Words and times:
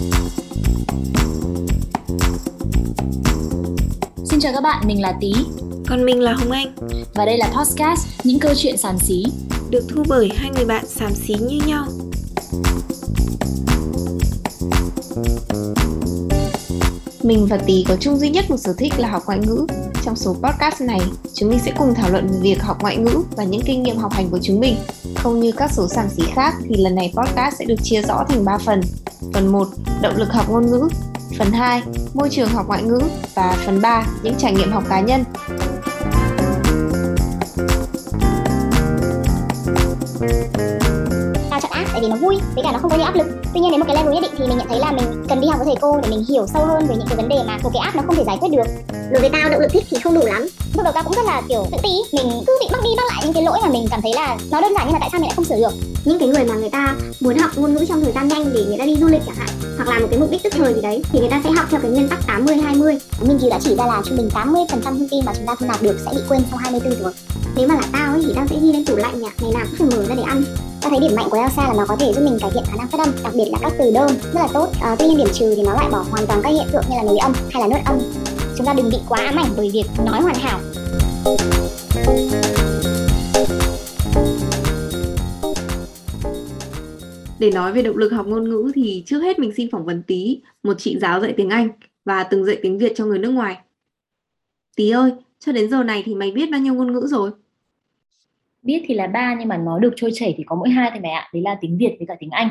Xin 0.00 0.10
chào 4.40 4.52
các 4.52 4.60
bạn, 4.62 4.86
mình 4.86 5.02
là 5.02 5.14
Tí 5.20 5.32
Còn 5.86 6.04
mình 6.04 6.20
là 6.20 6.32
Hồng 6.32 6.50
Anh 6.50 6.74
Và 7.14 7.26
đây 7.26 7.38
là 7.38 7.52
podcast 7.56 8.06
Những 8.24 8.38
câu 8.38 8.52
chuyện 8.56 8.76
xàm 8.76 8.98
xí 8.98 9.24
Được 9.70 9.84
thu 9.88 10.02
bởi 10.08 10.30
hai 10.36 10.50
người 10.56 10.64
bạn 10.64 10.86
xàm 10.86 11.14
xí 11.14 11.34
như 11.34 11.60
nhau 11.66 11.86
Mình 17.22 17.46
và 17.46 17.56
Tí 17.56 17.84
có 17.88 17.96
chung 18.00 18.18
duy 18.18 18.30
nhất 18.30 18.50
một 18.50 18.56
sở 18.56 18.74
thích 18.78 18.92
là 18.98 19.08
học 19.08 19.22
ngoại 19.26 19.38
ngữ. 19.38 19.66
Trong 20.04 20.16
số 20.16 20.36
podcast 20.42 20.80
này, 20.80 21.00
chúng 21.34 21.48
mình 21.48 21.58
sẽ 21.64 21.72
cùng 21.78 21.94
thảo 21.94 22.10
luận 22.10 22.28
về 22.28 22.38
việc 22.42 22.62
học 22.62 22.82
ngoại 22.82 22.96
ngữ 22.96 23.22
và 23.36 23.44
những 23.44 23.62
kinh 23.64 23.82
nghiệm 23.82 23.96
học 23.96 24.12
hành 24.12 24.30
của 24.30 24.38
chúng 24.42 24.60
mình. 24.60 24.76
Không 25.16 25.40
như 25.40 25.52
các 25.52 25.72
số 25.72 25.88
sản 25.88 26.08
xí 26.10 26.22
khác 26.34 26.54
thì 26.68 26.76
lần 26.76 26.94
này 26.94 27.12
podcast 27.16 27.58
sẽ 27.58 27.64
được 27.64 27.82
chia 27.82 28.02
rõ 28.02 28.24
thành 28.28 28.44
3 28.44 28.58
phần. 28.58 28.80
Phần 29.32 29.52
1, 29.52 29.68
động 30.02 30.16
lực 30.16 30.32
học 30.32 30.48
ngôn 30.48 30.66
ngữ. 30.66 30.88
Phần 31.38 31.52
2, 31.52 31.82
môi 32.14 32.28
trường 32.30 32.48
học 32.48 32.66
ngoại 32.68 32.82
ngữ. 32.82 33.00
Và 33.34 33.56
phần 33.66 33.80
3, 33.82 34.04
những 34.22 34.34
trải 34.38 34.52
nghiệm 34.52 34.72
học 34.72 34.84
cá 34.88 35.00
nhân. 35.00 35.24
tao 41.50 41.60
chọn 41.60 41.72
app 41.72 41.90
tại 41.92 42.00
vì 42.00 42.08
nó 42.08 42.16
vui 42.16 42.36
với 42.54 42.64
cả 42.64 42.72
nó 42.72 42.78
không 42.78 42.90
có 42.90 42.96
nhiều 42.96 43.06
áp 43.06 43.14
lực 43.14 43.26
tuy 43.54 43.60
nhiên 43.60 43.70
đến 43.70 43.80
một 43.80 43.86
cái 43.88 43.96
level 43.96 44.14
nhất 44.14 44.22
định 44.22 44.32
thì 44.38 44.46
mình 44.46 44.58
nhận 44.58 44.68
thấy 44.68 44.78
là 44.78 44.92
mình 44.92 45.24
cần 45.28 45.40
đi 45.40 45.48
học 45.48 45.58
với 45.58 45.66
thầy 45.66 45.76
cô 45.80 46.00
để 46.02 46.10
mình 46.10 46.24
hiểu 46.28 46.46
sâu 46.46 46.66
hơn 46.66 46.86
về 46.86 46.94
những 46.96 47.06
cái 47.08 47.16
vấn 47.16 47.28
đề 47.28 47.36
mà 47.46 47.58
một 47.62 47.70
cái 47.74 47.80
app 47.82 47.96
nó 47.96 48.02
không 48.06 48.16
thể 48.16 48.24
giải 48.26 48.36
quyết 48.40 48.48
được 48.52 48.66
đối 49.10 49.20
với 49.20 49.30
tao 49.30 49.50
động 49.50 49.60
lực 49.60 49.72
thích 49.72 49.84
thì 49.90 49.96
không 50.04 50.14
đủ 50.14 50.26
lắm 50.26 50.46
lúc 50.74 50.84
đầu 50.84 50.92
tao 50.92 51.04
cũng 51.04 51.12
rất 51.12 51.24
là 51.26 51.42
kiểu 51.48 51.66
tự 51.72 51.78
ti. 51.82 51.88
Mình 52.12 52.42
cứ 52.46 52.58
bị 52.60 52.66
bắt 52.72 52.80
đi 52.84 52.90
bắt 52.96 53.02
lại 53.08 53.22
những 53.24 53.32
cái 53.32 53.42
lỗi 53.42 53.58
mà 53.62 53.68
mình 53.68 53.86
cảm 53.90 54.02
thấy 54.02 54.12
là 54.14 54.36
nó 54.50 54.60
đơn 54.60 54.72
giản 54.74 54.84
nhưng 54.86 54.92
mà 54.92 54.98
tại 55.00 55.08
sao 55.12 55.20
mình 55.20 55.28
lại 55.28 55.36
không 55.36 55.44
sửa 55.44 55.56
được? 55.56 55.72
Những 56.04 56.18
cái 56.18 56.28
người 56.28 56.44
mà 56.44 56.54
người 56.54 56.70
ta 56.70 56.94
muốn 57.20 57.38
học 57.38 57.50
ngôn 57.56 57.74
ngữ 57.74 57.84
trong 57.88 58.02
thời 58.02 58.12
gian 58.12 58.28
nhanh 58.28 58.50
để 58.54 58.64
người 58.64 58.78
ta 58.78 58.84
đi 58.84 58.96
du 58.96 59.06
lịch 59.06 59.22
chẳng 59.26 59.36
hạn 59.36 59.48
hoặc 59.76 59.88
là 59.88 59.98
một 59.98 60.06
cái 60.10 60.20
mục 60.20 60.30
đích 60.30 60.42
tức 60.42 60.52
thời 60.56 60.74
gì 60.74 60.80
đấy 60.82 61.02
thì 61.12 61.20
người 61.20 61.28
ta 61.28 61.40
sẽ 61.44 61.50
học 61.50 61.66
theo 61.70 61.80
cái 61.80 61.90
nguyên 61.90 62.08
tắc 62.08 62.26
80 62.26 62.56
20 62.56 62.98
nghiên 63.20 63.38
cứu 63.38 63.50
đã 63.50 63.58
chỉ 63.62 63.74
ra 63.74 63.86
là 63.86 64.02
trung 64.04 64.16
bình 64.16 64.30
80 64.34 64.62
phần 64.70 64.80
trăm 64.84 64.98
thông 64.98 65.08
tin 65.08 65.24
mà 65.24 65.32
chúng 65.36 65.46
ta 65.46 65.54
thu 65.54 65.66
nạp 65.66 65.82
được 65.82 65.96
sẽ 66.04 66.10
bị 66.14 66.20
quên 66.28 66.42
sau 66.50 66.58
24 66.58 67.02
giờ 67.02 67.12
nếu 67.56 67.68
mà 67.68 67.74
là 67.74 67.82
tao 67.92 68.12
ấy 68.12 68.22
thì 68.26 68.32
tao 68.36 68.46
sẽ 68.46 68.56
ghi 68.62 68.72
lên 68.72 68.84
tủ 68.84 68.96
lạnh 68.96 69.20
nhỉ 69.20 69.28
ngày 69.42 69.52
nào 69.54 69.66
cũng 69.78 69.90
phải 69.90 69.98
mở 69.98 70.04
ra 70.08 70.14
để 70.14 70.22
ăn. 70.22 70.44
Ta 70.82 70.90
thấy 70.90 71.00
điểm 71.00 71.16
mạnh 71.16 71.30
của 71.30 71.36
Elsa 71.36 71.62
là 71.68 71.74
nó 71.76 71.86
có 71.88 71.96
thể 71.96 72.12
giúp 72.12 72.20
mình 72.24 72.38
cải 72.40 72.50
thiện 72.54 72.64
khả 72.66 72.76
năng 72.76 72.88
phát 72.88 72.98
âm, 73.00 73.12
đặc 73.22 73.32
biệt 73.34 73.48
là 73.52 73.58
các 73.62 73.72
từ 73.78 73.90
đơn 73.90 74.10
rất 74.34 74.40
là 74.40 74.48
tốt. 74.52 74.68
À, 74.80 74.96
tuy 74.98 75.06
nhiên 75.06 75.16
điểm 75.16 75.28
trừ 75.32 75.54
thì 75.56 75.62
nó 75.62 75.72
loại 75.72 75.88
bỏ 75.90 76.04
hoàn 76.10 76.26
toàn 76.26 76.40
các 76.42 76.48
hiện 76.50 76.66
tượng 76.72 76.84
như 76.90 76.96
là 76.96 77.02
nối 77.02 77.18
âm 77.18 77.32
hay 77.50 77.62
là 77.62 77.68
nuốt 77.68 77.84
âm. 77.84 77.98
Chúng 78.56 78.66
ta 78.66 78.74
đừng 78.74 78.90
bị 78.90 78.96
quá 79.08 79.18
ám 79.24 79.36
ảnh 79.36 79.52
bởi 79.56 79.70
việc 79.72 79.84
nói 80.06 80.20
hoàn 80.20 80.34
hảo. 80.34 80.60
Để 87.38 87.50
nói 87.50 87.72
về 87.72 87.82
động 87.82 87.96
lực 87.96 88.12
học 88.12 88.26
ngôn 88.26 88.50
ngữ 88.50 88.72
thì 88.74 89.02
trước 89.06 89.20
hết 89.20 89.38
mình 89.38 89.52
xin 89.56 89.70
phỏng 89.70 89.84
vấn 89.84 90.02
Tí, 90.02 90.40
một 90.62 90.74
chị 90.78 90.98
giáo 91.00 91.20
dạy 91.20 91.34
tiếng 91.36 91.50
Anh 91.50 91.68
và 92.04 92.24
từng 92.24 92.44
dạy 92.44 92.58
tiếng 92.62 92.78
Việt 92.78 92.92
cho 92.96 93.04
người 93.04 93.18
nước 93.18 93.30
ngoài. 93.30 93.58
Tí 94.76 94.90
ơi, 94.90 95.12
cho 95.38 95.52
đến 95.52 95.70
giờ 95.70 95.82
này 95.82 96.02
thì 96.06 96.14
mày 96.14 96.30
biết 96.30 96.50
bao 96.50 96.60
nhiêu 96.60 96.74
ngôn 96.74 96.92
ngữ 96.92 97.06
rồi? 97.06 97.30
Biết 98.62 98.82
thì 98.86 98.94
là 98.94 99.06
ba 99.06 99.36
nhưng 99.38 99.48
mà 99.48 99.56
nói 99.56 99.80
được 99.80 99.92
trôi 99.96 100.10
chảy 100.14 100.34
thì 100.38 100.44
có 100.46 100.56
mỗi 100.56 100.70
hai 100.70 100.90
thôi 100.90 101.00
mày 101.00 101.12
ạ 101.12 101.30
Đấy 101.32 101.42
là 101.42 101.58
tiếng 101.60 101.78
Việt 101.78 101.96
với 101.98 102.06
cả 102.06 102.14
tiếng 102.20 102.30
Anh 102.30 102.50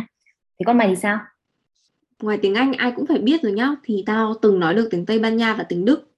Thế 0.59 0.63
con 0.65 0.77
mày 0.77 0.87
thì 0.87 0.95
sao? 0.95 1.19
Ngoài 2.21 2.37
tiếng 2.41 2.55
Anh 2.55 2.73
ai 2.73 2.93
cũng 2.95 3.05
phải 3.05 3.17
biết 3.17 3.41
rồi 3.43 3.51
nhá. 3.51 3.75
Thì 3.83 4.03
tao 4.05 4.33
từng 4.41 4.59
nói 4.59 4.73
được 4.75 4.87
tiếng 4.91 5.05
Tây 5.05 5.19
Ban 5.19 5.37
Nha 5.37 5.53
và 5.53 5.63
tiếng 5.63 5.85
Đức. 5.85 6.11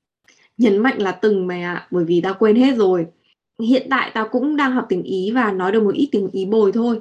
Nhấn 0.57 0.77
mạnh 0.77 1.01
là 1.01 1.11
từng 1.11 1.47
mày 1.47 1.61
ạ 1.61 1.87
Bởi 1.91 2.05
vì 2.05 2.21
tao 2.21 2.33
quên 2.33 2.55
hết 2.55 2.75
rồi. 2.75 3.05
Hiện 3.59 3.87
tại 3.89 4.11
tao 4.13 4.27
cũng 4.31 4.55
đang 4.55 4.71
học 4.71 4.85
tiếng 4.89 5.03
Ý 5.03 5.31
Và 5.31 5.51
nói 5.51 5.71
được 5.71 5.83
một 5.83 5.95
ít 5.95 6.09
tiếng 6.11 6.29
Ý 6.31 6.45
bồi 6.45 6.71
thôi. 6.71 6.99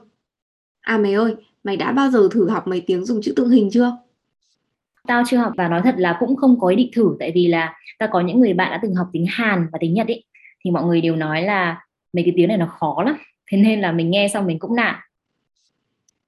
À 0.80 0.98
mày 0.98 1.14
ơi, 1.14 1.34
mày 1.64 1.76
đã 1.76 1.92
bao 1.92 2.10
giờ 2.10 2.28
thử 2.32 2.48
học 2.48 2.66
mấy 2.66 2.80
tiếng 2.80 3.04
dùng 3.04 3.22
chữ 3.22 3.32
tượng 3.36 3.50
hình 3.50 3.70
chưa? 3.70 3.92
Tao 5.06 5.22
chưa 5.26 5.36
học 5.36 5.52
và 5.56 5.68
nói 5.68 5.80
thật 5.84 5.94
là 5.98 6.16
cũng 6.20 6.36
không 6.36 6.60
có 6.60 6.68
ý 6.68 6.76
định 6.76 6.90
thử 6.94 7.16
Tại 7.20 7.32
vì 7.34 7.46
là 7.46 7.74
tao 7.98 8.08
có 8.12 8.20
những 8.20 8.40
người 8.40 8.52
bạn 8.52 8.70
đã 8.70 8.78
từng 8.82 8.94
học 8.94 9.08
tiếng 9.12 9.26
Hàn 9.28 9.66
và 9.72 9.78
tiếng 9.80 9.94
Nhật 9.94 10.06
ấy. 10.06 10.24
Thì 10.64 10.70
mọi 10.70 10.84
người 10.84 11.00
đều 11.00 11.16
nói 11.16 11.42
là 11.42 11.84
mấy 12.12 12.24
cái 12.24 12.32
tiếng 12.36 12.48
này 12.48 12.56
nó 12.56 12.66
khó 12.66 13.02
lắm. 13.02 13.16
Thế 13.50 13.58
nên 13.58 13.80
là 13.80 13.92
mình 13.92 14.10
nghe 14.10 14.28
xong 14.28 14.46
mình 14.46 14.58
cũng 14.58 14.74
nản. 14.74 14.94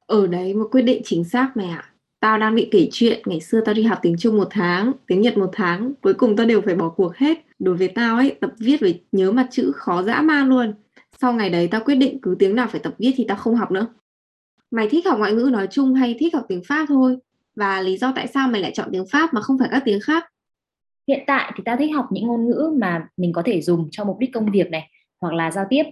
Ở 0.06 0.26
đấy 0.26 0.54
một 0.54 0.68
quyết 0.70 0.82
định 0.82 1.02
chính 1.04 1.24
xác 1.24 1.56
mày 1.56 1.68
ạ 1.68 1.91
Tao 2.22 2.38
đang 2.38 2.54
bị 2.54 2.68
kể 2.70 2.88
chuyện, 2.92 3.22
Ngày 3.26 3.40
xưa 3.40 3.60
tao 3.64 3.74
đi 3.74 3.82
học 3.82 3.98
tiếng 4.02 4.16
Trung 4.18 4.36
một 4.36 4.48
tháng, 4.50 4.92
Tiếng 5.06 5.20
Nhật 5.20 5.38
một 5.38 5.50
tháng, 5.52 5.92
Cuối 6.02 6.14
cùng 6.14 6.36
tao 6.36 6.46
đều 6.46 6.60
phải 6.60 6.74
bỏ 6.74 6.88
cuộc 6.88 7.16
hết 7.16 7.38
Đối 7.58 7.76
với 7.76 7.88
tao 7.88 8.16
ấy, 8.16 8.36
tập 8.40 8.50
viết 8.58 8.80
với 8.80 9.02
nhớ 9.12 9.32
mặt 9.32 9.46
chữ 9.50 9.72
khó 9.74 10.02
dã 10.02 10.22
man 10.22 10.48
luôn 10.48 10.74
Sau 11.20 11.32
ngày 11.32 11.50
đấy 11.50 11.68
tao 11.70 11.80
quyết 11.84 11.94
định 11.94 12.18
cứ 12.22 12.36
tiếng 12.38 12.54
nào 12.54 12.66
phải 12.70 12.80
tập 12.80 12.94
viết 12.98 13.12
thì 13.16 13.24
tao 13.28 13.36
không 13.36 13.56
học 13.56 13.70
nữa 13.70 13.86
Mày 14.70 14.88
thích 14.88 15.06
học 15.06 15.18
ngoại 15.18 15.32
ngữ 15.32 15.48
nói 15.52 15.66
chung 15.70 15.94
hay 15.94 16.16
thích 16.18 16.34
học 16.34 16.44
tiếng 16.48 16.62
Pháp 16.68 16.84
thôi? 16.88 17.16
Và 17.56 17.80
lý 17.80 17.96
do 17.96 18.12
tại 18.16 18.26
sao 18.26 18.48
mày 18.48 18.60
lại 18.60 18.72
chọn 18.74 18.88
tiếng 18.92 19.06
Pháp 19.12 19.34
mà 19.34 19.40
không 19.40 19.58
phải 19.58 19.68
các 19.72 19.82
tiếng 19.84 20.00
khác? 20.00 20.24
Hiện 21.08 21.20
tại 21.26 21.52
thì 21.56 21.62
tao 21.64 21.76
thích 21.76 21.90
học 21.94 22.06
những 22.10 22.26
ngôn 22.26 22.46
ngữ 22.46 22.72
mà 22.78 23.08
mình 23.16 23.32
có 23.32 23.42
thể 23.46 23.60
dùng 23.60 23.88
cho 23.90 24.04
mục 24.04 24.18
đích 24.18 24.30
công 24.32 24.50
việc 24.50 24.70
này, 24.70 24.90
hoặc 25.20 25.34
là 25.34 25.50
giao 25.50 25.64
tiếp. 25.70 25.82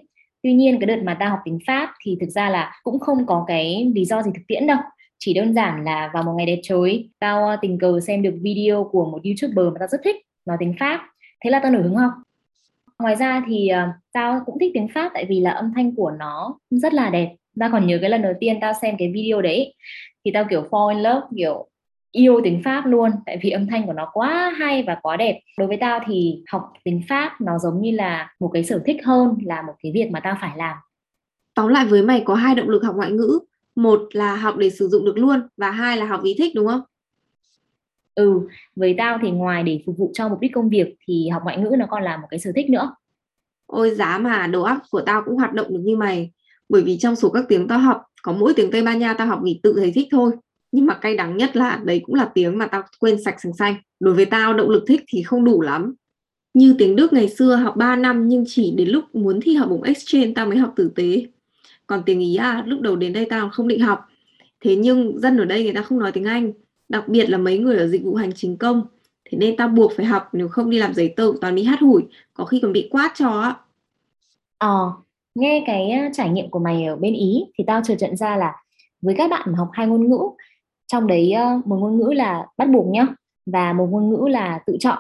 Tuy 0.43 0.53
nhiên 0.55 0.81
cái 0.81 0.87
đợt 0.87 1.03
mà 1.05 1.17
tao 1.21 1.31
học 1.31 1.39
tiếng 1.45 1.59
Pháp 1.67 1.93
thì 2.05 2.17
thực 2.21 2.29
ra 2.31 2.51
là 2.51 2.81
cũng 2.83 3.01
không 3.01 3.27
có 3.27 3.45
cái 3.47 3.93
lý 3.95 4.05
do 4.05 4.23
gì 4.23 4.31
thực 4.35 4.43
tiễn 4.49 4.67
đâu. 4.67 4.79
Chỉ 5.25 5.35
đơn 5.35 5.55
giản 5.55 5.85
là 5.85 6.11
vào 6.15 6.23
một 6.23 6.33
ngày 6.37 6.47
đẹp 6.47 6.61
trời, 6.63 7.11
tao 7.19 7.47
ờ, 7.47 7.57
tình 7.61 7.79
cờ 7.79 8.01
xem 8.01 8.23
được 8.23 8.35
video 8.43 8.89
của 8.93 9.05
một 9.05 9.21
YouTuber 9.25 9.73
mà 9.73 9.79
tao 9.79 9.89
rất 9.89 10.01
thích 10.05 10.17
nói 10.47 10.57
tiếng 10.61 10.75
Pháp. 10.81 11.01
Thế 11.45 11.51
là 11.51 11.61
tao 11.63 11.73
nổi 11.73 11.83
hứng 11.83 11.97
không 11.97 12.11
Ngoài 12.99 13.17
ra 13.17 13.43
thì 13.47 13.71
uh, 13.73 13.95
tao 14.13 14.41
cũng 14.47 14.59
thích 14.59 14.71
tiếng 14.75 14.89
Pháp 14.95 15.11
tại 15.15 15.25
vì 15.29 15.41
là 15.41 15.51
âm 15.51 15.73
thanh 15.75 15.95
của 15.95 16.11
nó 16.11 16.59
rất 16.71 16.95
là 16.95 17.11
đẹp. 17.11 17.37
Tao 17.61 17.71
còn 17.73 17.87
nhớ 17.87 17.99
cái 18.01 18.11
lần 18.11 18.23
đầu 18.23 18.33
tiên 18.41 18.59
tao 18.61 18.73
xem 18.83 18.95
cái 18.99 19.13
video 19.15 19.43
đấy 19.43 19.75
thì 20.25 20.31
tao 20.35 20.45
kiểu 20.51 20.63
fall 20.71 20.89
in 20.89 20.99
love 20.99 21.27
kiểu 21.37 21.69
yêu 22.13 22.41
tiếng 22.45 22.63
Pháp 22.65 22.87
luôn 22.87 23.11
tại 23.27 23.39
vì 23.43 23.51
âm 23.51 23.67
thanh 23.67 23.87
của 23.87 23.93
nó 23.93 24.11
quá 24.13 24.55
hay 24.59 24.83
và 24.83 24.99
quá 25.03 25.17
đẹp. 25.17 25.41
Đối 25.59 25.69
với 25.69 25.77
tao 25.77 26.01
thì 26.07 26.43
học 26.53 26.73
tiếng 26.85 27.03
Pháp 27.09 27.41
nó 27.41 27.59
giống 27.59 27.81
như 27.83 27.91
là 27.91 28.35
một 28.41 28.51
cái 28.53 28.65
sở 28.65 28.83
thích 28.87 29.05
hơn 29.05 29.39
là 29.45 29.63
một 29.63 29.75
cái 29.83 29.93
việc 29.95 30.11
mà 30.11 30.21
tao 30.21 30.37
phải 30.41 30.57
làm. 30.57 30.77
Tóm 31.55 31.69
lại 31.69 31.85
với 31.85 32.03
mày 32.03 32.23
có 32.25 32.35
hai 32.35 32.55
động 32.55 32.69
lực 32.69 32.85
học 32.85 32.97
ngoại 32.97 33.11
ngữ 33.11 33.39
một 33.83 34.03
là 34.13 34.37
học 34.37 34.57
để 34.57 34.71
sử 34.71 34.89
dụng 34.89 35.05
được 35.05 35.19
luôn 35.19 35.49
và 35.57 35.71
hai 35.71 35.97
là 35.97 36.07
học 36.07 36.21
vì 36.25 36.35
thích 36.39 36.53
đúng 36.55 36.67
không? 36.67 36.81
Ừ, 38.15 38.41
với 38.77 38.95
tao 38.99 39.19
thì 39.23 39.31
ngoài 39.31 39.63
để 39.63 39.83
phục 39.87 39.99
vụ 39.99 40.11
cho 40.15 40.29
mục 40.29 40.41
đích 40.41 40.53
công 40.55 40.69
việc 40.69 40.97
thì 41.07 41.29
học 41.29 41.43
ngoại 41.45 41.59
ngữ 41.59 41.71
nó 41.79 41.87
còn 41.91 42.03
là 42.03 42.17
một 42.17 42.27
cái 42.31 42.41
sở 42.41 42.53
thích 42.57 42.71
nữa. 42.71 42.95
Ôi 43.67 43.95
giá 43.95 44.19
mà 44.19 44.47
đầu 44.47 44.65
óc 44.65 44.79
của 44.91 45.01
tao 45.01 45.23
cũng 45.25 45.37
hoạt 45.37 45.53
động 45.53 45.67
được 45.71 45.81
như 45.83 45.97
mày. 45.97 46.31
Bởi 46.69 46.83
vì 46.83 46.99
trong 46.99 47.17
số 47.17 47.31
các 47.31 47.45
tiếng 47.49 47.69
tao 47.69 47.79
học 47.79 48.03
có 48.23 48.33
mỗi 48.33 48.55
tiếng 48.57 48.71
Tây 48.71 48.83
Ban 48.83 48.99
Nha 48.99 49.15
tao 49.15 49.27
học 49.27 49.41
vì 49.43 49.61
tự 49.63 49.75
thấy 49.77 49.93
thích 49.95 50.09
thôi. 50.11 50.33
Nhưng 50.73 50.87
mà 50.87 50.95
cay 50.95 51.17
đắng 51.17 51.37
nhất 51.37 51.57
là 51.57 51.81
đấy 51.85 52.01
cũng 52.05 52.15
là 52.15 52.31
tiếng 52.35 52.59
mà 52.59 52.67
tao 52.67 52.83
quên 52.99 53.23
sạch 53.25 53.41
sành 53.41 53.55
xanh. 53.55 53.75
Đối 54.01 54.15
với 54.15 54.25
tao 54.25 54.55
động 54.55 54.71
lực 54.71 54.85
thích 54.87 55.01
thì 55.09 55.23
không 55.23 55.45
đủ 55.45 55.61
lắm. 55.61 55.95
Như 56.55 56.75
tiếng 56.79 56.97
Đức 56.97 57.13
ngày 57.13 57.29
xưa 57.29 57.55
học 57.55 57.77
3 57.77 57.97
năm 57.97 58.29
nhưng 58.29 58.45
chỉ 58.47 58.71
đến 58.77 58.89
lúc 58.89 59.15
muốn 59.15 59.41
thi 59.41 59.55
học 59.55 59.69
bổng 59.71 59.83
exchange 59.83 60.33
tao 60.35 60.47
mới 60.47 60.57
học 60.57 60.73
tử 60.77 60.93
tế 60.95 61.27
còn 61.91 62.03
tiếng 62.07 62.21
Ý 62.21 62.37
à 62.37 62.63
lúc 62.67 62.81
đầu 62.81 62.97
đến 62.97 63.13
đây 63.13 63.27
tao 63.31 63.51
không 63.51 63.69
định 63.69 63.81
học. 63.81 64.09
Thế 64.61 64.77
nhưng 64.77 65.21
dân 65.21 65.39
ở 65.39 65.45
đây 65.45 65.65
người 65.65 65.73
ta 65.73 65.83
không 65.83 65.99
nói 65.99 66.13
tiếng 66.13 66.25
Anh 66.25 66.53
đặc 66.89 67.09
biệt 67.09 67.31
là 67.31 67.39
mấy 67.39 67.59
người 67.59 67.79
ở 67.79 67.87
dịch 67.87 68.05
vụ 68.05 68.15
hành 68.15 68.33
chính 68.35 68.57
công. 68.57 68.83
Thế 69.31 69.39
nên 69.39 69.57
tao 69.57 69.69
buộc 69.69 69.93
phải 69.97 70.07
học 70.07 70.29
nếu 70.33 70.49
không 70.49 70.71
đi 70.71 70.79
làm 70.79 70.95
giấy 70.95 71.15
tờ 71.17 71.33
toàn 71.41 71.55
đi 71.55 71.65
hát 71.65 71.81
hủi 71.81 72.03
có 72.35 72.45
khi 72.45 72.59
còn 72.63 72.73
bị 72.73 72.89
quát 72.91 73.13
cho 73.15 73.41
á. 73.41 73.55
Ờ 74.59 74.93
nghe 75.35 75.65
cái 75.67 75.91
ờ, 75.91 76.09
trải 76.13 76.31
nghiệm 76.31 76.51
của 76.51 76.59
mày 76.59 76.85
ở 76.85 76.97
bên 76.97 77.15
Ý 77.15 77.45
thì 77.59 77.65
tao 77.67 77.81
chợt 77.85 77.97
nhận 78.01 78.17
ra 78.17 78.37
là 78.37 78.55
với 79.03 79.15
các 79.19 79.31
bạn 79.31 79.55
học 79.55 79.69
hai 79.73 79.87
ngôn 79.87 80.11
ngữ 80.11 80.21
trong 80.87 81.07
đấy 81.07 81.33
ờ, 81.33 81.61
một 81.65 81.77
ngôn 81.77 81.99
ngữ 81.99 82.13
là 82.13 82.47
bắt 82.57 82.69
buộc 82.71 82.87
nhá 82.87 83.07
và 83.47 83.73
một 83.73 83.89
ngôn 83.91 84.11
ngữ 84.11 84.29
là 84.29 84.61
tự 84.67 84.77
chọn. 84.81 84.99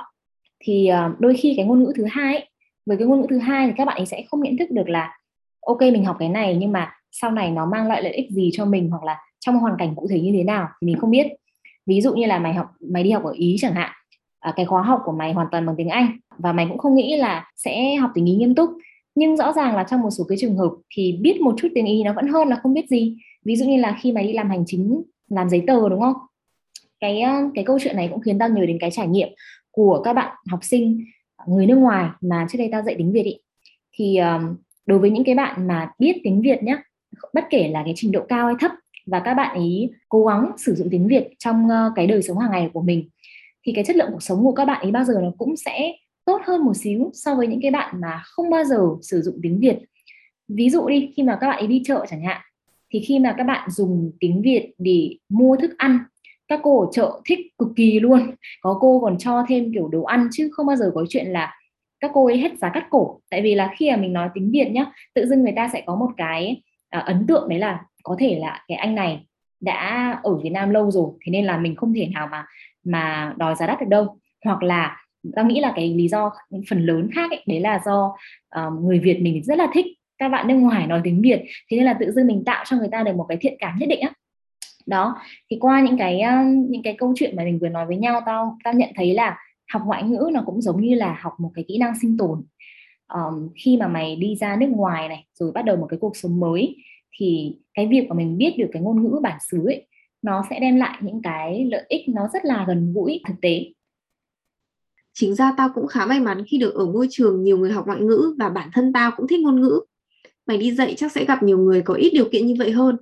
Thì 0.61 0.87
ờ, 0.87 1.11
đôi 1.19 1.35
khi 1.35 1.55
cái 1.57 1.67
ngôn 1.67 1.85
ngữ 1.85 1.93
thứ 1.97 2.05
hai 2.11 2.35
ấy, 2.35 2.49
với 2.87 2.97
cái 2.97 3.07
ngôn 3.07 3.21
ngữ 3.21 3.27
thứ 3.31 3.39
hai 3.39 3.67
thì 3.67 3.73
các 3.77 3.85
bạn 3.85 3.97
ấy 3.97 4.07
sẽ 4.07 4.25
không 4.31 4.43
nhận 4.43 4.57
thức 4.57 4.71
được 4.71 4.89
là 4.89 5.20
ok 5.61 5.81
mình 5.81 6.05
học 6.05 6.17
cái 6.19 6.29
này 6.29 6.57
nhưng 6.61 6.73
mà 6.73 6.93
sau 7.11 7.31
này 7.31 7.51
nó 7.51 7.67
mang 7.67 7.87
lại 7.87 8.03
lợi 8.03 8.13
ích 8.13 8.31
gì 8.31 8.51
cho 8.53 8.65
mình 8.65 8.91
hoặc 8.91 9.05
là 9.05 9.19
trong 9.41 9.59
hoàn 9.59 9.77
cảnh 9.79 9.95
cụ 9.97 10.07
thể 10.11 10.21
như 10.21 10.33
thế 10.35 10.45
nào 10.45 10.69
thì 10.81 10.87
mình 10.87 10.99
không 10.99 11.11
biết. 11.11 11.27
Ví 11.87 12.01
dụ 12.01 12.15
như 12.15 12.27
là 12.27 12.39
mày 12.39 12.55
học 12.55 12.67
mày 12.81 13.03
đi 13.03 13.11
học 13.11 13.25
ở 13.25 13.33
ý 13.33 13.57
chẳng 13.61 13.75
hạn 13.75 13.91
à, 14.41 14.53
cái 14.57 14.67
khóa 14.67 14.83
học 14.83 15.01
của 15.05 15.13
mày 15.13 15.33
hoàn 15.33 15.47
toàn 15.51 15.67
bằng 15.67 15.77
tiếng 15.79 15.89
anh 15.89 16.19
và 16.39 16.53
mày 16.53 16.67
cũng 16.69 16.79
không 16.79 16.95
nghĩ 16.95 17.17
là 17.17 17.51
sẽ 17.57 17.95
học 17.95 18.11
tiếng 18.15 18.27
ý 18.27 18.35
nghiêm 18.35 18.55
túc. 18.55 18.71
Nhưng 19.15 19.37
rõ 19.37 19.53
ràng 19.53 19.77
là 19.77 19.85
trong 19.91 20.01
một 20.01 20.11
số 20.11 20.25
cái 20.29 20.39
trường 20.41 20.57
hợp 20.57 20.71
thì 20.97 21.19
biết 21.21 21.41
một 21.41 21.55
chút 21.59 21.69
tiếng 21.75 21.87
ý 21.87 22.03
nó 22.03 22.13
vẫn 22.13 22.29
hơn 22.29 22.49
là 22.49 22.57
không 22.63 22.75
biết 22.75 22.89
gì. 22.89 23.17
Ví 23.45 23.57
dụ 23.57 23.65
như 23.67 23.77
là 23.77 23.97
khi 24.01 24.13
mày 24.13 24.27
đi 24.27 24.33
làm 24.33 24.51
hành 24.51 24.65
chính 24.67 25.03
làm 25.29 25.49
giấy 25.51 25.65
tờ 25.67 25.89
đúng 25.89 26.01
không? 26.01 26.15
Cái 27.01 27.21
ờ, 27.21 27.33
cái 27.55 27.65
câu 27.65 27.79
chuyện 27.79 27.97
này 27.97 28.09
cũng 28.09 28.21
khiến 28.21 28.39
tao 28.39 28.49
nhớ 28.49 28.67
đến 28.67 28.79
cái 28.81 28.91
trải 28.91 29.07
nghiệm 29.07 29.29
của 29.71 30.03
các 30.05 30.13
bạn 30.13 30.37
học 30.51 30.61
sinh 30.63 31.05
à, 31.37 31.45
người 31.49 31.67
nước 31.67 31.77
ngoài 31.79 32.09
mà 32.21 32.47
trước 32.51 32.59
đây 32.59 32.69
tao 32.73 32.83
dạy 32.83 32.95
tiếng 32.99 33.13
việt 33.13 33.23
ý. 33.23 33.39
thì 33.93 34.17
đối 34.87 34.99
với 34.99 35.11
những 35.11 35.25
cái 35.25 35.35
bạn 35.35 35.67
mà 35.67 35.91
biết 35.99 36.21
tiếng 36.25 36.43
việt 36.43 36.63
nhé 36.63 36.77
bất 37.35 37.45
kể 37.51 37.69
là 37.69 37.83
cái 37.85 37.95
trình 37.97 38.13
độ 38.13 38.21
cao 38.29 38.47
hay 38.47 38.55
thấp 38.61 38.71
và 39.07 39.21
các 39.25 39.35
bạn 39.35 39.57
ý 39.59 39.91
cố 40.09 40.25
gắng 40.25 40.51
sử 40.57 40.75
dụng 40.75 40.89
tiếng 40.91 41.09
việt 41.09 41.29
trong 41.39 41.69
ờ, 41.69 41.93
cái 41.97 42.07
đời 42.07 42.23
sống 42.23 42.39
hàng 42.39 42.51
ngày 42.51 42.71
của 42.73 42.83
mình 42.83 43.09
thì 43.67 43.73
cái 43.73 43.85
chất 43.85 43.97
lượng 43.97 44.09
cuộc 44.13 44.23
sống 44.23 44.43
của 44.43 44.53
các 44.53 44.65
bạn 44.65 44.83
ấy 44.83 44.91
bao 44.91 45.05
giờ 45.05 45.15
nó 45.23 45.33
cũng 45.39 45.57
sẽ 45.57 45.93
tốt 46.25 46.41
hơn 46.45 46.65
một 46.65 46.75
xíu 46.77 47.11
so 47.15 47.35
với 47.35 47.47
những 47.47 47.61
cái 47.63 47.71
bạn 47.71 48.01
mà 48.01 48.23
không 48.25 48.51
bao 48.51 48.65
giờ 48.65 48.79
sử 49.03 49.23
dụng 49.23 49.39
tiếng 49.43 49.61
Việt. 49.61 49.79
Ví 50.49 50.71
dụ 50.71 50.89
đi, 50.89 51.13
khi 51.17 51.23
mà 51.23 51.39
các 51.41 51.49
bạn 51.49 51.59
ấy 51.59 51.67
đi 51.67 51.83
chợ 51.85 52.07
chẳng 52.11 52.25
hạn, 52.25 52.41
thì 52.93 53.01
khi 53.01 53.19
mà 53.19 53.35
các 53.39 53.45
bạn 53.45 53.71
dùng 53.71 54.13
tiếng 54.21 54.43
Việt 54.43 54.73
để 54.79 55.17
mua 55.29 55.57
thức 55.57 55.71
ăn 55.79 55.99
các 56.49 56.61
cô 56.63 56.81
ở 56.81 56.87
chợ 56.93 57.21
thích 57.25 57.39
cực 57.59 57.69
kỳ 57.77 58.01
luôn 58.01 58.35
có 58.61 58.79
cô 58.81 59.01
còn 59.01 59.19
cho 59.19 59.45
thêm 59.49 59.73
kiểu 59.73 59.89
đồ 59.89 60.03
ăn 60.03 60.29
chứ 60.33 60.49
không 60.53 60.67
bao 60.67 60.77
giờ 60.77 60.91
có 60.95 61.05
chuyện 61.09 61.27
là 61.27 61.55
các 62.01 62.11
cô 62.15 62.27
ấy 62.27 62.39
hết 62.39 62.59
giá 62.59 62.69
cắt 62.69 62.87
cổ. 62.91 63.21
Tại 63.31 63.43
vì 63.43 63.55
là 63.55 63.75
khi 63.77 63.91
mà 63.91 63.97
mình 63.97 64.13
nói 64.13 64.29
tiếng 64.35 64.51
Việt 64.51 64.71
nhá 64.71 64.87
tự 65.15 65.27
dưng 65.27 65.43
người 65.43 65.53
ta 65.57 65.69
sẽ 65.73 65.83
có 65.87 65.97
một 65.97 66.11
cái 66.17 66.63
à, 66.91 66.99
ấn 66.99 67.27
tượng 67.27 67.49
đấy 67.49 67.59
là 67.59 67.81
có 68.03 68.17
thể 68.19 68.39
là 68.39 68.65
cái 68.69 68.77
anh 68.77 68.95
này 68.95 69.27
đã 69.61 70.21
ở 70.23 70.35
Việt 70.37 70.51
Nam 70.51 70.71
lâu 70.71 70.91
rồi 70.91 71.11
thế 71.27 71.31
nên 71.31 71.45
là 71.45 71.59
mình 71.59 71.77
không 71.77 71.95
thể 71.95 72.07
nào 72.07 72.29
mà 72.33 72.47
mà 72.85 73.35
đòi 73.37 73.55
giá 73.55 73.67
đắt 73.67 73.81
được 73.81 73.89
đâu. 73.89 74.19
Hoặc 74.45 74.63
là 74.63 74.97
ta 75.37 75.43
nghĩ 75.43 75.61
là 75.61 75.73
cái 75.77 75.95
lý 75.95 76.09
do 76.09 76.31
phần 76.71 76.87
lớn 76.87 77.09
khác 77.15 77.31
ấy, 77.31 77.43
đấy 77.47 77.61
là 77.61 77.81
do 77.85 78.17
uh, 78.67 78.83
người 78.83 78.99
Việt 78.99 79.19
mình 79.21 79.43
rất 79.43 79.59
là 79.59 79.67
thích 79.75 79.87
các 80.19 80.29
bạn 80.29 80.49
nước 80.49 80.55
ngoài 80.55 80.87
nói 80.87 81.01
tiếng 81.05 81.23
Việt 81.23 81.41
thế 81.71 81.77
nên 81.77 81.85
là 81.87 81.97
tự 82.01 82.11
dưng 82.11 82.27
mình 82.27 82.45
tạo 82.45 82.65
cho 82.67 82.77
người 82.77 82.89
ta 82.93 83.03
được 83.03 83.17
một 83.17 83.27
cái 83.29 83.39
thiện 83.41 83.57
cảm 83.59 83.79
nhất 83.79 83.89
định 83.89 84.01
á. 84.01 84.11
Đó 84.87 85.17
thì 85.51 85.57
qua 85.61 85.81
những 85.81 85.99
cái 85.99 86.23
những 86.69 86.83
cái 86.83 86.95
câu 86.99 87.13
chuyện 87.17 87.37
mà 87.37 87.45
mình 87.45 87.59
vừa 87.59 87.69
nói 87.69 87.87
với 87.87 87.97
nhau 87.97 88.21
tao 88.27 88.59
tao 88.65 88.75
nhận 88.75 88.91
thấy 88.97 89.15
là 89.15 89.39
học 89.73 89.83
ngoại 89.87 90.03
ngữ 90.03 90.31
nó 90.33 90.43
cũng 90.47 90.63
giống 90.63 90.81
như 90.81 90.95
là 90.95 91.19
học 91.23 91.33
một 91.39 91.51
cái 91.55 91.65
kỹ 91.69 91.79
năng 91.79 91.99
sinh 92.03 92.17
tồn. 92.17 92.43
Um, 93.15 93.49
khi 93.65 93.77
mà 93.77 93.89
mày 93.89 94.17
đi 94.17 94.37
ra 94.37 94.57
nước 94.57 94.69
ngoài 94.69 95.09
này 95.09 95.27
rồi 95.35 95.53
bắt 95.53 95.65
đầu 95.65 95.77
một 95.77 95.87
cái 95.91 95.99
cuộc 95.99 96.17
sống 96.17 96.41
mới 96.41 96.77
thì 97.19 97.57
cái 97.75 97.87
việc 97.87 98.07
mà 98.09 98.15
mình 98.15 98.39
biết 98.39 98.55
được 98.59 98.69
cái 98.73 98.83
ngôn 98.83 99.03
ngữ 99.03 99.21
bản 99.23 99.39
xứ 99.51 99.65
ấy 99.65 99.87
nó 100.23 100.45
sẽ 100.51 100.61
đem 100.61 100.77
lại 100.77 100.99
những 101.01 101.23
cái 101.23 101.65
lợi 101.65 101.85
ích 101.89 102.09
nó 102.09 102.29
rất 102.33 102.45
là 102.45 102.65
gần 102.69 102.93
gũi 102.93 103.21
thực 103.29 103.35
tế. 103.43 103.73
Chính 105.13 105.35
ra 105.35 105.55
tao 105.57 105.69
cũng 105.75 105.87
khá 105.87 106.07
may 106.07 106.21
mắn 106.21 106.45
khi 106.49 106.59
được 106.59 106.75
ở 106.75 106.87
môi 106.87 107.07
trường 107.11 107.45
nhiều 107.45 107.59
người 107.59 107.73
học 107.73 107.87
ngoại 107.87 108.01
ngữ 108.01 108.35
và 108.39 108.49
bản 108.49 108.71
thân 108.73 108.93
tao 108.93 109.11
cũng 109.17 109.29
thích 109.29 109.41
ngôn 109.41 109.61
ngữ. 109.61 109.81
Mày 110.47 110.59
đi 110.59 110.73
dạy 110.73 110.95
chắc 110.97 111.13
sẽ 111.13 111.25
gặp 111.25 111.43
nhiều 111.43 111.59
người 111.59 111.83
có 111.83 111.95
ít 111.95 112.11
điều 112.15 112.29
kiện 112.33 112.47
như 112.47 112.55
vậy 112.59 112.71
hơn. 112.71 112.97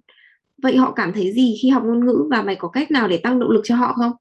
Vậy 0.63 0.77
họ 0.77 0.93
cảm 0.93 1.13
thấy 1.13 1.33
gì 1.33 1.57
khi 1.63 1.69
học 1.69 1.83
ngôn 1.87 2.07
ngữ 2.07 2.27
và 2.31 2.43
mày 2.43 2.57
có 2.57 2.69
cách 2.69 2.91
nào 2.91 3.09
để 3.09 3.17
tăng 3.17 3.39
động 3.39 3.51
lực 3.51 3.61
cho 3.65 3.77
họ 3.77 3.93
không? 3.93 4.13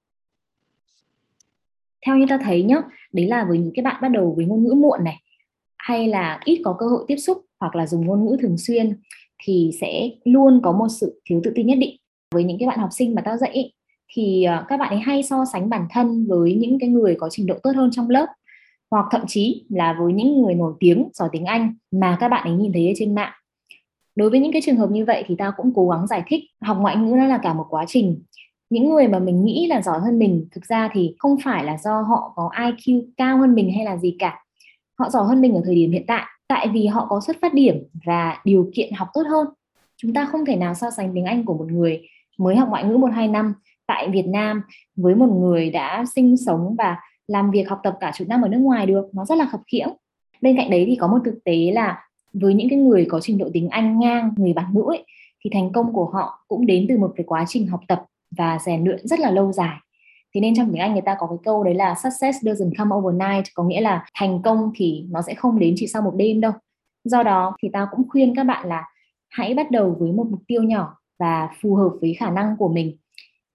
Theo 2.07 2.17
như 2.17 2.25
ta 2.29 2.39
thấy 2.43 2.63
nhá 2.63 2.77
đấy 3.13 3.27
là 3.27 3.45
với 3.49 3.57
những 3.57 3.73
cái 3.75 3.83
bạn 3.83 4.01
bắt 4.01 4.07
đầu 4.07 4.33
với 4.37 4.45
ngôn 4.45 4.63
ngữ 4.63 4.73
muộn 4.73 5.03
này 5.03 5.21
hay 5.77 6.07
là 6.07 6.39
ít 6.45 6.61
có 6.65 6.75
cơ 6.79 6.87
hội 6.87 7.05
tiếp 7.07 7.17
xúc 7.17 7.37
hoặc 7.59 7.75
là 7.75 7.87
dùng 7.87 8.05
ngôn 8.05 8.25
ngữ 8.25 8.37
thường 8.41 8.57
xuyên 8.57 9.01
thì 9.43 9.71
sẽ 9.81 10.09
luôn 10.25 10.59
có 10.63 10.71
một 10.71 10.87
sự 10.89 11.21
thiếu 11.29 11.41
tự 11.43 11.51
tin 11.55 11.67
nhất 11.67 11.77
định 11.77 11.97
với 12.33 12.43
những 12.43 12.57
cái 12.59 12.67
bạn 12.67 12.79
học 12.79 12.89
sinh 12.91 13.15
mà 13.15 13.21
tao 13.21 13.37
dạy 13.37 13.51
ý, 13.51 13.73
thì 14.13 14.43
ờ, 14.43 14.65
các 14.67 14.77
bạn 14.77 14.89
ấy 14.89 14.99
hay 14.99 15.23
so 15.23 15.45
sánh 15.53 15.69
bản 15.69 15.87
thân 15.89 16.27
với 16.27 16.55
những 16.55 16.79
cái 16.79 16.89
người 16.89 17.15
có 17.19 17.29
trình 17.31 17.45
độ 17.45 17.55
tốt 17.63 17.71
hơn 17.75 17.89
trong 17.91 18.09
lớp 18.09 18.25
hoặc 18.91 19.05
thậm 19.11 19.21
chí 19.27 19.65
là 19.69 19.95
với 19.99 20.13
những 20.13 20.41
người 20.41 20.53
nổi 20.53 20.73
tiếng 20.79 21.09
giỏi 21.13 21.29
tiếng 21.31 21.45
Anh 21.45 21.73
mà 21.91 22.17
các 22.19 22.27
bạn 22.29 22.47
ấy 22.47 22.53
nhìn 22.53 22.73
thấy 22.73 22.87
ở 22.87 22.93
trên 22.95 23.15
mạng. 23.15 23.33
Đối 24.15 24.29
với 24.29 24.39
những 24.39 24.51
cái 24.51 24.61
trường 24.65 24.77
hợp 24.77 24.91
như 24.91 25.05
vậy 25.05 25.23
thì 25.27 25.35
tao 25.37 25.51
cũng 25.57 25.71
cố 25.75 25.89
gắng 25.89 26.07
giải 26.07 26.23
thích 26.27 26.43
học 26.61 26.77
ngoại 26.79 26.95
ngữ 26.95 27.15
nó 27.15 27.25
là 27.25 27.39
cả 27.43 27.53
một 27.53 27.65
quá 27.69 27.85
trình. 27.87 28.23
Những 28.69 28.89
người 28.89 29.07
mà 29.07 29.19
mình 29.19 29.45
nghĩ 29.45 29.67
là 29.67 29.81
giỏi 29.81 29.99
hơn 29.99 30.19
mình 30.19 30.47
thực 30.51 30.65
ra 30.65 30.89
thì 30.93 31.15
không 31.19 31.37
phải 31.43 31.63
là 31.63 31.77
do 31.77 32.01
họ 32.01 32.33
có 32.35 32.49
IQ 32.55 33.01
cao 33.17 33.37
hơn 33.37 33.55
mình 33.55 33.71
hay 33.75 33.85
là 33.85 33.97
gì 33.97 34.15
cả. 34.19 34.43
Họ 34.99 35.09
giỏi 35.09 35.27
hơn 35.27 35.41
mình 35.41 35.55
ở 35.55 35.61
thời 35.65 35.75
điểm 35.75 35.91
hiện 35.91 36.03
tại 36.07 36.25
tại 36.47 36.67
vì 36.73 36.85
họ 36.85 37.05
có 37.09 37.21
xuất 37.21 37.37
phát 37.41 37.53
điểm 37.53 37.83
và 38.05 38.41
điều 38.45 38.69
kiện 38.75 38.93
học 38.93 39.07
tốt 39.13 39.23
hơn. 39.29 39.47
Chúng 39.97 40.13
ta 40.13 40.25
không 40.25 40.45
thể 40.45 40.55
nào 40.55 40.73
so 40.73 40.91
sánh 40.91 41.11
tiếng 41.13 41.25
Anh 41.25 41.45
của 41.45 41.57
một 41.57 41.71
người 41.71 42.01
mới 42.37 42.55
học 42.55 42.69
ngoại 42.69 42.83
ngữ 42.83 42.97
một 42.97 43.11
hai 43.13 43.27
năm 43.27 43.53
tại 43.87 44.09
Việt 44.09 44.25
Nam 44.27 44.61
với 44.95 45.15
một 45.15 45.29
người 45.41 45.69
đã 45.69 46.05
sinh 46.15 46.37
sống 46.37 46.75
và 46.77 46.97
làm 47.27 47.51
việc 47.51 47.69
học 47.69 47.79
tập 47.83 47.97
cả 47.99 48.11
chục 48.15 48.27
năm 48.27 48.41
ở 48.41 48.47
nước 48.47 48.59
ngoài 48.59 48.85
được 48.85 49.09
nó 49.13 49.25
rất 49.25 49.37
là 49.37 49.45
khập 49.45 49.61
khiễng 49.71 49.89
bên 50.41 50.57
cạnh 50.57 50.69
đấy 50.69 50.83
thì 50.87 50.95
có 50.95 51.07
một 51.07 51.19
thực 51.25 51.43
tế 51.43 51.71
là 51.73 52.03
với 52.33 52.53
những 52.53 52.69
cái 52.69 52.79
người 52.79 53.05
có 53.09 53.19
trình 53.19 53.37
độ 53.37 53.49
tiếng 53.53 53.69
Anh 53.69 53.99
ngang 53.99 54.31
người 54.37 54.53
bản 54.53 54.65
ngữ 54.73 54.83
ấy, 54.87 55.05
thì 55.43 55.49
thành 55.53 55.71
công 55.71 55.93
của 55.93 56.05
họ 56.05 56.45
cũng 56.47 56.65
đến 56.65 56.85
từ 56.89 56.97
một 56.97 57.13
cái 57.15 57.23
quá 57.23 57.45
trình 57.47 57.67
học 57.67 57.79
tập 57.87 58.05
và 58.31 58.59
rèn 58.65 58.83
luyện 58.83 59.07
rất 59.07 59.19
là 59.19 59.31
lâu 59.31 59.51
dài. 59.51 59.77
Thế 60.35 60.41
nên 60.41 60.55
trong 60.55 60.67
tiếng 60.71 60.81
Anh 60.81 60.93
người 60.93 61.01
ta 61.01 61.15
có 61.19 61.27
cái 61.27 61.37
câu 61.43 61.63
đấy 61.63 61.73
là 61.73 61.95
success 61.95 62.37
doesn't 62.45 62.71
come 62.77 62.95
overnight 62.95 63.45
có 63.53 63.63
nghĩa 63.63 63.81
là 63.81 64.05
thành 64.13 64.41
công 64.41 64.71
thì 64.75 65.05
nó 65.09 65.21
sẽ 65.21 65.33
không 65.33 65.59
đến 65.59 65.73
chỉ 65.77 65.87
sau 65.87 66.01
một 66.01 66.13
đêm 66.15 66.41
đâu. 66.41 66.51
Do 67.03 67.23
đó 67.23 67.55
thì 67.63 67.69
tao 67.73 67.87
cũng 67.91 68.09
khuyên 68.09 68.35
các 68.35 68.43
bạn 68.43 68.67
là 68.67 68.85
hãy 69.29 69.53
bắt 69.53 69.71
đầu 69.71 69.95
với 69.99 70.11
một 70.11 70.27
mục 70.29 70.39
tiêu 70.47 70.63
nhỏ 70.63 70.97
và 71.19 71.49
phù 71.61 71.75
hợp 71.75 71.89
với 72.01 72.13
khả 72.13 72.29
năng 72.29 72.57
của 72.57 72.67
mình. 72.67 72.97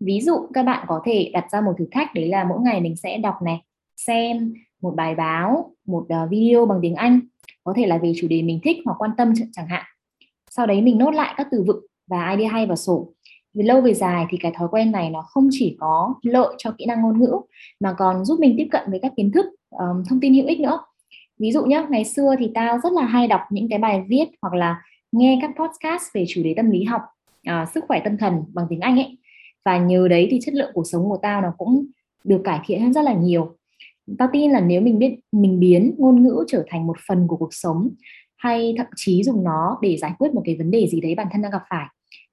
Ví 0.00 0.20
dụ 0.20 0.32
các 0.54 0.62
bạn 0.62 0.84
có 0.88 1.02
thể 1.04 1.30
đặt 1.32 1.46
ra 1.52 1.60
một 1.60 1.72
thử 1.78 1.86
thách 1.90 2.14
đấy 2.14 2.28
là 2.28 2.44
mỗi 2.44 2.60
ngày 2.60 2.80
mình 2.80 2.96
sẽ 2.96 3.18
đọc 3.18 3.34
này, 3.44 3.62
xem 3.96 4.54
một 4.82 4.94
bài 4.96 5.14
báo, 5.14 5.74
một 5.86 6.06
ờ, 6.08 6.26
video 6.30 6.66
bằng 6.66 6.78
tiếng 6.82 6.94
Anh, 6.94 7.20
có 7.64 7.72
thể 7.76 7.86
là 7.86 7.98
về 7.98 8.12
chủ 8.16 8.28
đề 8.28 8.42
mình 8.42 8.60
thích 8.62 8.76
hoặc 8.84 8.94
quan 8.98 9.10
tâm 9.16 9.32
chẳng 9.52 9.66
hạn. 9.66 9.84
Sau 10.50 10.66
đấy 10.66 10.82
mình 10.82 10.98
nốt 10.98 11.10
lại 11.10 11.34
các 11.36 11.46
từ 11.50 11.64
vựng 11.66 11.86
và 12.06 12.30
idea 12.30 12.52
hay 12.52 12.66
vào 12.66 12.76
sổ 12.76 13.12
về 13.54 13.64
lâu 13.64 13.80
về 13.80 13.94
dài 13.94 14.26
thì 14.30 14.38
cái 14.38 14.52
thói 14.56 14.68
quen 14.70 14.92
này 14.92 15.10
nó 15.10 15.22
không 15.22 15.48
chỉ 15.50 15.76
có 15.80 16.14
lợi 16.22 16.54
cho 16.58 16.74
kỹ 16.78 16.86
năng 16.86 17.02
ngôn 17.02 17.20
ngữ 17.20 17.36
mà 17.80 17.94
còn 17.98 18.24
giúp 18.24 18.40
mình 18.40 18.54
tiếp 18.58 18.68
cận 18.70 18.82
với 18.90 18.98
các 19.02 19.12
kiến 19.16 19.30
thức 19.32 19.46
um, 19.70 20.04
thông 20.08 20.20
tin 20.20 20.34
hữu 20.34 20.46
ích 20.46 20.60
nữa. 20.60 20.78
Ví 21.38 21.52
dụ 21.52 21.64
nhé 21.64 21.86
ngày 21.90 22.04
xưa 22.04 22.34
thì 22.38 22.50
tao 22.54 22.78
rất 22.82 22.92
là 22.92 23.04
hay 23.04 23.28
đọc 23.28 23.40
những 23.50 23.68
cái 23.68 23.78
bài 23.78 24.04
viết 24.08 24.24
hoặc 24.42 24.54
là 24.54 24.82
nghe 25.12 25.38
các 25.42 25.50
podcast 25.58 26.02
về 26.14 26.24
chủ 26.28 26.42
đề 26.44 26.54
tâm 26.56 26.70
lý 26.70 26.84
học 26.84 27.02
uh, 27.50 27.68
sức 27.74 27.84
khỏe 27.88 28.00
tâm 28.04 28.16
thần 28.16 28.44
bằng 28.54 28.66
tiếng 28.70 28.80
Anh 28.80 28.96
ấy. 28.96 29.18
Và 29.64 29.78
nhờ 29.78 30.08
đấy 30.08 30.28
thì 30.30 30.38
chất 30.42 30.54
lượng 30.54 30.70
cuộc 30.74 30.84
sống 30.84 31.08
của 31.08 31.18
tao 31.22 31.40
nó 31.40 31.52
cũng 31.58 31.86
được 32.24 32.40
cải 32.44 32.60
thiện 32.64 32.82
hơn 32.82 32.92
rất 32.92 33.02
là 33.02 33.12
nhiều. 33.12 33.56
Tao 34.18 34.28
tin 34.32 34.50
là 34.50 34.60
nếu 34.60 34.80
mình 34.80 34.98
biết 34.98 35.18
mình 35.32 35.60
biến 35.60 35.94
ngôn 35.98 36.22
ngữ 36.22 36.44
trở 36.48 36.64
thành 36.68 36.86
một 36.86 36.96
phần 37.08 37.26
của 37.28 37.36
cuộc 37.36 37.54
sống 37.54 37.90
hay 38.36 38.74
thậm 38.78 38.86
chí 38.96 39.22
dùng 39.22 39.44
nó 39.44 39.78
để 39.82 39.96
giải 39.96 40.12
quyết 40.18 40.34
một 40.34 40.42
cái 40.44 40.56
vấn 40.56 40.70
đề 40.70 40.86
gì 40.86 41.00
đấy 41.00 41.14
bản 41.14 41.26
thân 41.32 41.42
đang 41.42 41.52
gặp 41.52 41.62
phải 41.70 41.86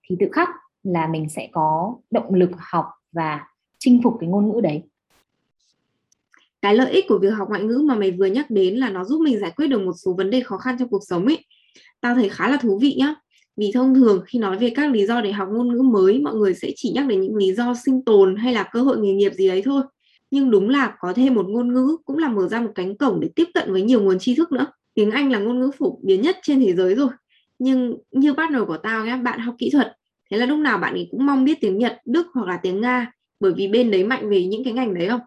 thì 0.09 0.15
tự 0.19 0.29
khắc 0.31 0.49
là 0.83 1.07
mình 1.07 1.29
sẽ 1.29 1.49
có 1.51 1.95
động 2.11 2.33
lực 2.33 2.49
học 2.57 2.85
và 3.11 3.47
chinh 3.79 4.01
phục 4.03 4.17
cái 4.19 4.29
ngôn 4.29 4.51
ngữ 4.51 4.61
đấy. 4.61 4.81
Cái 6.61 6.75
lợi 6.75 6.91
ích 6.91 7.05
của 7.07 7.17
việc 7.17 7.29
học 7.29 7.49
ngoại 7.49 7.63
ngữ 7.63 7.83
mà 7.85 7.95
mày 7.95 8.11
vừa 8.11 8.25
nhắc 8.25 8.51
đến 8.51 8.75
là 8.75 8.89
nó 8.89 9.03
giúp 9.03 9.21
mình 9.21 9.39
giải 9.39 9.51
quyết 9.55 9.67
được 9.67 9.81
một 9.81 9.93
số 9.93 10.13
vấn 10.13 10.29
đề 10.29 10.41
khó 10.41 10.57
khăn 10.57 10.75
trong 10.79 10.89
cuộc 10.89 11.01
sống 11.07 11.25
ấy, 11.25 11.45
tao 12.01 12.15
thấy 12.15 12.29
khá 12.29 12.49
là 12.49 12.57
thú 12.57 12.79
vị 12.81 12.95
nhá. 12.99 13.15
Vì 13.57 13.71
thông 13.73 13.95
thường 13.95 14.23
khi 14.25 14.39
nói 14.39 14.57
về 14.57 14.69
các 14.75 14.91
lý 14.91 15.05
do 15.05 15.21
để 15.21 15.31
học 15.31 15.47
ngôn 15.51 15.73
ngữ 15.73 15.81
mới, 15.81 16.19
mọi 16.19 16.35
người 16.35 16.53
sẽ 16.53 16.71
chỉ 16.75 16.91
nhắc 16.95 17.07
đến 17.07 17.21
những 17.21 17.35
lý 17.35 17.53
do 17.53 17.73
sinh 17.85 18.05
tồn 18.05 18.35
hay 18.35 18.53
là 18.53 18.69
cơ 18.71 18.81
hội 18.81 18.97
nghề 18.97 19.13
nghiệp 19.13 19.33
gì 19.33 19.47
đấy 19.47 19.61
thôi. 19.65 19.81
Nhưng 20.31 20.51
đúng 20.51 20.69
là 20.69 20.95
có 20.99 21.13
thêm 21.13 21.33
một 21.33 21.45
ngôn 21.49 21.73
ngữ 21.73 21.97
cũng 22.05 22.17
là 22.17 22.29
mở 22.29 22.47
ra 22.47 22.61
một 22.61 22.71
cánh 22.75 22.97
cổng 22.97 23.19
để 23.19 23.29
tiếp 23.35 23.47
cận 23.53 23.71
với 23.71 23.81
nhiều 23.81 24.01
nguồn 24.01 24.19
tri 24.19 24.35
thức 24.35 24.51
nữa. 24.51 24.67
Tiếng 24.93 25.11
Anh 25.11 25.31
là 25.31 25.39
ngôn 25.39 25.59
ngữ 25.59 25.71
phổ 25.77 25.99
biến 26.03 26.21
nhất 26.21 26.37
trên 26.43 26.59
thế 26.59 26.73
giới 26.73 26.95
rồi. 26.95 27.09
Nhưng 27.59 27.97
như 28.11 28.33
partner 28.33 28.61
của 28.67 28.77
tao 28.77 29.05
nhé 29.05 29.17
bạn 29.23 29.39
học 29.39 29.55
kỹ 29.57 29.69
thuật 29.69 29.95
thế 30.31 30.37
là 30.37 30.45
lúc 30.45 30.59
nào 30.59 30.77
bạn 30.77 30.93
ấy 30.93 31.07
cũng 31.11 31.25
mong 31.25 31.45
biết 31.45 31.57
tiếng 31.61 31.77
Nhật 31.77 31.97
Đức 32.05 32.27
hoặc 32.33 32.47
là 32.47 32.57
tiếng 32.57 32.81
Nga 32.81 33.11
bởi 33.39 33.53
vì 33.53 33.67
bên 33.67 33.91
đấy 33.91 34.03
mạnh 34.03 34.29
về 34.29 34.45
những 34.45 34.63
cái 34.63 34.73
ngành 34.73 34.93
đấy 34.93 35.07
không? 35.07 35.21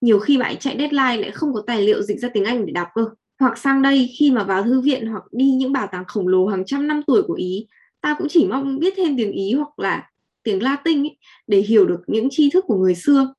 Nhiều 0.00 0.18
khi 0.18 0.38
bạn 0.38 0.56
chạy 0.56 0.76
deadline 0.78 1.16
lại 1.16 1.30
không 1.30 1.54
có 1.54 1.62
tài 1.66 1.82
liệu 1.82 2.02
dịch 2.02 2.20
ra 2.20 2.28
tiếng 2.28 2.44
Anh 2.44 2.66
để 2.66 2.72
đọc 2.72 2.88
cơ. 2.94 3.04
Hoặc 3.40 3.58
sang 3.58 3.82
đây 3.82 4.10
khi 4.18 4.30
mà 4.30 4.44
vào 4.44 4.62
thư 4.62 4.80
viện 4.80 5.06
hoặc 5.06 5.22
đi 5.32 5.50
những 5.50 5.72
bảo 5.72 5.86
tàng 5.92 6.04
khổng 6.08 6.28
lồ 6.28 6.46
hàng 6.46 6.64
trăm 6.64 6.88
năm 6.88 7.02
tuổi 7.06 7.22
của 7.22 7.34
Ý 7.34 7.66
ta 8.04 8.14
cũng 8.18 8.28
chỉ 8.30 8.46
mong 8.46 8.78
biết 8.78 8.94
thêm 8.96 9.16
tiếng 9.16 9.32
Ý 9.32 9.52
hoặc 9.52 9.78
là 9.78 10.08
tiếng 10.42 10.62
Latin 10.62 11.02
ấy, 11.02 11.16
để 11.46 11.58
hiểu 11.58 11.86
được 11.86 12.00
những 12.06 12.28
tri 12.30 12.50
thức 12.50 12.64
của 12.68 12.76
người 12.76 12.94
xưa. 12.94 13.34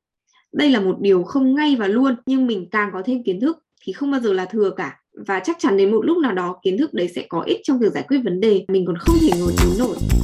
Đây 0.53 0.69
là 0.69 0.79
một 0.79 0.95
điều 1.01 1.23
không 1.23 1.55
ngay 1.55 1.75
và 1.75 1.87
luôn 1.87 2.15
nhưng 2.25 2.47
mình 2.47 2.69
càng 2.71 2.89
có 2.93 3.01
thêm 3.05 3.23
kiến 3.23 3.39
thức 3.39 3.57
thì 3.81 3.93
không 3.93 4.11
bao 4.11 4.21
giờ 4.21 4.33
là 4.33 4.45
thừa 4.45 4.69
cả. 4.77 4.99
Và 5.27 5.39
chắc 5.39 5.57
chắn 5.59 5.77
đến 5.77 5.91
một 5.91 6.05
lúc 6.05 6.17
nào 6.17 6.33
đó 6.33 6.59
kiến 6.63 6.77
thức 6.77 6.93
đấy 6.93 7.09
sẽ 7.15 7.25
có 7.29 7.41
ích 7.41 7.59
trong 7.63 7.79
việc 7.79 7.93
giải 7.93 8.03
quyết 8.07 8.17
vấn 8.23 8.39
đề. 8.39 8.65
Mình 8.67 8.85
còn 8.85 8.97
không 8.97 9.15
thể 9.21 9.29
ngồi 9.39 9.53
đến 9.63 9.79
nổi. 9.79 10.14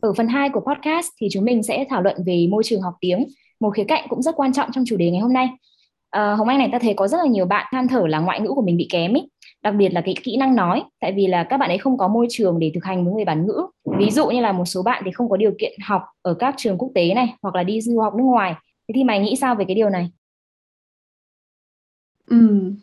Ở 0.00 0.12
phần 0.16 0.28
2 0.28 0.48
của 0.48 0.60
podcast 0.60 1.08
thì 1.20 1.28
chúng 1.32 1.44
mình 1.44 1.62
sẽ 1.62 1.84
thảo 1.90 2.02
luận 2.02 2.16
về 2.26 2.46
môi 2.50 2.62
trường 2.64 2.80
học 2.80 2.94
tiếng, 3.00 3.26
một 3.60 3.70
khía 3.70 3.84
cạnh 3.84 4.06
cũng 4.08 4.22
rất 4.22 4.36
quan 4.36 4.52
trọng 4.52 4.72
trong 4.72 4.84
chủ 4.86 4.96
đề 4.96 5.10
ngày 5.10 5.20
hôm 5.20 5.32
nay. 5.32 5.48
À, 6.10 6.34
Hồng 6.34 6.48
Anh 6.48 6.58
này 6.58 6.68
ta 6.72 6.78
thấy 6.78 6.94
có 6.94 7.08
rất 7.08 7.18
là 7.18 7.26
nhiều 7.26 7.46
bạn 7.46 7.66
than 7.72 7.88
thở 7.88 8.06
là 8.06 8.18
ngoại 8.18 8.40
ngữ 8.40 8.48
của 8.48 8.62
mình 8.62 8.76
bị 8.76 8.86
kém 8.90 9.14
ý, 9.14 9.22
đặc 9.62 9.74
biệt 9.74 9.88
là 9.88 10.00
cái 10.00 10.14
kỹ 10.22 10.36
năng 10.36 10.56
nói, 10.56 10.82
tại 11.00 11.12
vì 11.12 11.26
là 11.26 11.44
các 11.44 11.56
bạn 11.56 11.70
ấy 11.70 11.78
không 11.78 11.98
có 11.98 12.08
môi 12.08 12.26
trường 12.30 12.58
để 12.58 12.70
thực 12.74 12.84
hành 12.84 13.04
với 13.04 13.14
người 13.14 13.24
bản 13.24 13.46
ngữ. 13.46 13.66
Ví 13.98 14.10
dụ 14.10 14.28
như 14.28 14.40
là 14.40 14.52
một 14.52 14.64
số 14.64 14.82
bạn 14.82 15.02
thì 15.04 15.10
không 15.10 15.28
có 15.28 15.36
điều 15.36 15.52
kiện 15.58 15.72
học 15.84 16.02
ở 16.22 16.34
các 16.34 16.54
trường 16.58 16.78
quốc 16.78 16.90
tế 16.94 17.14
này 17.14 17.34
hoặc 17.42 17.54
là 17.54 17.62
đi 17.62 17.80
du 17.80 18.00
học 18.00 18.14
nước 18.14 18.24
ngoài. 18.24 18.54
Thế 18.88 18.92
thì 18.94 19.04
mày 19.04 19.20
nghĩ 19.20 19.36
sao 19.36 19.54
về 19.54 19.64
cái 19.64 19.74
điều 19.74 19.90
này? 19.90 20.10
Ừ, 22.26 22.36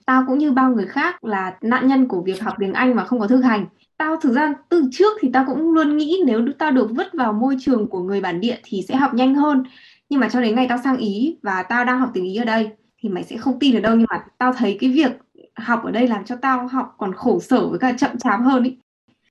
tao 0.06 0.24
cũng 0.28 0.38
như 0.38 0.52
bao 0.52 0.72
người 0.72 0.86
khác 0.86 1.24
là 1.24 1.58
nạn 1.62 1.88
nhân 1.88 2.08
của 2.08 2.22
việc 2.22 2.42
học 2.42 2.56
tiếng 2.60 2.74
Anh 2.74 2.96
mà 2.96 3.04
không 3.06 3.20
có 3.20 3.28
thực 3.28 3.42
hành. 3.42 3.66
Tao 3.98 4.18
thực 4.18 4.34
ra 4.34 4.54
từ 4.70 4.84
trước 4.92 5.18
thì 5.22 5.30
tao 5.34 5.46
cũng 5.48 5.72
luôn 5.72 5.98
nghĩ 5.98 6.22
nếu 6.26 6.46
tao 6.60 6.72
được 6.72 6.88
vứt 6.92 7.08
vào 7.14 7.34
môi 7.34 7.56
trường 7.60 7.88
của 7.88 8.00
người 8.04 8.22
bản 8.22 8.42
địa 8.42 8.58
thì 8.64 8.82
sẽ 8.88 8.96
học 8.96 9.14
nhanh 9.14 9.36
hơn. 9.36 9.64
Nhưng 10.10 10.20
mà 10.20 10.30
cho 10.30 10.42
đến 10.42 10.56
ngày 10.56 10.66
tao 10.70 10.78
sang 10.84 10.98
ý 10.98 11.38
và 11.44 11.64
tao 11.64 11.86
đang 11.86 12.00
học 12.00 12.10
tiếng 12.14 12.26
ý 12.26 12.36
ở 12.36 12.46
đây 12.46 12.70
thì 13.02 13.10
mày 13.10 13.24
sẽ 13.24 13.38
không 13.38 13.60
tin 13.60 13.74
được 13.74 13.80
đâu. 13.80 13.96
Nhưng 13.96 14.08
mà 14.10 14.26
tao 14.38 14.54
thấy 14.54 14.78
cái 14.80 14.90
việc 14.90 15.12
học 15.56 15.84
ở 15.84 15.92
đây 15.92 16.08
làm 16.08 16.26
cho 16.26 16.36
tao 16.36 16.68
học 16.68 16.96
còn 16.98 17.14
khổ 17.14 17.40
sở 17.40 17.68
với 17.70 17.80
cả 17.80 17.94
chậm 17.98 18.18
chạp 18.18 18.40
hơn 18.44 18.64
ý. 18.64 18.78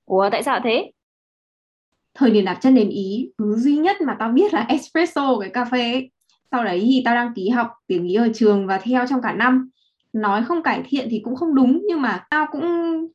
Ủa 0.05 0.29
tại 0.31 0.43
sao 0.43 0.59
thế? 0.63 0.91
Thời 2.13 2.31
điểm 2.31 2.45
đặt 2.45 2.57
chân 2.61 2.75
đến 2.75 2.89
ý 2.89 3.31
thứ 3.37 3.55
duy 3.55 3.77
nhất 3.77 4.01
mà 4.01 4.15
tao 4.19 4.29
biết 4.29 4.53
là 4.53 4.65
espresso 4.69 5.39
cái 5.39 5.49
cà 5.49 5.65
phê 5.65 5.91
ấy. 5.91 6.11
sau 6.51 6.63
đấy 6.63 6.79
thì 6.83 7.01
tao 7.05 7.15
đăng 7.15 7.33
ký 7.33 7.49
học 7.49 7.71
tiếng 7.87 8.07
ý 8.07 8.15
ở 8.15 8.27
trường 8.33 8.67
và 8.67 8.77
theo 8.77 9.07
trong 9.07 9.21
cả 9.21 9.33
năm 9.33 9.69
nói 10.13 10.43
không 10.43 10.63
cải 10.63 10.83
thiện 10.85 11.07
thì 11.11 11.21
cũng 11.23 11.35
không 11.35 11.55
đúng 11.55 11.81
nhưng 11.87 12.01
mà 12.01 12.25
tao 12.29 12.47
cũng 12.51 12.63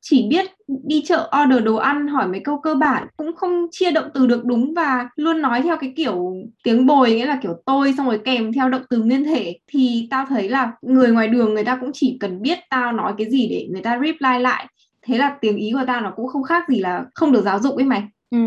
chỉ 0.01 0.27
biết 0.31 0.47
đi 0.85 1.03
chợ 1.07 1.31
order 1.45 1.65
đồ 1.65 1.77
ăn 1.77 2.09
hỏi 2.09 2.29
mấy 2.29 2.41
câu 2.45 2.61
cơ 2.61 2.75
bản 2.75 3.07
cũng 3.17 3.37
không 3.37 3.67
chia 3.71 3.91
động 3.91 4.09
từ 4.15 4.27
được 4.27 4.45
đúng 4.45 4.75
và 4.75 5.09
luôn 5.17 5.43
nói 5.43 5.63
theo 5.63 5.77
cái 5.77 5.93
kiểu 5.97 6.35
tiếng 6.65 6.87
bồi 6.87 7.11
nghĩa 7.11 7.27
là 7.27 7.39
kiểu 7.43 7.63
tôi 7.67 7.95
xong 7.97 8.07
rồi 8.07 8.21
kèm 8.25 8.53
theo 8.53 8.69
động 8.69 8.83
từ 8.91 8.99
nguyên 9.03 9.25
thể. 9.25 9.59
Thì 9.67 10.09
tao 10.11 10.27
thấy 10.29 10.49
là 10.49 10.73
người 10.83 11.13
ngoài 11.13 11.29
đường 11.29 11.55
người 11.55 11.65
ta 11.65 11.79
cũng 11.81 11.91
chỉ 11.95 12.17
cần 12.21 12.43
biết 12.43 12.59
tao 12.71 12.93
nói 12.93 13.13
cái 13.19 13.31
gì 13.31 13.49
để 13.49 13.69
người 13.73 13.83
ta 13.83 14.01
reply 14.07 14.39
lại. 14.41 14.67
Thế 15.03 15.19
là 15.19 15.37
tiếng 15.41 15.57
ý 15.57 15.73
của 15.73 15.85
tao 15.87 16.01
nó 16.01 16.13
cũng 16.17 16.29
không 16.29 16.43
khác 16.43 16.65
gì 16.69 16.81
là 16.81 17.05
không 17.15 17.33
được 17.33 17.43
giáo 17.43 17.59
dục 17.61 17.77
ấy 17.77 17.85
mày. 17.85 18.03
Ừ. 18.31 18.39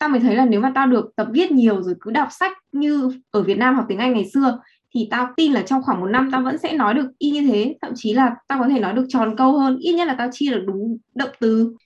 tao 0.00 0.08
mới 0.08 0.20
thấy 0.20 0.36
là 0.36 0.44
nếu 0.44 0.60
mà 0.60 0.72
tao 0.74 0.86
được 0.86 1.10
tập 1.16 1.28
viết 1.32 1.52
nhiều 1.52 1.82
rồi 1.82 1.94
cứ 2.00 2.10
đọc 2.10 2.28
sách 2.30 2.52
như 2.72 3.10
ở 3.30 3.42
Việt 3.42 3.58
Nam 3.58 3.74
học 3.74 3.84
tiếng 3.88 3.98
Anh 3.98 4.12
ngày 4.12 4.30
xưa 4.34 4.58
thì 4.94 5.08
tao 5.10 5.26
tin 5.36 5.52
là 5.52 5.62
trong 5.62 5.82
khoảng 5.82 6.00
một 6.00 6.06
năm 6.06 6.28
tao 6.32 6.42
vẫn 6.42 6.58
sẽ 6.58 6.72
nói 6.72 6.94
được 6.94 7.06
y 7.18 7.30
như 7.30 7.48
thế. 7.52 7.76
Thậm 7.82 7.92
chí 7.94 8.14
là 8.14 8.34
tao 8.48 8.58
có 8.58 8.68
thể 8.68 8.80
nói 8.80 8.92
được 8.92 9.06
tròn 9.08 9.36
câu 9.36 9.52
hơn. 9.52 9.78
Ít 9.78 9.92
nhất 9.92 10.08
là 10.08 10.14
tao 10.18 10.28
chia 10.32 10.50
được 10.50 10.64
đúng 10.66 10.98
động 11.14 11.30
từ. 11.40 11.76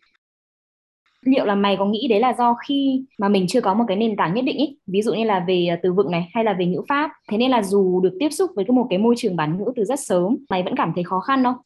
Liệu 1.23 1.45
là 1.45 1.55
mày 1.55 1.77
có 1.77 1.85
nghĩ 1.85 2.07
đấy 2.11 2.21
là 2.21 2.35
do 2.39 2.57
khi 2.69 3.05
mà 3.19 3.29
mình 3.29 3.47
chưa 3.49 3.61
có 3.61 3.75
một 3.75 3.85
cái 3.89 3.97
nền 3.97 4.17
tảng 4.17 4.35
nhất 4.35 4.45
định 4.45 4.57
ý? 4.57 4.79
Ví 4.87 5.03
dụ 5.03 5.15
như 5.15 5.25
là 5.25 5.45
về 5.49 5.67
à, 5.71 5.79
từ 5.83 5.93
vựng 5.93 6.11
này, 6.11 6.29
hay 6.35 6.45
là 6.45 6.53
về 6.59 6.67
ngữ 6.67 6.83
pháp. 6.89 7.11
Thế 7.31 7.39
nên 7.39 7.51
là 7.51 7.63
dù 7.63 8.01
được 8.01 8.17
tiếp 8.21 8.29
xúc 8.29 8.51
với 8.57 8.65
cái 8.65 8.75
một 8.75 8.87
cái 8.91 8.99
môi 8.99 9.15
trường 9.19 9.37
bản 9.37 9.59
ngữ 9.59 9.65
từ 9.77 9.85
rất 9.85 10.01
sớm, 10.01 10.37
mày 10.51 10.63
vẫn 10.63 10.77
cảm 10.77 10.93
thấy 10.95 11.05
khó 11.05 11.21
khăn 11.21 11.45
không? 11.45 11.57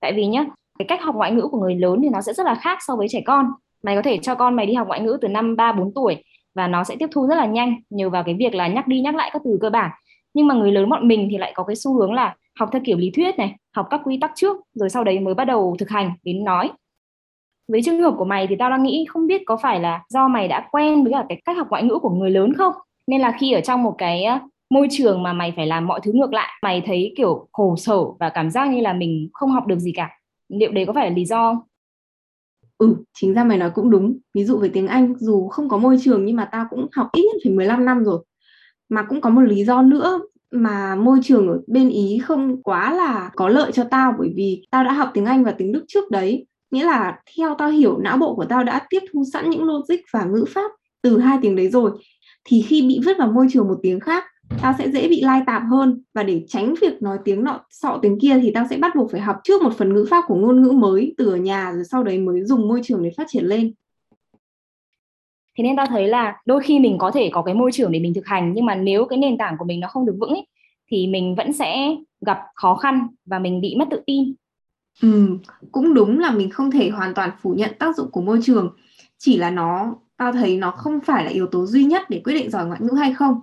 Tại 0.00 0.12
vì 0.12 0.26
nhá, 0.26 0.44
cái 0.78 0.86
cách 0.88 1.02
học 1.02 1.14
ngoại 1.14 1.32
ngữ 1.32 1.48
của 1.50 1.60
người 1.60 1.74
lớn 1.74 1.98
thì 2.02 2.08
nó 2.08 2.20
sẽ 2.20 2.32
rất 2.32 2.46
là 2.46 2.54
khác 2.54 2.78
so 2.86 2.96
với 2.96 3.06
trẻ 3.10 3.20
con. 3.26 3.46
Mày 3.82 3.96
có 3.96 4.02
thể 4.02 4.18
cho 4.18 4.34
con 4.34 4.56
mày 4.56 4.66
đi 4.66 4.74
học 4.74 4.88
ngoại 4.88 5.00
ngữ 5.00 5.18
từ 5.20 5.28
năm 5.28 5.56
ba 5.56 5.72
bốn 5.72 5.94
tuổi 5.94 6.24
và 6.54 6.68
nó 6.68 6.84
sẽ 6.84 6.96
tiếp 6.98 7.08
thu 7.12 7.26
rất 7.26 7.34
là 7.34 7.46
nhanh, 7.46 7.74
nhờ 7.90 8.10
vào 8.10 8.24
cái 8.24 8.34
việc 8.38 8.54
là 8.54 8.68
nhắc 8.68 8.86
đi 8.88 9.00
nhắc 9.00 9.14
lại 9.14 9.30
các 9.32 9.42
từ 9.44 9.58
cơ 9.60 9.70
bản 9.70 9.90
nhưng 10.34 10.46
mà 10.46 10.54
người 10.54 10.72
lớn 10.72 10.90
bọn 10.90 11.08
mình 11.08 11.28
thì 11.30 11.38
lại 11.38 11.52
có 11.54 11.64
cái 11.64 11.76
xu 11.76 11.94
hướng 11.94 12.12
là 12.12 12.36
học 12.58 12.68
theo 12.72 12.82
kiểu 12.84 12.98
lý 12.98 13.10
thuyết 13.10 13.38
này 13.38 13.56
học 13.76 13.86
các 13.90 14.00
quy 14.04 14.18
tắc 14.20 14.32
trước 14.34 14.56
rồi 14.74 14.90
sau 14.90 15.04
đấy 15.04 15.20
mới 15.20 15.34
bắt 15.34 15.44
đầu 15.44 15.76
thực 15.78 15.88
hành 15.88 16.12
đến 16.22 16.44
nói 16.44 16.70
với 17.68 17.82
trường 17.82 18.02
hợp 18.02 18.14
của 18.18 18.24
mày 18.24 18.46
thì 18.46 18.56
tao 18.58 18.70
đang 18.70 18.82
nghĩ 18.82 19.06
không 19.08 19.26
biết 19.26 19.42
có 19.46 19.56
phải 19.56 19.80
là 19.80 20.02
do 20.08 20.28
mày 20.28 20.48
đã 20.48 20.68
quen 20.72 21.02
với 21.04 21.12
cả 21.12 21.24
cái 21.28 21.42
cách 21.44 21.56
học 21.56 21.66
ngoại 21.70 21.82
ngữ 21.82 21.98
của 22.02 22.10
người 22.10 22.30
lớn 22.30 22.52
không 22.54 22.72
nên 23.06 23.20
là 23.20 23.36
khi 23.40 23.52
ở 23.52 23.60
trong 23.60 23.82
một 23.82 23.94
cái 23.98 24.24
môi 24.70 24.88
trường 24.90 25.22
mà 25.22 25.32
mày 25.32 25.52
phải 25.56 25.66
làm 25.66 25.86
mọi 25.86 26.00
thứ 26.02 26.12
ngược 26.12 26.32
lại 26.32 26.48
mày 26.62 26.82
thấy 26.86 27.14
kiểu 27.16 27.48
khổ 27.52 27.76
sở 27.76 28.04
và 28.20 28.28
cảm 28.28 28.50
giác 28.50 28.70
như 28.70 28.80
là 28.80 28.92
mình 28.92 29.28
không 29.32 29.50
học 29.50 29.66
được 29.66 29.78
gì 29.78 29.92
cả 29.92 30.10
liệu 30.48 30.72
đấy 30.72 30.86
có 30.86 30.92
phải 30.92 31.10
là 31.10 31.16
lý 31.16 31.24
do 31.24 31.54
không? 31.54 31.62
Ừ, 32.78 32.96
chính 33.14 33.34
ra 33.34 33.44
mày 33.44 33.58
nói 33.58 33.70
cũng 33.74 33.90
đúng. 33.90 34.18
Ví 34.34 34.44
dụ 34.44 34.58
về 34.58 34.70
tiếng 34.72 34.86
Anh, 34.86 35.14
dù 35.18 35.48
không 35.48 35.68
có 35.68 35.78
môi 35.78 35.96
trường 36.00 36.24
nhưng 36.24 36.36
mà 36.36 36.48
tao 36.52 36.66
cũng 36.70 36.88
học 36.92 37.08
ít 37.12 37.22
nhất 37.22 37.40
phải 37.44 37.52
15 37.52 37.84
năm 37.84 38.04
rồi 38.04 38.24
mà 38.92 39.02
cũng 39.02 39.20
có 39.20 39.30
một 39.30 39.40
lý 39.40 39.64
do 39.64 39.82
nữa 39.82 40.20
mà 40.50 40.94
môi 40.94 41.18
trường 41.22 41.48
ở 41.48 41.60
bên 41.66 41.88
Ý 41.88 42.18
không 42.18 42.62
quá 42.62 42.94
là 42.94 43.30
có 43.36 43.48
lợi 43.48 43.72
cho 43.72 43.84
tao, 43.84 44.14
bởi 44.18 44.32
vì 44.36 44.66
tao 44.70 44.84
đã 44.84 44.92
học 44.92 45.10
tiếng 45.14 45.24
Anh 45.24 45.44
và 45.44 45.52
tiếng 45.52 45.72
Đức 45.72 45.84
trước 45.88 46.10
đấy. 46.10 46.46
Nghĩa 46.70 46.84
là 46.84 47.18
theo 47.36 47.54
tao 47.58 47.70
hiểu, 47.70 47.98
não 47.98 48.16
bộ 48.16 48.34
của 48.34 48.44
tao 48.44 48.64
đã 48.64 48.86
tiếp 48.90 49.00
thu 49.12 49.24
sẵn 49.32 49.50
những 49.50 49.64
logic 49.64 49.96
và 50.12 50.24
ngữ 50.24 50.44
pháp 50.48 50.70
từ 51.02 51.18
hai 51.18 51.38
tiếng 51.42 51.56
đấy 51.56 51.68
rồi. 51.68 51.90
Thì 52.44 52.62
khi 52.62 52.82
bị 52.82 53.00
vứt 53.04 53.18
vào 53.18 53.32
môi 53.32 53.46
trường 53.50 53.68
một 53.68 53.78
tiếng 53.82 54.00
khác, 54.00 54.24
tao 54.62 54.74
sẽ 54.78 54.90
dễ 54.90 55.08
bị 55.08 55.20
lai 55.20 55.42
tạp 55.46 55.62
hơn. 55.70 56.02
Và 56.14 56.22
để 56.22 56.44
tránh 56.48 56.74
việc 56.80 57.02
nói 57.02 57.18
tiếng 57.24 57.44
nọ, 57.44 57.60
sọ 57.70 57.98
tiếng 58.02 58.18
kia 58.20 58.38
thì 58.42 58.50
tao 58.54 58.66
sẽ 58.70 58.76
bắt 58.76 58.96
buộc 58.96 59.10
phải 59.10 59.20
học 59.20 59.36
trước 59.44 59.62
một 59.62 59.72
phần 59.76 59.94
ngữ 59.94 60.06
pháp 60.10 60.24
của 60.26 60.34
ngôn 60.34 60.62
ngữ 60.62 60.70
mới 60.70 61.14
từ 61.18 61.26
ở 61.26 61.36
nhà, 61.36 61.72
rồi 61.74 61.84
sau 61.84 62.04
đấy 62.04 62.18
mới 62.18 62.44
dùng 62.44 62.68
môi 62.68 62.80
trường 62.84 63.02
để 63.02 63.10
phát 63.16 63.26
triển 63.28 63.44
lên 63.44 63.72
thế 65.58 65.64
nên 65.64 65.76
tao 65.76 65.86
thấy 65.86 66.08
là 66.08 66.36
đôi 66.46 66.62
khi 66.62 66.78
mình 66.78 66.98
có 66.98 67.10
thể 67.10 67.30
có 67.32 67.42
cái 67.42 67.54
môi 67.54 67.72
trường 67.72 67.92
để 67.92 68.00
mình 68.00 68.14
thực 68.14 68.26
hành 68.26 68.52
nhưng 68.54 68.66
mà 68.66 68.74
nếu 68.74 69.04
cái 69.04 69.18
nền 69.18 69.38
tảng 69.38 69.56
của 69.58 69.64
mình 69.64 69.80
nó 69.80 69.88
không 69.88 70.06
được 70.06 70.16
vững 70.20 70.30
ấy, 70.30 70.46
thì 70.90 71.06
mình 71.06 71.34
vẫn 71.34 71.52
sẽ 71.52 71.96
gặp 72.26 72.38
khó 72.54 72.74
khăn 72.74 73.06
và 73.26 73.38
mình 73.38 73.60
bị 73.60 73.74
mất 73.78 73.88
tự 73.90 74.00
tin. 74.06 74.34
Ừ, 75.02 75.38
cũng 75.72 75.94
đúng 75.94 76.18
là 76.18 76.30
mình 76.30 76.50
không 76.50 76.70
thể 76.70 76.90
hoàn 76.90 77.14
toàn 77.14 77.30
phủ 77.42 77.54
nhận 77.54 77.70
tác 77.78 77.96
dụng 77.96 78.10
của 78.10 78.20
môi 78.20 78.40
trường. 78.42 78.76
Chỉ 79.18 79.36
là 79.36 79.50
nó 79.50 79.94
tao 80.16 80.32
thấy 80.32 80.56
nó 80.56 80.70
không 80.70 81.00
phải 81.00 81.24
là 81.24 81.30
yếu 81.30 81.46
tố 81.46 81.66
duy 81.66 81.84
nhất 81.84 82.10
để 82.10 82.20
quyết 82.24 82.34
định 82.34 82.50
giỏi 82.50 82.66
ngoại 82.66 82.80
ngữ 82.82 82.96
hay 82.98 83.14
không. 83.14 83.40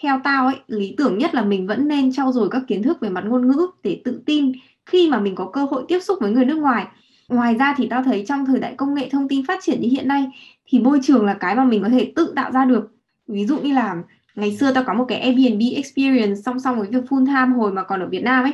Theo 0.00 0.20
tao 0.24 0.46
ấy 0.46 0.56
lý 0.66 0.94
tưởng 0.98 1.18
nhất 1.18 1.34
là 1.34 1.44
mình 1.44 1.66
vẫn 1.66 1.88
nên 1.88 2.12
trau 2.12 2.32
dồi 2.32 2.48
các 2.50 2.62
kiến 2.68 2.82
thức 2.82 3.00
về 3.00 3.08
mặt 3.08 3.24
ngôn 3.26 3.48
ngữ 3.48 3.66
để 3.82 4.00
tự 4.04 4.22
tin 4.26 4.52
khi 4.86 5.08
mà 5.10 5.20
mình 5.20 5.34
có 5.34 5.50
cơ 5.52 5.64
hội 5.64 5.84
tiếp 5.88 6.00
xúc 6.00 6.18
với 6.20 6.30
người 6.30 6.44
nước 6.44 6.58
ngoài. 6.58 6.86
Ngoài 7.28 7.54
ra 7.54 7.74
thì 7.76 7.86
tao 7.88 8.02
thấy 8.02 8.24
trong 8.28 8.46
thời 8.46 8.60
đại 8.60 8.74
công 8.76 8.94
nghệ 8.94 9.08
thông 9.08 9.28
tin 9.28 9.46
phát 9.46 9.60
triển 9.62 9.80
như 9.80 9.88
hiện 9.88 10.08
nay 10.08 10.26
thì 10.66 10.78
môi 10.78 11.00
trường 11.02 11.24
là 11.26 11.34
cái 11.34 11.54
mà 11.54 11.64
mình 11.64 11.82
có 11.82 11.88
thể 11.88 12.12
tự 12.16 12.32
tạo 12.36 12.52
ra 12.52 12.64
được. 12.64 12.90
Ví 13.26 13.46
dụ 13.46 13.58
như 13.58 13.72
là 13.72 13.96
ngày 14.34 14.56
xưa 14.56 14.72
tao 14.72 14.84
có 14.84 14.94
một 14.94 15.04
cái 15.08 15.18
Airbnb 15.18 15.60
experience 15.76 16.40
song 16.44 16.60
song 16.60 16.78
với 16.78 16.88
việc 16.88 17.04
full 17.08 17.26
time 17.26 17.56
hồi 17.56 17.72
mà 17.72 17.82
còn 17.82 18.00
ở 18.00 18.06
Việt 18.06 18.22
Nam 18.22 18.44
ấy. 18.44 18.52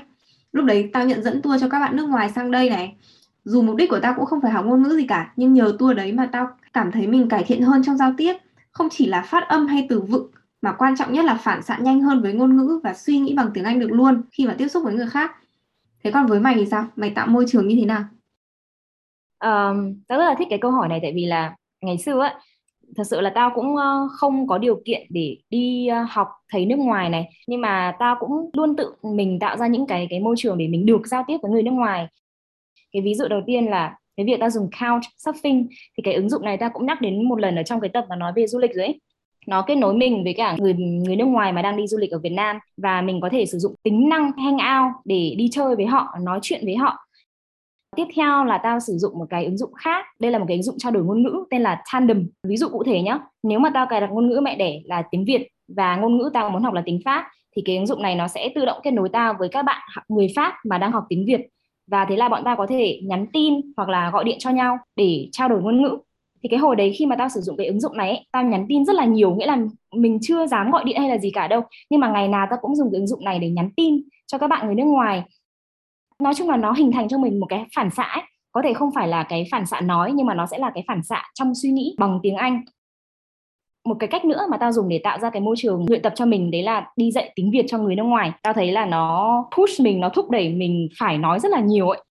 Lúc 0.52 0.64
đấy 0.64 0.90
tao 0.92 1.07
nhận 1.07 1.23
dẫn 1.23 1.42
tour 1.42 1.61
cho 1.61 1.69
các 1.69 1.78
bạn 1.78 1.97
nước 1.97 2.09
ngoài 2.09 2.31
sang 2.31 2.50
đây 2.50 2.71
này. 2.71 2.97
Dù 3.45 3.62
mục 3.62 3.76
đích 3.76 3.90
của 3.90 4.00
tao 4.00 4.14
cũng 4.16 4.26
không 4.26 4.40
phải 4.40 4.52
học 4.52 4.64
ngôn 4.66 4.83
ngữ 4.83 4.97
gì 4.97 5.07
cả 5.07 5.33
nhưng 5.37 5.54
nhờ 5.54 5.76
tour 5.78 5.97
đấy 5.97 6.12
mà 6.12 6.28
tao 6.33 6.49
cảm 6.73 6.92
thấy 6.92 7.07
mình 7.07 7.28
cải 7.28 7.45
thiện 7.45 7.62
hơn 7.62 7.83
trong 7.85 7.97
giao 7.97 8.14
tiếp. 8.16 8.37
Không 8.71 8.88
chỉ 8.90 9.07
là 9.07 9.23
phát 9.23 9.49
âm 9.49 9.66
hay 9.66 9.87
từ 9.88 10.00
vựng 10.00 10.31
mà 10.62 10.73
quan 10.73 10.97
trọng 10.97 11.12
nhất 11.12 11.25
là 11.25 11.35
phản 11.35 11.62
xạ 11.62 11.78
nhanh 11.81 12.00
hơn 12.00 12.23
với 12.23 12.33
ngôn 12.33 12.57
ngữ 12.57 12.81
và 12.85 12.95
suy 12.95 13.19
nghĩ 13.19 13.35
bằng 13.35 13.50
tiếng 13.54 13.64
Anh 13.64 13.81
được 13.81 13.92
luôn 13.92 14.23
khi 14.31 14.47
mà 14.47 14.54
tiếp 14.59 14.69
xúc 14.69 14.85
với 14.85 14.95
người 14.95 15.07
khác. 15.07 15.31
Thế 16.04 16.11
còn 16.11 16.26
với 16.26 16.40
mày 16.40 16.54
thì 16.54 16.66
sao? 16.66 16.87
Mày 16.97 17.11
tạo 17.11 17.26
môi 17.26 17.45
trường 17.49 17.69
như 17.69 17.76
thế 17.81 17.87
nào? 17.87 18.04
Um, 19.40 19.95
tao 20.09 20.19
rất 20.19 20.25
là 20.25 20.35
thích 20.38 20.47
cái 20.50 20.59
câu 20.62 20.71
hỏi 20.71 20.88
này 20.88 20.99
tại 21.02 21.12
vì 21.14 21.26
là 21.26 21.54
ngày 21.82 21.98
xưa 21.98 22.20
ấy, 22.20 22.32
thật 22.96 23.04
sự 23.10 23.20
là 23.20 23.30
tao 23.34 23.50
cũng 23.54 23.76
không 24.10 24.46
có 24.46 24.58
điều 24.58 24.82
kiện 24.84 25.06
để 25.10 25.36
đi 25.50 25.88
học 26.10 26.28
thầy 26.52 26.66
nước 26.66 26.78
ngoài 26.78 27.10
này. 27.10 27.30
Nhưng 27.46 27.60
mà 27.60 27.96
tao 27.98 28.16
cũng 28.20 28.50
luôn 28.52 28.76
tự 28.76 28.94
mình 29.02 29.38
tạo 29.38 29.56
ra 29.56 29.66
những 29.66 29.86
cái 29.86 30.06
cái 30.10 30.20
môi 30.20 30.34
trường 30.38 30.58
để 30.58 30.68
mình 30.68 30.86
được 30.86 31.06
giao 31.06 31.24
tiếp 31.26 31.36
với 31.42 31.50
người 31.50 31.62
nước 31.62 31.70
ngoài. 31.70 32.06
Cái 32.92 33.02
ví 33.02 33.14
dụ 33.14 33.28
đầu 33.28 33.40
tiên 33.46 33.66
là 33.66 33.96
cái 34.16 34.26
việc 34.26 34.36
tao 34.40 34.50
dùng 34.50 34.70
couch 34.80 35.02
surfing, 35.24 35.66
thì 35.70 36.02
cái 36.04 36.14
ứng 36.14 36.28
dụng 36.28 36.44
này 36.44 36.56
tao 36.56 36.70
cũng 36.72 36.86
nhắc 36.86 37.00
đến 37.00 37.28
một 37.28 37.40
lần 37.40 37.56
ở 37.56 37.62
trong 37.62 37.80
cái 37.80 37.90
tập 37.94 38.04
mà 38.08 38.16
nói 38.16 38.32
về 38.36 38.46
du 38.46 38.58
lịch 38.58 38.74
rồi 38.74 38.84
ấy. 38.86 39.00
Nó 39.46 39.62
kết 39.62 39.74
nối 39.74 39.94
mình 39.94 40.24
với 40.24 40.34
cả 40.34 40.56
người 40.58 40.74
người 40.74 41.16
nước 41.16 41.24
ngoài 41.24 41.52
mà 41.52 41.62
đang 41.62 41.76
đi 41.76 41.86
du 41.86 41.98
lịch 41.98 42.10
ở 42.10 42.18
Việt 42.18 42.32
Nam 42.32 42.58
và 42.76 43.02
mình 43.02 43.20
có 43.20 43.28
thể 43.32 43.46
sử 43.46 43.58
dụng 43.58 43.74
tính 43.82 44.08
năng 44.08 44.32
hangout 44.32 44.92
để 45.04 45.34
đi 45.38 45.48
chơi 45.52 45.76
với 45.76 45.86
họ, 45.86 46.06
nói 46.22 46.38
chuyện 46.42 46.60
với 46.64 46.76
họ. 46.76 46.98
Tiếp 47.96 48.06
theo 48.16 48.44
là 48.44 48.58
tao 48.58 48.80
sử 48.80 48.92
dụng 48.92 49.18
một 49.18 49.26
cái 49.30 49.44
ứng 49.44 49.56
dụng 49.58 49.72
khác. 49.75 50.06
Đây 50.20 50.30
là 50.30 50.38
một 50.38 50.44
cái 50.49 50.56
ứng 50.56 50.62
dụng 50.62 50.78
trao 50.78 50.92
đổi 50.92 51.04
ngôn 51.04 51.22
ngữ 51.22 51.44
tên 51.50 51.62
là 51.62 51.82
Tandem. 51.92 52.28
Ví 52.49 52.56
dụ 52.56 52.68
cụ 52.68 52.82
thể 52.84 53.02
nhé, 53.02 53.18
nếu 53.42 53.58
mà 53.58 53.70
tao 53.75 53.87
cài 53.87 54.00
đặt 54.00 54.11
ngôn 54.12 54.28
ngữ 54.28 54.40
mẹ 54.42 54.56
đẻ 54.56 54.80
là 54.84 55.02
tiếng 55.11 55.25
Việt 55.25 55.49
và 55.76 55.96
ngôn 55.96 56.18
ngữ 56.18 56.30
tao 56.34 56.50
muốn 56.50 56.62
học 56.62 56.75
là 56.75 56.82
tiếng 56.87 57.00
Pháp 57.04 57.25
thì 57.56 57.62
cái 57.64 57.76
ứng 57.76 57.87
dụng 57.87 58.02
này 58.02 58.14
nó 58.14 58.28
sẽ 58.28 58.49
tự 58.54 58.64
động 58.64 58.80
kết 58.82 58.90
nối 58.90 59.08
tao 59.08 59.34
với 59.38 59.49
các 59.49 59.62
bạn 59.62 59.80
người 60.08 60.26
Pháp 60.37 60.54
mà 60.64 60.78
đang 60.78 60.92
học 60.92 61.04
tiếng 61.08 61.26
Việt. 61.26 61.40
Và 61.90 62.06
thế 62.08 62.16
là 62.16 62.28
bọn 62.28 62.42
tao 62.44 62.56
có 62.56 62.66
thể 62.66 63.00
nhắn 63.04 63.26
tin 63.32 63.54
hoặc 63.76 63.88
là 63.88 64.11
gọi 64.11 64.25
điện 64.25 64.37
cho 64.38 64.50
nhau 64.50 64.78
để 64.96 65.28
trao 65.32 65.49
đổi 65.49 65.62
ngôn 65.62 65.82
ngữ. 65.82 65.99
Thì 66.42 66.49
cái 66.49 66.58
hồi 66.58 66.76
đấy 66.76 66.92
khi 66.99 67.06
mà 67.06 67.16
tao 67.16 67.28
sử 67.28 67.40
dụng 67.40 67.56
cái 67.56 67.66
ứng 67.66 67.80
dụng 67.80 67.96
này 67.96 68.08
ấy, 68.08 68.26
tao 68.32 68.42
nhắn 68.42 68.66
tin 68.68 68.84
rất 68.84 68.96
là 68.96 69.04
nhiều 69.04 69.34
nghĩa 69.34 69.46
là 69.46 69.58
mình 69.94 70.18
chưa 70.22 70.46
dám 70.46 70.70
gọi 70.70 70.84
điện 70.84 70.96
hay 70.99 71.08
là 71.08 71.18
gì 71.18 71.30
cả 71.30 71.49
đâu. 71.49 71.62
Nhưng 71.90 72.00
mà 72.00 72.08
ngày 72.08 72.28
nào 72.28 72.46
tao 72.50 72.58
cũng 72.62 72.76
dùng 72.76 72.88
cái 72.92 72.99
ứng 72.99 73.06
dụng 73.06 73.25
này 73.25 73.38
để 73.38 73.50
nhắn 73.50 73.70
tin 73.76 74.02
cho 74.26 74.38
các 74.38 74.46
bạn 74.46 74.66
người 74.66 74.75
nước 74.75 74.84
ngoài 74.84 75.22
nói 76.19 76.35
chung 76.35 76.50
là 76.50 76.57
nó 76.57 76.73
hình 76.73 76.92
thành 76.92 77.09
cho 77.09 77.19
mình 77.19 77.40
một 77.40 77.47
cái 77.47 77.64
phản 77.76 77.90
xạ 77.90 78.02
ấy. 78.02 78.23
có 78.52 78.62
thể 78.62 78.75
không 78.75 78.90
phải 78.95 79.09
là 79.09 79.23
cái 79.23 79.47
phản 79.52 79.66
xạ 79.66 79.81
nói, 79.81 80.12
nhưng 80.14 80.26
mà 80.26 80.35
nó 80.35 80.47
sẽ 80.47 80.59
là 80.59 80.71
cái 80.75 80.85
phản 80.88 81.02
xạ 81.02 81.23
trong 81.35 81.54
suy 81.54 81.71
nghĩ 81.71 81.97
bằng 81.99 82.21
tiếng 82.23 82.37
Anh. 82.37 82.62
Một 83.85 83.97
cái 83.99 84.09
cách 84.09 84.25
nữa 84.25 84.47
mà 84.50 84.57
tao 84.57 84.73
dùng 84.73 84.88
để 84.88 85.00
tạo 85.04 85.19
ra 85.19 85.31
cái 85.31 85.42
môi 85.42 85.57
trường 85.59 85.87
luyện 85.88 86.02
tập 86.02 86.12
cho 86.16 86.26
mình, 86.26 86.50
đấy 86.50 86.62
là 86.62 86.87
đi 86.97 87.12
dạy 87.12 87.33
tiếng 87.35 87.50
Việt 87.50 87.64
cho 87.69 87.78
người 87.78 87.97
nước 87.97 88.02
ngoài. 88.02 88.33
Tao 88.42 88.52
thấy 88.52 88.73
là 88.73 88.87
nó 88.87 89.45
push 89.57 89.81
mình, 89.81 90.00
nó 90.00 90.09
thúc 90.09 90.31
đẩy 90.31 90.49
mình 90.49 90.88
phải 90.99 91.19
nói 91.19 91.40
rất 91.40 91.52
là 91.52 91.61
nhiều 91.61 91.88
ấy. 91.88 92.04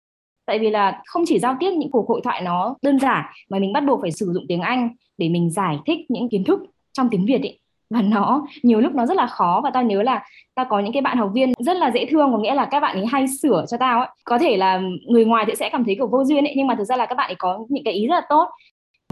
Tại 0.45 0.59
vì 0.59 0.69
là 0.69 1.01
không 1.05 1.23
chỉ 1.27 1.39
giao 1.39 1.55
tiếp 1.59 1.71
những 1.77 1.91
cuộc 1.91 2.09
hội 2.09 2.21
thoại 2.23 2.41
nó 2.41 2.75
đơn 2.81 2.99
giản, 2.99 3.25
mà 3.49 3.59
mình 3.59 3.73
bắt 3.73 3.83
buộc 3.87 4.01
phải 4.01 4.11
sử 4.11 4.25
dụng 4.33 4.45
tiếng 4.47 4.61
Anh 4.61 4.89
để 5.17 5.29
mình 5.29 5.51
giải 5.51 5.77
thích 5.85 5.99
những 6.09 6.29
kiến 6.29 6.43
thức 6.43 6.59
trong 6.93 7.09
tiếng 7.09 7.25
Việt 7.25 7.41
ấy 7.41 7.60
và 7.91 8.01
nó, 8.01 8.47
nhiều 8.63 8.79
lúc 8.79 8.95
nó 8.95 9.05
rất 9.05 9.17
là 9.17 9.27
khó. 9.27 9.61
Và 9.63 9.71
tao 9.73 9.83
nhớ 9.83 10.03
là 10.03 10.23
tao 10.55 10.65
có 10.69 10.79
những 10.79 10.93
cái 10.93 11.01
bạn 11.01 11.17
học 11.17 11.31
viên 11.33 11.51
rất 11.59 11.77
là 11.77 11.91
dễ 11.91 12.05
thương, 12.05 12.31
có 12.31 12.37
nghĩa 12.37 12.55
là 12.55 12.65
các 12.65 12.79
bạn 12.79 12.97
ấy 12.97 13.05
hay 13.05 13.25
sửa 13.27 13.65
cho 13.69 13.77
tao 13.77 13.99
ấy. 13.99 14.09
Có 14.25 14.37
thể 14.39 14.57
là 14.57 14.81
người 15.07 15.25
ngoài 15.25 15.45
thì 15.47 15.55
sẽ 15.55 15.69
cảm 15.69 15.85
thấy 15.85 15.95
kiểu 15.95 16.07
vô 16.07 16.23
duyên 16.23 16.43
ấy, 16.43 16.53
nhưng 16.57 16.67
mà 16.67 16.75
thực 16.75 16.83
ra 16.83 16.95
là 16.95 17.05
các 17.05 17.15
bạn 17.15 17.29
ấy 17.29 17.35
có 17.35 17.65
những 17.69 17.83
cái 17.83 17.93
ý 17.93 18.07
rất 18.07 18.15
là 18.15 18.21
tốt. 18.29 18.49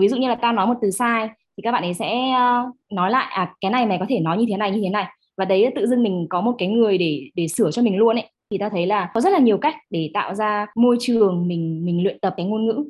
Ví 0.01 0.07
dụ 0.07 0.17
như 0.17 0.27
là 0.27 0.35
tao 0.35 0.53
nói 0.53 0.67
một 0.67 0.73
từ 0.81 0.91
sai 0.91 1.29
thì 1.57 1.61
các 1.63 1.71
bạn 1.71 1.83
ấy 1.83 1.93
sẽ 1.93 2.31
ờ, 2.31 2.71
nói 2.91 3.11
lại 3.11 3.27
à 3.29 3.53
cái 3.61 3.71
này 3.71 3.85
mày 3.85 3.97
có 3.99 4.05
thể 4.09 4.19
nói 4.19 4.37
như 4.37 4.45
thế 4.49 4.57
này, 4.57 4.71
như 4.71 4.81
thế 4.83 4.89
này. 4.89 5.05
Và 5.37 5.45
đấy 5.45 5.71
tự 5.75 5.87
dưng 5.87 6.03
mình 6.03 6.27
có 6.29 6.41
một 6.41 6.55
cái 6.57 6.67
người 6.67 6.97
để 6.97 7.29
để 7.35 7.47
sửa 7.47 7.71
cho 7.71 7.81
mình 7.81 7.97
luôn 7.97 8.15
ấy. 8.15 8.31
Thì 8.51 8.57
ta 8.57 8.69
thấy 8.69 8.85
là 8.85 9.09
có 9.13 9.21
rất 9.21 9.29
là 9.29 9.39
nhiều 9.39 9.57
cách 9.57 9.75
để 9.89 10.11
tạo 10.13 10.35
ra 10.35 10.67
môi 10.75 10.97
trường 10.99 11.47
mình 11.47 11.85
mình 11.85 12.03
luyện 12.03 12.19
tập 12.19 12.33
cái 12.37 12.45
ngôn 12.45 12.65
ngữ. 12.65 12.83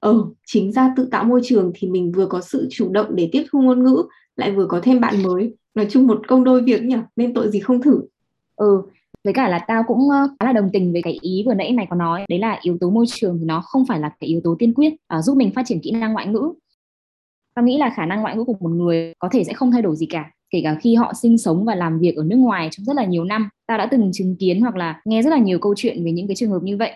Ừ 0.00 0.24
chính 0.46 0.72
ra 0.72 0.92
tự 0.96 1.08
tạo 1.10 1.24
môi 1.24 1.40
trường 1.44 1.72
thì 1.74 1.88
mình 1.88 2.12
vừa 2.16 2.26
có 2.26 2.40
sự 2.40 2.68
chủ 2.70 2.88
động 2.92 3.06
để 3.10 3.28
tiếp 3.32 3.44
thu 3.52 3.62
ngôn 3.62 3.84
ngữ 3.84 4.02
lại 4.36 4.52
vừa 4.52 4.66
có 4.66 4.80
thêm 4.82 5.00
bạn 5.00 5.22
mới. 5.22 5.56
Nói 5.74 5.86
chung 5.90 6.06
một 6.06 6.28
công 6.28 6.44
đôi 6.44 6.62
việc 6.62 6.82
nhỉ 6.82 6.96
nên 7.16 7.34
tội 7.34 7.50
gì 7.50 7.60
không 7.60 7.82
thử. 7.82 8.00
Ừ 8.56 8.82
với 9.24 9.34
cả 9.34 9.48
là 9.48 9.58
tao 9.58 9.82
cũng 9.86 10.10
ờ, 10.10 10.28
khá 10.40 10.46
là 10.46 10.52
đồng 10.52 10.70
tình 10.72 10.92
với 10.92 11.02
cái 11.02 11.18
ý 11.20 11.42
vừa 11.46 11.54
nãy 11.54 11.72
mày 11.72 11.86
có 11.90 11.96
nói. 11.96 12.24
Đấy 12.28 12.38
là 12.38 12.58
yếu 12.62 12.78
tố 12.80 12.90
môi 12.90 13.06
trường 13.08 13.38
thì 13.38 13.44
nó 13.44 13.60
không 13.60 13.86
phải 13.86 14.00
là 14.00 14.08
cái 14.20 14.28
yếu 14.28 14.40
tố 14.44 14.56
tiên 14.58 14.74
quyết 14.74 14.92
uh, 14.92 15.24
giúp 15.24 15.36
mình 15.36 15.50
phát 15.54 15.62
triển 15.66 15.80
kỹ 15.80 15.90
năng 15.90 16.12
ngoại 16.12 16.26
ngữ. 16.26 16.52
Tao 17.54 17.64
nghĩ 17.64 17.78
là 17.78 17.92
khả 17.96 18.06
năng 18.06 18.20
ngoại 18.20 18.36
ngữ 18.36 18.44
của 18.44 18.56
một 18.60 18.68
người 18.68 19.14
có 19.18 19.28
thể 19.32 19.44
sẽ 19.44 19.52
không 19.52 19.72
thay 19.72 19.82
đổi 19.82 19.96
gì 19.96 20.06
cả 20.06 20.30
kể 20.50 20.60
cả 20.64 20.76
khi 20.80 20.94
họ 20.94 21.12
sinh 21.14 21.38
sống 21.38 21.64
và 21.64 21.74
làm 21.74 21.98
việc 21.98 22.16
ở 22.16 22.24
nước 22.24 22.36
ngoài 22.36 22.68
trong 22.72 22.84
rất 22.84 22.96
là 22.96 23.04
nhiều 23.04 23.24
năm. 23.24 23.48
Tao 23.66 23.78
đã 23.78 23.88
từng 23.90 24.10
chứng 24.12 24.36
kiến 24.36 24.60
hoặc 24.60 24.76
là 24.76 25.00
nghe 25.04 25.22
rất 25.22 25.30
là 25.30 25.38
nhiều 25.38 25.58
câu 25.58 25.74
chuyện 25.76 26.04
về 26.04 26.12
những 26.12 26.26
cái 26.26 26.36
trường 26.36 26.50
hợp 26.50 26.62
như 26.62 26.76
vậy. 26.76 26.92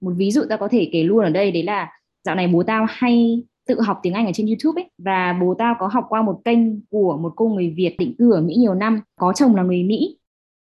Một 0.00 0.12
ví 0.16 0.30
dụ 0.30 0.42
tao 0.48 0.58
có 0.58 0.68
thể 0.68 0.90
kể 0.92 1.02
luôn 1.02 1.24
ở 1.24 1.30
đây 1.30 1.50
đấy 1.50 1.62
là 1.62 1.88
dạo 2.24 2.34
này 2.34 2.48
bố 2.48 2.62
tao 2.62 2.86
hay 2.88 3.42
tự 3.70 3.80
học 3.80 4.00
tiếng 4.02 4.14
Anh 4.14 4.26
ở 4.26 4.32
trên 4.34 4.46
YouTube 4.46 4.82
ấy. 4.82 4.90
Và 4.98 5.38
bố 5.40 5.54
tao 5.58 5.74
có 5.78 5.86
học 5.86 6.04
qua 6.08 6.22
một 6.22 6.40
kênh 6.44 6.80
của 6.90 7.16
một 7.16 7.32
cô 7.36 7.48
người 7.48 7.74
Việt 7.76 7.96
định 7.98 8.14
cư 8.18 8.32
ở 8.32 8.40
Mỹ 8.40 8.54
nhiều 8.54 8.74
năm 8.74 9.00
có 9.16 9.32
chồng 9.32 9.54
là 9.56 9.62
người 9.62 9.82
Mỹ. 9.82 10.18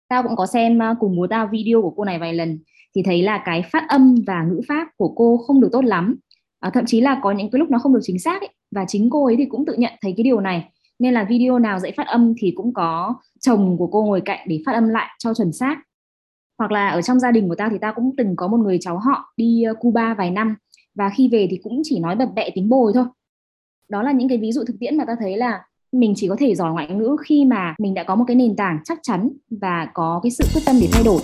Tao 0.09 0.23
cũng 0.23 0.35
có 0.35 0.45
xem 0.45 0.79
cùng 0.99 1.17
bố 1.17 1.27
tao 1.29 1.47
video 1.51 1.81
của 1.81 1.89
cô 1.89 2.03
này 2.03 2.19
vài 2.19 2.33
lần 2.33 2.59
thì 2.95 3.03
thấy 3.03 3.23
là 3.23 3.41
cái 3.45 3.63
phát 3.71 3.83
âm 3.89 4.15
và 4.27 4.43
ngữ 4.43 4.61
pháp 4.67 4.87
của 4.97 5.13
cô 5.15 5.37
không 5.37 5.61
được 5.61 5.69
tốt 5.71 5.85
lắm. 5.85 6.15
À, 6.59 6.69
thậm 6.73 6.85
chí 6.87 7.01
là 7.01 7.19
có 7.23 7.31
những 7.31 7.49
cái 7.51 7.59
lúc 7.59 7.69
nó 7.69 7.77
không 7.79 7.93
được 7.93 7.99
chính 8.03 8.19
xác 8.19 8.41
ấy. 8.41 8.49
và 8.71 8.85
chính 8.87 9.09
cô 9.09 9.25
ấy 9.25 9.35
thì 9.37 9.45
cũng 9.45 9.65
tự 9.65 9.73
nhận 9.73 9.93
thấy 10.01 10.13
cái 10.17 10.23
điều 10.23 10.39
này. 10.39 10.69
Nên 10.99 11.13
là 11.13 11.23
video 11.23 11.59
nào 11.59 11.79
dạy 11.79 11.91
phát 11.97 12.07
âm 12.07 12.33
thì 12.37 12.53
cũng 12.55 12.73
có 12.73 13.15
chồng 13.39 13.77
của 13.77 13.87
cô 13.87 14.03
ngồi 14.03 14.21
cạnh 14.21 14.39
để 14.47 14.61
phát 14.65 14.73
âm 14.73 14.89
lại 14.89 15.07
cho 15.19 15.33
chuẩn 15.33 15.51
xác. 15.51 15.77
Hoặc 16.57 16.71
là 16.71 16.89
ở 16.89 17.01
trong 17.01 17.19
gia 17.19 17.31
đình 17.31 17.49
của 17.49 17.55
tao 17.55 17.69
thì 17.69 17.77
tao 17.81 17.93
cũng 17.93 18.13
từng 18.17 18.35
có 18.35 18.47
một 18.47 18.57
người 18.57 18.77
cháu 18.81 18.97
họ 18.97 19.33
đi 19.37 19.63
Cuba 19.79 20.13
vài 20.13 20.31
năm 20.31 20.55
và 20.95 21.09
khi 21.15 21.29
về 21.31 21.47
thì 21.51 21.59
cũng 21.63 21.81
chỉ 21.83 21.99
nói 21.99 22.15
bập 22.15 22.29
bẹ 22.35 22.49
tính 22.55 22.69
bồi 22.69 22.91
thôi. 22.95 23.05
Đó 23.89 24.03
là 24.03 24.11
những 24.11 24.29
cái 24.29 24.37
ví 24.37 24.51
dụ 24.51 24.63
thực 24.67 24.75
tiễn 24.79 24.97
mà 24.97 25.05
ta 25.05 25.15
thấy 25.19 25.37
là 25.37 25.63
mình 25.91 26.13
chỉ 26.15 26.27
có 26.27 26.35
thể 26.39 26.55
giỏi 26.55 26.73
ngoại 26.73 26.87
ngữ 26.87 27.15
khi 27.25 27.45
mà 27.45 27.75
mình 27.79 27.93
đã 27.93 28.03
có 28.03 28.15
một 28.15 28.23
cái 28.27 28.35
nền 28.35 28.55
tảng 28.55 28.79
chắc 28.83 28.99
chắn 29.01 29.29
và 29.49 29.87
có 29.93 30.19
cái 30.23 30.31
sự 30.31 30.43
quyết 30.53 30.61
tâm 30.65 30.75
để 30.81 30.87
thay 30.91 31.03
đổi. 31.03 31.21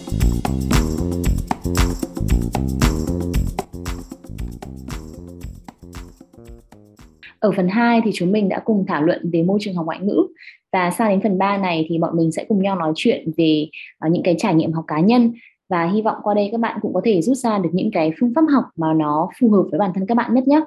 Ở 7.39 7.51
phần 7.51 7.67
2 7.67 8.01
thì 8.05 8.11
chúng 8.13 8.31
mình 8.31 8.49
đã 8.49 8.59
cùng 8.65 8.85
thảo 8.87 9.03
luận 9.03 9.29
về 9.33 9.43
môi 9.43 9.59
trường 9.61 9.75
học 9.75 9.85
ngoại 9.85 9.99
ngữ. 9.99 10.27
Và 10.71 10.91
sang 10.91 11.09
đến 11.09 11.21
phần 11.21 11.37
3 11.37 11.57
này 11.57 11.85
thì 11.89 11.97
bọn 11.97 12.17
mình 12.17 12.31
sẽ 12.31 12.45
cùng 12.47 12.61
nhau 12.61 12.75
nói 12.75 12.93
chuyện 12.95 13.31
về 13.37 13.67
ờ, 13.99 14.09
những 14.11 14.23
cái 14.23 14.35
trải 14.37 14.55
nghiệm 14.55 14.73
học 14.73 14.85
cá 14.87 14.99
nhân 14.99 15.33
và 15.69 15.85
hy 15.85 16.01
vọng 16.01 16.17
qua 16.23 16.33
đây 16.33 16.49
các 16.51 16.59
bạn 16.59 16.79
cũng 16.81 16.93
có 16.93 17.01
thể 17.03 17.21
rút 17.21 17.37
ra 17.37 17.57
được 17.57 17.69
những 17.73 17.91
cái 17.93 18.11
phương 18.19 18.33
pháp 18.35 18.41
học 18.53 18.65
mà 18.75 18.93
nó 18.93 19.29
phù 19.39 19.51
hợp 19.51 19.63
với 19.71 19.79
bản 19.79 19.91
thân 19.95 20.05
các 20.07 20.15
bạn 20.15 20.33
nhất 20.33 20.47
nhé. 20.47 20.61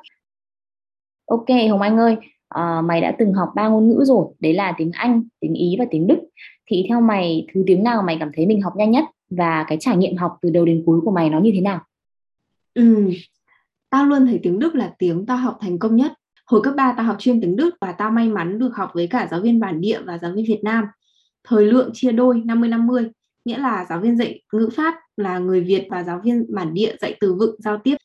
Ok 1.26 1.46
Hồng 1.70 1.80
Anh 1.80 1.98
ơi, 1.98 2.16
à, 2.48 2.80
mày 2.80 3.00
đã 3.00 3.14
từng 3.18 3.32
học 3.32 3.52
ba 3.54 3.68
ngôn 3.68 3.88
ngữ 3.88 4.04
rồi, 4.04 4.26
đấy 4.40 4.54
là 4.54 4.74
tiếng 4.78 4.90
Anh, 4.92 5.22
tiếng 5.40 5.54
Ý 5.54 5.76
và 5.78 5.84
tiếng 5.90 6.06
Đức. 6.06 6.18
Thì 6.66 6.86
theo 6.88 7.00
mày 7.00 7.46
thứ 7.54 7.62
tiếng 7.66 7.82
nào 7.82 8.02
mày 8.02 8.16
cảm 8.20 8.30
thấy 8.34 8.46
mình 8.46 8.62
học 8.62 8.72
nhanh 8.76 8.90
nhất 8.90 9.04
và 9.30 9.64
cái 9.68 9.78
trải 9.80 9.96
nghiệm 9.96 10.16
học 10.16 10.38
từ 10.42 10.50
đầu 10.50 10.64
đến 10.64 10.82
cuối 10.86 11.00
của 11.04 11.10
mày 11.10 11.30
nó 11.30 11.40
như 11.40 11.50
thế 11.54 11.60
nào? 11.60 11.80
Ừ, 12.74 13.10
tao 13.90 14.06
luôn 14.06 14.26
thấy 14.26 14.40
tiếng 14.42 14.58
Đức 14.58 14.74
là 14.74 14.94
tiếng 14.98 15.26
tao 15.26 15.36
học 15.36 15.58
thành 15.60 15.78
công 15.78 15.96
nhất. 15.96 16.12
Hồi 16.46 16.60
cấp 16.64 16.74
3 16.76 16.94
tao 16.96 17.06
học 17.06 17.16
chuyên 17.18 17.40
tiếng 17.40 17.56
Đức 17.56 17.74
và 17.80 17.92
tao 17.92 18.10
may 18.10 18.28
mắn 18.28 18.58
được 18.58 18.70
học 18.74 18.90
với 18.94 19.06
cả 19.06 19.28
giáo 19.30 19.40
viên 19.40 19.60
bản 19.60 19.80
địa 19.80 20.00
và 20.06 20.18
giáo 20.18 20.32
viên 20.34 20.44
Việt 20.48 20.60
Nam. 20.62 20.84
Thời 21.44 21.66
lượng 21.66 21.90
chia 21.92 22.12
đôi 22.12 22.42
50-50, 22.46 23.10
nghĩa 23.44 23.58
là 23.58 23.86
giáo 23.88 24.00
viên 24.00 24.16
dạy 24.16 24.42
ngữ 24.52 24.68
pháp 24.76 24.94
là 25.16 25.38
người 25.38 25.60
Việt 25.60 25.86
và 25.90 26.04
giáo 26.04 26.20
viên 26.24 26.54
bản 26.54 26.74
địa 26.74 26.96
dạy 27.00 27.16
từ 27.20 27.34
vựng 27.34 27.56
giao 27.58 27.78
tiếp 27.84 27.96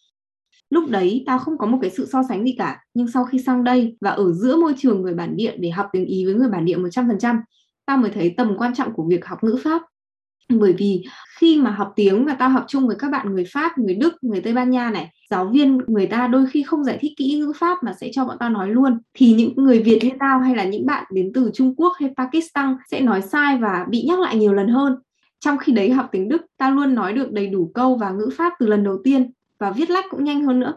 lúc 0.70 0.90
đấy 0.90 1.24
tao 1.26 1.40
không 1.40 1.58
có 1.58 1.66
một 1.66 1.78
cái 1.82 1.92
sự 1.92 2.08
so 2.12 2.24
sánh 2.30 2.44
gì 2.44 2.56
cả 2.58 2.80
nhưng 2.94 3.08
sau 3.08 3.26
khi 3.26 3.40
sang 3.40 3.64
đây 3.64 3.98
và 4.02 4.10
ở 4.10 4.34
giữa 4.34 4.56
môi 4.56 4.74
trường 4.78 5.02
người 5.02 5.14
bản 5.14 5.36
địa 5.36 5.54
để 5.58 5.70
học 5.70 5.88
tiếng 5.92 6.06
Ý 6.06 6.26
với 6.26 6.34
người 6.34 6.50
bản 6.50 6.66
địa 6.66 6.78
100% 6.78 7.38
tao 7.86 7.98
mới 7.98 8.12
thấy 8.12 8.34
tầm 8.38 8.56
quan 8.58 8.76
trọng 8.76 8.94
của 8.94 9.04
việc 9.10 9.26
học 9.26 9.44
ngữ 9.44 9.58
pháp 9.64 9.82
bởi 10.50 10.74
vì 10.74 11.04
khi 11.40 11.62
mà 11.62 11.72
học 11.72 11.94
tiếng 11.96 12.26
và 12.26 12.34
tao 12.34 12.50
học 12.50 12.66
chung 12.68 12.88
với 12.88 12.96
các 13.00 13.12
bạn 13.12 13.34
người 13.34 13.46
Pháp, 13.54 13.78
người 13.78 13.96
Đức, 13.96 14.14
người 14.22 14.42
Tây 14.42 14.54
Ban 14.54 14.70
Nha 14.70 14.92
này, 14.92 15.10
giáo 15.30 15.46
viên 15.46 15.78
người 15.88 16.06
ta 16.08 16.28
đôi 16.28 16.48
khi 16.52 16.64
không 16.64 16.84
giải 16.84 16.98
thích 17.02 17.12
kỹ 17.18 17.40
ngữ 17.40 17.54
Pháp 17.60 17.78
mà 17.84 17.94
sẽ 17.94 18.10
cho 18.14 18.26
bọn 18.26 18.38
tao 18.40 18.50
nói 18.50 18.70
luôn. 18.70 19.00
Thì 19.14 19.34
những 19.34 19.54
người 19.56 19.84
Việt 19.84 20.00
như 20.04 20.10
tao 20.20 20.40
hay 20.40 20.56
là 20.56 20.64
những 20.64 20.86
bạn 20.86 21.04
đến 21.12 21.32
từ 21.34 21.52
Trung 21.54 21.76
Quốc 21.76 21.94
hay 22.00 22.14
Pakistan 22.18 22.78
sẽ 22.92 23.02
nói 23.02 23.22
sai 23.22 23.58
và 23.58 23.86
bị 23.90 24.04
nhắc 24.08 24.20
lại 24.20 24.38
nhiều 24.38 24.54
lần 24.54 24.68
hơn. 24.68 24.96
Trong 25.44 25.58
khi 25.58 25.74
đấy 25.74 25.90
học 25.90 26.10
tiếng 26.12 26.30
Đức, 26.30 26.46
ta 26.58 26.70
luôn 26.70 26.96
nói 26.96 27.14
được 27.14 27.32
đầy 27.32 27.48
đủ 27.48 27.72
câu 27.74 27.96
và 27.96 28.10
ngữ 28.10 28.30
Pháp 28.38 28.54
từ 28.60 28.66
lần 28.68 28.84
đầu 28.84 28.98
tiên 29.04 29.32
và 29.60 29.72
viết 29.72 29.90
lách 29.90 30.06
cũng 30.10 30.24
nhanh 30.24 30.44
hơn 30.44 30.60
nữa. 30.60 30.74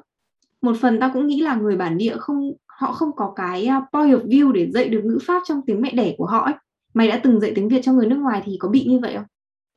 Một 0.62 0.76
phần 0.80 1.00
ta 1.00 1.10
cũng 1.14 1.26
nghĩ 1.26 1.40
là 1.40 1.54
người 1.54 1.76
bản 1.76 1.98
địa 1.98 2.16
không 2.18 2.52
họ 2.66 2.92
không 2.92 3.10
có 3.16 3.32
cái 3.36 3.66
à, 3.66 3.82
point 3.92 4.10
of 4.10 4.26
view 4.26 4.52
để 4.52 4.70
dạy 4.70 4.88
được 4.88 5.00
ngữ 5.04 5.18
Pháp 5.26 5.42
trong 5.46 5.60
tiếng 5.66 5.80
mẹ 5.80 5.90
đẻ 5.90 6.14
của 6.18 6.26
họ 6.26 6.44
ấy. 6.44 6.54
Mày 6.94 7.08
đã 7.08 7.20
từng 7.22 7.40
dạy 7.40 7.52
tiếng 7.54 7.68
Việt 7.68 7.80
cho 7.82 7.92
người 7.92 8.06
nước 8.06 8.16
ngoài 8.16 8.42
thì 8.44 8.56
có 8.60 8.68
bị 8.68 8.84
như 8.84 8.98
vậy 8.98 9.14
không? 9.14 9.24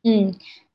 Ừ, 0.03 0.11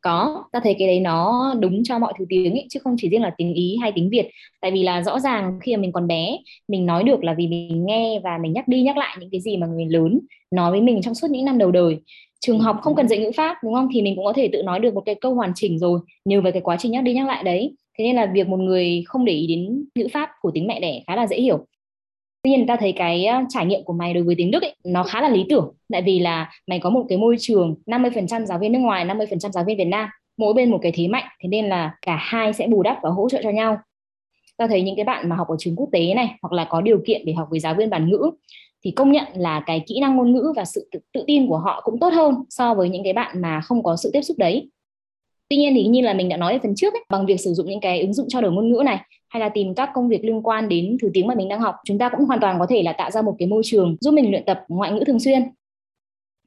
có, 0.00 0.44
ta 0.52 0.60
thấy 0.64 0.76
cái 0.78 0.88
đấy 0.88 1.00
nó 1.00 1.54
đúng 1.60 1.84
cho 1.84 1.98
mọi 1.98 2.12
thứ 2.18 2.24
tiếng 2.28 2.52
ấy, 2.52 2.66
chứ 2.70 2.80
không 2.84 2.96
chỉ 2.98 3.08
riêng 3.08 3.22
là 3.22 3.34
tiếng 3.36 3.54
Ý 3.54 3.76
hay 3.82 3.92
tiếng 3.94 4.10
Việt. 4.10 4.30
Tại 4.60 4.70
vì 4.70 4.82
là 4.82 5.02
rõ 5.02 5.20
ràng 5.20 5.58
khi 5.62 5.76
mà 5.76 5.80
mình 5.80 5.92
còn 5.92 6.06
bé, 6.06 6.38
mình 6.68 6.86
nói 6.86 7.04
được 7.04 7.24
là 7.24 7.34
vì 7.38 7.46
mình 7.48 7.86
nghe 7.86 8.20
và 8.24 8.38
mình 8.42 8.52
nhắc 8.52 8.68
đi 8.68 8.82
nhắc 8.82 8.96
lại 8.96 9.16
những 9.20 9.30
cái 9.32 9.40
gì 9.40 9.56
mà 9.56 9.66
người 9.66 9.86
lớn 9.88 10.20
nói 10.50 10.70
với 10.70 10.80
mình 10.80 11.02
trong 11.02 11.14
suốt 11.14 11.30
những 11.30 11.44
năm 11.44 11.58
đầu 11.58 11.70
đời. 11.70 11.98
Trường 12.46 12.60
học 12.60 12.76
không 12.82 12.94
cần 12.94 13.08
dạy 13.08 13.18
ngữ 13.18 13.30
pháp 13.36 13.56
đúng 13.62 13.74
không? 13.74 13.88
Thì 13.92 14.02
mình 14.02 14.16
cũng 14.16 14.24
có 14.24 14.32
thể 14.32 14.48
tự 14.52 14.62
nói 14.62 14.80
được 14.80 14.94
một 14.94 15.02
cái 15.06 15.14
câu 15.14 15.34
hoàn 15.34 15.52
chỉnh 15.54 15.78
rồi 15.78 16.00
nhờ 16.24 16.40
về 16.40 16.50
cái 16.50 16.62
quá 16.62 16.76
trình 16.78 16.92
nhắc 16.92 17.04
đi 17.04 17.14
nhắc 17.14 17.26
lại 17.26 17.42
đấy. 17.42 17.76
Thế 17.98 18.04
nên 18.04 18.16
là 18.16 18.26
việc 18.34 18.48
một 18.48 18.56
người 18.56 19.02
không 19.06 19.24
để 19.24 19.32
ý 19.32 19.46
đến 19.46 19.84
ngữ 19.94 20.08
pháp 20.12 20.30
của 20.40 20.50
tiếng 20.54 20.66
mẹ 20.66 20.80
đẻ 20.80 21.02
khá 21.06 21.16
là 21.16 21.26
dễ 21.26 21.36
hiểu. 21.36 21.66
Tuy 22.42 22.50
nhiên 22.50 22.66
ta 22.66 22.76
thấy 22.76 22.92
cái 22.92 23.26
trải 23.48 23.66
nghiệm 23.66 23.84
của 23.84 23.92
mày 23.92 24.14
đối 24.14 24.22
với 24.22 24.34
tiếng 24.38 24.50
Đức 24.50 24.62
ấy, 24.62 24.76
nó 24.84 25.02
khá 25.02 25.20
là 25.20 25.28
lý 25.28 25.44
tưởng. 25.48 25.74
Tại 25.92 26.02
vì 26.02 26.18
là 26.18 26.50
mày 26.66 26.78
có 26.78 26.90
một 26.90 27.06
cái 27.08 27.18
môi 27.18 27.36
trường 27.40 27.74
50% 27.86 28.46
giáo 28.46 28.58
viên 28.58 28.72
nước 28.72 28.78
ngoài 28.78 29.04
50% 29.04 29.52
giáo 29.52 29.64
viên 29.64 29.78
Việt 29.78 29.84
Nam 29.84 30.08
mỗi 30.36 30.54
bên 30.54 30.70
một 30.70 30.78
cái 30.82 30.92
thế 30.94 31.08
mạnh. 31.08 31.24
Thế 31.42 31.48
nên 31.48 31.68
là 31.68 31.94
cả 32.02 32.16
hai 32.20 32.52
sẽ 32.52 32.66
bù 32.66 32.82
đắp 32.82 32.98
và 33.02 33.10
hỗ 33.10 33.28
trợ 33.28 33.40
cho 33.42 33.50
nhau. 33.50 33.78
Ta 34.56 34.66
thấy 34.66 34.82
những 34.82 34.96
cái 34.96 35.04
bạn 35.04 35.28
mà 35.28 35.36
học 35.36 35.48
ở 35.48 35.56
trường 35.58 35.76
quốc 35.76 35.88
tế 35.92 36.14
này 36.14 36.28
hoặc 36.42 36.52
là 36.52 36.64
có 36.64 36.80
điều 36.80 36.98
kiện 37.06 37.22
để 37.24 37.32
học 37.32 37.48
với 37.50 37.60
giáo 37.60 37.74
viên 37.74 37.90
bản 37.90 38.10
ngữ 38.10 38.30
thì 38.84 38.90
công 38.90 39.12
nhận 39.12 39.24
là 39.34 39.62
cái 39.66 39.84
kỹ 39.86 40.00
năng 40.00 40.16
ngôn 40.16 40.32
ngữ 40.32 40.52
và 40.56 40.64
sự 40.64 40.88
tự, 40.92 41.00
tự 41.12 41.24
tin 41.26 41.48
của 41.48 41.58
họ 41.58 41.80
cũng 41.84 42.00
tốt 42.00 42.12
hơn 42.12 42.34
so 42.48 42.74
với 42.74 42.88
những 42.88 43.04
cái 43.04 43.12
bạn 43.12 43.40
mà 43.40 43.60
không 43.60 43.82
có 43.82 43.96
sự 43.96 44.10
tiếp 44.12 44.22
xúc 44.22 44.38
đấy. 44.38 44.70
Tuy 45.48 45.56
nhiên 45.56 45.74
thì 45.74 45.84
như 45.84 46.00
là 46.00 46.14
mình 46.14 46.28
đã 46.28 46.36
nói 46.36 46.52
ở 46.52 46.58
phần 46.62 46.74
trước 46.76 46.94
ấy, 46.94 47.04
bằng 47.10 47.26
việc 47.26 47.40
sử 47.40 47.54
dụng 47.54 47.66
những 47.66 47.80
cái 47.80 48.00
ứng 48.00 48.14
dụng 48.14 48.28
trao 48.28 48.42
đổi 48.42 48.52
ngôn 48.52 48.72
ngữ 48.72 48.82
này 48.84 49.00
hay 49.28 49.40
là 49.40 49.48
tìm 49.48 49.74
các 49.74 49.90
công 49.94 50.08
việc 50.08 50.24
liên 50.24 50.42
quan 50.42 50.68
đến 50.68 50.96
thứ 51.02 51.10
tiếng 51.14 51.26
mà 51.26 51.34
mình 51.34 51.48
đang 51.48 51.60
học 51.60 51.74
chúng 51.84 51.98
ta 51.98 52.08
cũng 52.08 52.26
hoàn 52.26 52.40
toàn 52.40 52.58
có 52.58 52.66
thể 52.66 52.82
là 52.82 52.92
tạo 52.92 53.10
ra 53.10 53.22
một 53.22 53.36
cái 53.38 53.48
môi 53.48 53.62
trường 53.64 53.96
giúp 54.00 54.14
mình 54.14 54.30
luyện 54.30 54.44
tập 54.44 54.64
ngoại 54.68 54.92
ngữ 54.92 55.04
thường 55.06 55.20
xuyên. 55.20 55.42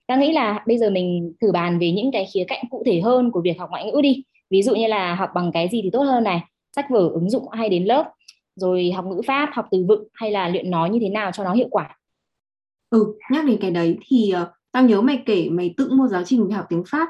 Ta 0.08 0.16
nghĩ 0.16 0.32
là 0.32 0.64
bây 0.68 0.78
giờ 0.78 0.90
mình 0.90 1.34
thử 1.42 1.52
bàn 1.52 1.80
về 1.80 1.92
những 1.92 2.12
cái 2.12 2.28
khía 2.34 2.44
cạnh 2.48 2.64
cụ 2.70 2.84
thể 2.86 3.02
hơn 3.02 3.32
của 3.32 3.42
việc 3.42 3.60
học 3.60 3.70
ngoại 3.70 3.86
ngữ 3.86 4.02
đi. 4.02 4.24
Ví 4.50 4.64
dụ 4.64 4.76
như 4.76 4.88
là 4.88 5.16
học 5.16 5.30
bằng 5.36 5.52
cái 5.52 5.68
gì 5.68 5.82
thì 5.84 5.90
tốt 5.90 6.04
hơn 6.04 6.24
này 6.24 6.42
sách 6.76 6.86
vở 6.90 7.10
ứng 7.10 7.30
dụng 7.30 7.48
hay 7.52 7.70
đến 7.70 7.86
lớp 7.86 8.12
rồi 8.56 8.92
học 8.92 9.06
ngữ 9.06 9.22
pháp 9.28 9.50
học 9.54 9.66
từ 9.72 9.86
vựng 9.88 10.04
hay 10.14 10.32
là 10.32 10.50
luyện 10.50 10.72
nói 10.72 10.90
như 10.90 11.00
thế 11.02 11.10
nào 11.10 11.32
cho 11.32 11.44
nó 11.44 11.54
hiệu 11.54 11.68
quả 11.72 11.97
ừ 12.90 13.14
nhắc 13.32 13.46
đến 13.46 13.58
cái 13.62 13.72
đấy 13.72 13.98
thì 14.08 14.34
uh, 14.42 14.48
tao 14.72 14.84
nhớ 14.84 15.02
mày 15.02 15.24
kể 15.26 15.50
mày 15.50 15.74
tự 15.78 15.90
mua 15.92 16.08
giáo 16.08 16.24
trình 16.26 16.52
học 16.52 16.66
tiếng 16.70 16.84
pháp. 16.88 17.10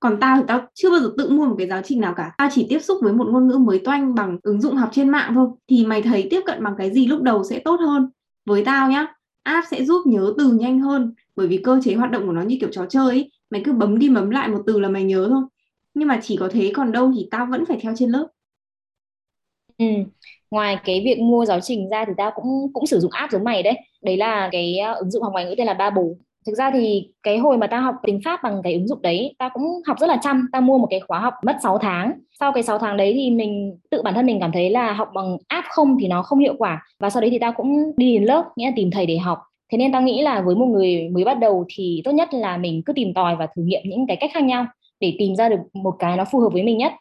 Còn 0.00 0.20
tao 0.20 0.36
thì 0.36 0.42
tao 0.48 0.68
chưa 0.74 0.90
bao 0.90 1.00
giờ 1.00 1.12
tự 1.18 1.30
mua 1.30 1.46
một 1.46 1.54
cái 1.58 1.66
giáo 1.68 1.82
trình 1.84 2.00
nào 2.00 2.14
cả. 2.16 2.32
Tao 2.38 2.48
chỉ 2.52 2.66
tiếp 2.68 2.78
xúc 2.78 2.98
với 3.02 3.12
một 3.12 3.26
ngôn 3.30 3.48
ngữ 3.48 3.56
mới 3.58 3.78
toanh 3.78 4.14
bằng 4.14 4.38
ứng 4.42 4.60
dụng 4.60 4.76
học 4.76 4.88
trên 4.92 5.08
mạng 5.08 5.32
thôi. 5.34 5.48
Thì 5.68 5.86
mày 5.86 6.02
thấy 6.02 6.26
tiếp 6.30 6.40
cận 6.46 6.64
bằng 6.64 6.74
cái 6.78 6.92
gì 6.94 7.06
lúc 7.06 7.22
đầu 7.22 7.44
sẽ 7.44 7.58
tốt 7.58 7.80
hơn? 7.80 8.10
Với 8.46 8.64
tao 8.64 8.90
nhá 8.90 9.06
app 9.42 9.66
sẽ 9.70 9.84
giúp 9.84 10.06
nhớ 10.06 10.34
từ 10.38 10.52
nhanh 10.52 10.80
hơn. 10.80 11.14
Bởi 11.36 11.46
vì 11.48 11.56
cơ 11.58 11.80
chế 11.84 11.94
hoạt 11.94 12.10
động 12.10 12.26
của 12.26 12.32
nó 12.32 12.42
như 12.42 12.56
kiểu 12.60 12.68
trò 12.72 12.86
chơi 12.86 13.06
ấy 13.06 13.30
mày 13.50 13.62
cứ 13.64 13.72
bấm 13.72 13.98
đi 13.98 14.08
bấm 14.08 14.30
lại 14.30 14.48
một 14.48 14.62
từ 14.66 14.78
là 14.78 14.88
mày 14.88 15.04
nhớ 15.04 15.26
thôi. 15.30 15.42
Nhưng 15.94 16.08
mà 16.08 16.20
chỉ 16.22 16.36
có 16.36 16.48
thế 16.52 16.72
còn 16.74 16.92
đâu 16.92 17.12
thì 17.16 17.28
tao 17.30 17.46
vẫn 17.46 17.66
phải 17.66 17.78
theo 17.82 17.92
trên 17.96 18.10
lớp 18.10 18.28
ừ. 19.78 19.86
ngoài 20.50 20.78
cái 20.84 21.02
việc 21.04 21.18
mua 21.18 21.44
giáo 21.44 21.60
trình 21.60 21.88
ra 21.88 22.04
thì 22.04 22.12
tao 22.16 22.30
cũng 22.34 22.70
cũng 22.72 22.86
sử 22.86 23.00
dụng 23.00 23.10
app 23.12 23.32
giống 23.32 23.44
mày 23.44 23.62
đấy. 23.62 23.74
Đấy 24.02 24.16
là 24.16 24.48
cái 24.52 24.78
ờ, 24.78 24.94
ứng 24.94 25.10
dụng 25.10 25.22
học 25.22 25.32
ngoại 25.32 25.44
ngữ 25.44 25.54
tên 25.58 25.66
là 25.66 25.74
ba 25.74 25.90
Bố 25.90 26.16
thực 26.46 26.54
ra 26.54 26.70
thì 26.70 27.08
cái 27.22 27.38
hồi 27.38 27.56
mà 27.58 27.66
tao 27.66 27.82
học 27.82 27.94
tiếng 28.02 28.20
Pháp 28.24 28.40
bằng 28.42 28.60
cái 28.64 28.72
ứng 28.72 28.88
dụng 28.88 29.02
đấy, 29.02 29.34
tao 29.38 29.50
cũng 29.54 29.62
học 29.86 29.98
rất 30.00 30.06
là 30.06 30.18
chăm. 30.22 30.46
Tao 30.52 30.62
mua 30.62 30.78
một 30.78 30.86
cái 30.90 31.00
khóa 31.00 31.20
học 31.20 31.34
mất 31.42 31.56
6 31.62 31.78
tháng. 31.78 32.12
Sau 32.40 32.52
cái 32.52 32.62
6 32.62 32.78
tháng 32.78 32.96
đấy 32.96 33.12
thì 33.14 33.30
mình, 33.30 33.78
tự 33.90 34.02
bản 34.02 34.14
thân 34.14 34.26
mình 34.26 34.40
cảm 34.40 34.52
thấy 34.52 34.70
là 34.70 34.92
học 34.92 35.08
bằng 35.14 35.36
app 35.48 35.66
không 35.70 35.96
thì 36.00 36.08
nó 36.08 36.22
không 36.22 36.38
hiệu 36.38 36.54
quả. 36.58 36.82
Và 37.00 37.10
sau 37.10 37.20
đấy 37.20 37.30
thì 37.30 37.38
tao 37.38 37.52
cũng 37.52 37.92
đi 37.96 38.14
đến 38.14 38.24
lớp, 38.24 38.44
nghĩa 38.56 38.66
là 38.66 38.72
tìm 38.76 38.90
thầy 38.90 39.06
để 39.06 39.18
học. 39.18 39.38
Thế 39.72 39.78
nên 39.78 39.92
tao 39.92 40.02
nghĩ 40.02 40.22
là 40.22 40.40
với 40.40 40.54
một 40.54 40.66
người 40.66 41.08
mới 41.08 41.24
bắt 41.24 41.38
đầu 41.38 41.64
thì 41.74 42.02
tốt 42.04 42.12
nhất 42.12 42.28
là 42.34 42.56
mình 42.56 42.82
cứ 42.86 42.92
tìm 42.92 43.14
tòi 43.14 43.36
và 43.36 43.46
thử 43.56 43.62
nghiệm 43.62 43.82
những 43.84 44.06
cái 44.06 44.16
cách 44.20 44.30
khác 44.34 44.44
nhau 44.44 44.66
để 45.00 45.16
tìm 45.18 45.36
ra 45.36 45.48
được 45.48 45.60
một 45.72 45.94
cái 45.98 46.16
nó 46.16 46.24
phù 46.24 46.40
hợp 46.40 46.52
với 46.52 46.62
mình 46.62 46.78
nhất 46.78 46.92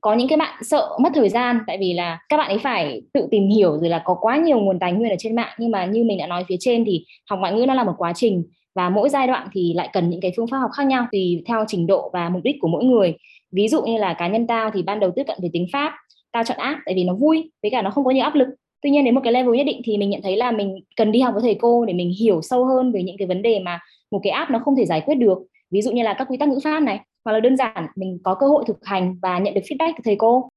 có 0.00 0.14
những 0.14 0.28
cái 0.28 0.36
bạn 0.36 0.62
sợ 0.62 0.88
mất 1.02 1.10
thời 1.14 1.28
gian, 1.28 1.58
tại 1.66 1.78
vì 1.80 1.92
là 1.92 2.18
các 2.28 2.36
bạn 2.36 2.48
ấy 2.48 2.58
phải 2.58 3.02
tự 3.12 3.28
tìm 3.30 3.48
hiểu 3.48 3.78
rồi 3.78 3.88
là 3.88 4.02
có 4.04 4.14
quá 4.20 4.36
nhiều 4.36 4.60
nguồn 4.60 4.78
tài 4.78 4.92
nguyên 4.92 5.10
ở 5.10 5.16
trên 5.18 5.36
mạng. 5.36 5.54
Nhưng 5.58 5.70
mà 5.70 5.84
như 5.84 6.04
mình 6.04 6.18
đã 6.18 6.26
nói 6.26 6.44
phía 6.48 6.56
trên 6.60 6.84
thì 6.84 7.04
học 7.30 7.38
ngoại 7.40 7.52
ngữ 7.52 7.66
nó 7.66 7.74
là 7.74 7.84
một 7.84 7.94
quá 7.98 8.12
trình 8.16 8.44
và 8.74 8.88
mỗi 8.88 9.08
giai 9.08 9.26
đoạn 9.26 9.48
thì 9.52 9.72
lại 9.74 9.90
cần 9.92 10.10
những 10.10 10.20
cái 10.20 10.32
phương 10.36 10.46
pháp 10.46 10.58
học 10.58 10.70
khác 10.76 10.86
nhau 10.86 11.06
tùy 11.12 11.42
theo 11.46 11.64
trình 11.68 11.86
độ 11.86 12.10
và 12.12 12.28
mục 12.28 12.42
đích 12.42 12.56
của 12.60 12.68
mỗi 12.68 12.84
người. 12.84 13.14
Ví 13.52 13.68
dụ 13.68 13.82
như 13.82 13.98
là 13.98 14.14
cá 14.14 14.28
nhân 14.28 14.46
tao 14.46 14.70
thì 14.70 14.82
ban 14.82 15.00
đầu 15.00 15.10
tiếp 15.16 15.24
cận 15.26 15.38
về 15.42 15.48
tiếng 15.52 15.66
pháp, 15.72 15.92
tao 16.32 16.44
chọn 16.44 16.58
app 16.58 16.80
tại 16.84 16.94
vì 16.94 17.04
nó 17.04 17.14
vui 17.14 17.50
với 17.62 17.70
cả 17.70 17.82
nó 17.82 17.90
không 17.90 18.04
có 18.04 18.10
nhiều 18.10 18.24
áp 18.24 18.34
lực. 18.34 18.48
Tuy 18.82 18.90
nhiên 18.90 19.04
đến 19.04 19.14
một 19.14 19.20
cái 19.24 19.32
level 19.32 19.56
nhất 19.56 19.66
định 19.66 19.80
thì 19.84 19.98
mình 19.98 20.10
nhận 20.10 20.22
thấy 20.22 20.36
là 20.36 20.50
mình 20.50 20.80
cần 20.96 21.12
đi 21.12 21.20
học 21.20 21.34
với 21.34 21.42
thầy 21.42 21.54
cô 21.54 21.84
để 21.84 21.92
mình 21.92 22.12
hiểu 22.20 22.42
sâu 22.42 22.64
hơn 22.64 22.92
về 22.92 23.02
những 23.02 23.16
cái 23.18 23.28
vấn 23.28 23.42
đề 23.42 23.60
mà 23.60 23.80
một 24.10 24.20
cái 24.22 24.30
app 24.30 24.50
nó 24.50 24.58
không 24.64 24.76
thể 24.76 24.84
giải 24.86 25.00
quyết 25.00 25.14
được. 25.14 25.38
Ví 25.70 25.82
dụ 25.82 25.90
như 25.92 26.02
là 26.02 26.14
các 26.18 26.28
quy 26.30 26.36
tắc 26.36 26.48
ngữ 26.48 26.58
pháp 26.64 26.80
này 26.80 27.00
hoặc 27.26 27.32
là 27.32 27.40
đơn 27.40 27.56
giản, 27.56 27.86
mình 27.96 28.18
có 28.24 28.34
cơ 28.34 28.46
hội 28.46 28.64
thực 28.66 28.84
hành 28.84 29.16
và 29.22 29.38
nhận 29.38 29.54
được 29.54 29.60
feedback 29.64 29.92
từ 29.96 30.02
thầy 30.04 30.16
cô. 30.16 30.48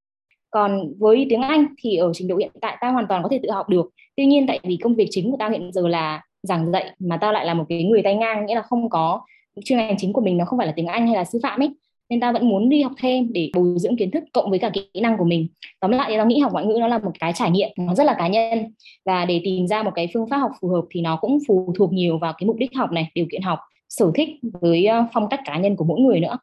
Còn 0.49 0.93
với 0.99 1.25
tiếng 1.29 1.41
Anh 1.41 1.65
thì 1.77 1.95
ở 1.95 2.11
trình 2.13 2.27
độ 2.27 2.37
hiện 2.37 2.51
tại 2.61 2.77
ta 2.81 2.89
hoàn 2.89 3.07
toàn 3.07 3.23
có 3.23 3.29
thể 3.29 3.39
tự 3.43 3.51
học 3.51 3.69
được. 3.69 3.89
Tuy 4.15 4.25
nhiên 4.25 4.47
tại 4.47 4.59
vì 4.63 4.77
công 4.83 4.95
việc 4.95 5.07
chính 5.11 5.31
của 5.31 5.37
tao 5.39 5.49
hiện 5.49 5.71
giờ 5.73 5.87
là 5.87 6.23
giảng 6.43 6.71
dạy 6.71 6.91
mà 6.99 7.17
tao 7.17 7.31
lại 7.31 7.45
là 7.45 7.53
một 7.53 7.65
cái 7.69 7.83
người 7.83 8.01
tay 8.01 8.15
ngang, 8.15 8.45
nghĩa 8.45 8.55
là 8.55 8.61
không 8.61 8.89
có, 8.89 9.21
chuyên 9.65 9.79
ngành 9.79 9.97
chính 9.97 10.13
của 10.13 10.21
mình 10.21 10.37
nó 10.37 10.45
không 10.45 10.57
phải 10.59 10.67
là 10.67 10.73
tiếng 10.75 10.87
Anh 10.87 11.07
hay 11.07 11.15
là 11.15 11.23
sư 11.25 11.39
phạm 11.43 11.61
ấy, 11.61 11.69
nên 12.09 12.19
tao 12.19 12.33
vẫn 12.33 12.49
muốn 12.49 12.69
đi 12.69 12.81
học 12.81 12.91
thêm 12.97 13.33
để 13.33 13.51
bồi 13.55 13.73
dưỡng 13.77 13.97
kiến 13.97 14.11
thức 14.11 14.23
cộng 14.33 14.49
với 14.49 14.59
cả 14.59 14.69
kỹ 14.73 15.01
năng 15.01 15.17
của 15.17 15.23
mình. 15.23 15.47
Tóm 15.79 15.91
lại 15.91 16.13
tao 16.17 16.25
nghĩ 16.25 16.39
học 16.39 16.53
ngoại 16.53 16.65
ngữ 16.65 16.77
nó 16.79 16.87
là 16.87 16.97
một 16.97 17.11
cái 17.19 17.33
trải 17.33 17.51
nghiệm, 17.51 17.69
nó 17.77 17.95
rất 17.95 18.03
là 18.03 18.15
cá 18.17 18.27
nhân. 18.27 18.73
Và 19.05 19.25
để 19.25 19.41
tìm 19.43 19.67
ra 19.67 19.83
một 19.83 19.91
cái 19.95 20.07
phương 20.13 20.29
pháp 20.29 20.37
học 20.37 20.51
phù 20.61 20.67
hợp 20.67 20.85
thì 20.89 21.01
nó 21.01 21.15
cũng 21.21 21.37
phụ 21.47 21.73
thuộc 21.77 21.93
nhiều 21.93 22.17
vào 22.17 22.33
cái 22.37 22.47
mục 22.47 22.55
đích 22.55 22.75
học 22.75 22.91
này, 22.91 23.11
điều 23.15 23.25
kiện 23.31 23.41
học, 23.41 23.59
sở 23.89 24.11
thích 24.15 24.29
với 24.61 24.85
ờ, 24.85 25.05
phong 25.13 25.29
cách 25.29 25.39
cá 25.45 25.57
nhân 25.57 25.75
của 25.75 25.85
mỗi 25.85 25.99
người 26.01 26.19
nữa 26.19 26.37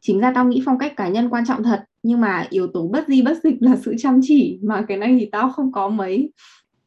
chính 0.00 0.20
ra 0.20 0.32
tao 0.34 0.44
nghĩ 0.44 0.62
phong 0.64 0.78
cách 0.78 0.96
cá 0.96 1.08
nhân 1.08 1.28
quan 1.30 1.46
trọng 1.46 1.62
thật, 1.62 1.84
nhưng 2.02 2.20
mà 2.20 2.46
yếu 2.50 2.66
tố 2.66 2.88
bất 2.92 3.08
di 3.08 3.22
bất 3.22 3.38
dịch 3.42 3.56
là 3.60 3.76
sự 3.76 3.94
chăm 3.98 4.20
chỉ, 4.22 4.58
mà 4.62 4.84
cái 4.88 4.96
này 4.96 5.16
thì 5.20 5.28
tao 5.32 5.50
không 5.50 5.72
có 5.72 5.88
mấy. 5.88 6.32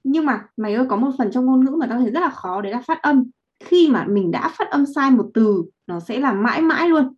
Nhưng 0.04 0.26
mà 0.26 0.41
mày 0.58 0.74
ơi, 0.74 0.86
có 0.89 0.95
một 0.95 1.12
phần 1.17 1.32
trong 1.32 1.45
ngôn 1.45 1.65
ngữ 1.65 1.71
mà 1.71 1.88
tao 1.88 2.00
thấy 2.00 2.12
rất 2.12 2.19
là 2.19 2.30
khó, 2.30 2.62
đấy 2.62 2.71
là 2.71 2.82
phát 2.82 3.02
âm. 3.02 3.24
Khi 3.63 3.89
mà 3.89 4.06
mình 4.10 4.32
đã 4.32 4.52
phát 4.58 4.69
âm 4.69 4.86
sai 4.95 5.12
một 5.12 5.26
từ, 5.34 5.63
nó 5.88 6.00
sẽ 6.00 6.19
là 6.19 6.34
mãi 6.34 6.62
mãi 6.62 6.89
luôn. 6.89 7.13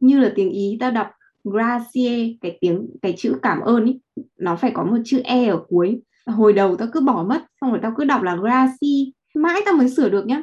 Như 0.00 0.20
là 0.20 0.32
tiếng 0.34 0.50
ý 0.50 0.76
tao 0.80 0.90
đọc 0.90 1.06
gracie 1.44 2.34
cái 2.40 2.58
tiếng, 2.60 2.88
cái 3.02 3.14
chữ 3.16 3.36
cảm 3.42 3.60
ơn 3.60 3.84
ý, 3.84 4.00
nó 4.38 4.56
phải 4.56 4.70
có 4.70 4.84
một 4.84 4.96
chữ 5.04 5.20
e 5.24 5.46
ở 5.46 5.64
cuối. 5.68 6.00
Hồi 6.26 6.52
đầu 6.52 6.76
tao 6.76 6.88
cứ 6.92 7.00
bỏ 7.00 7.24
mất, 7.28 7.44
xong 7.60 7.70
rồi 7.70 7.80
tao 7.82 7.92
cứ 7.96 8.04
đọc 8.04 8.22
là 8.22 8.36
gracie 8.36 9.12
mãi 9.34 9.60
tao 9.64 9.74
mới 9.76 9.88
sửa 9.88 10.08
được 10.08 10.26
nhá. 10.26 10.42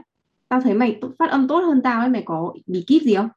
Tao 0.49 0.61
thấy 0.61 0.73
mày 0.73 0.99
phát 1.19 1.29
âm 1.29 1.47
tốt 1.47 1.59
hơn 1.59 1.81
tao 1.81 1.99
ấy, 1.99 2.09
mày 2.09 2.23
có 2.25 2.53
bí 2.67 2.83
kíp 2.87 3.01
gì 3.01 3.15
không? 3.15 3.29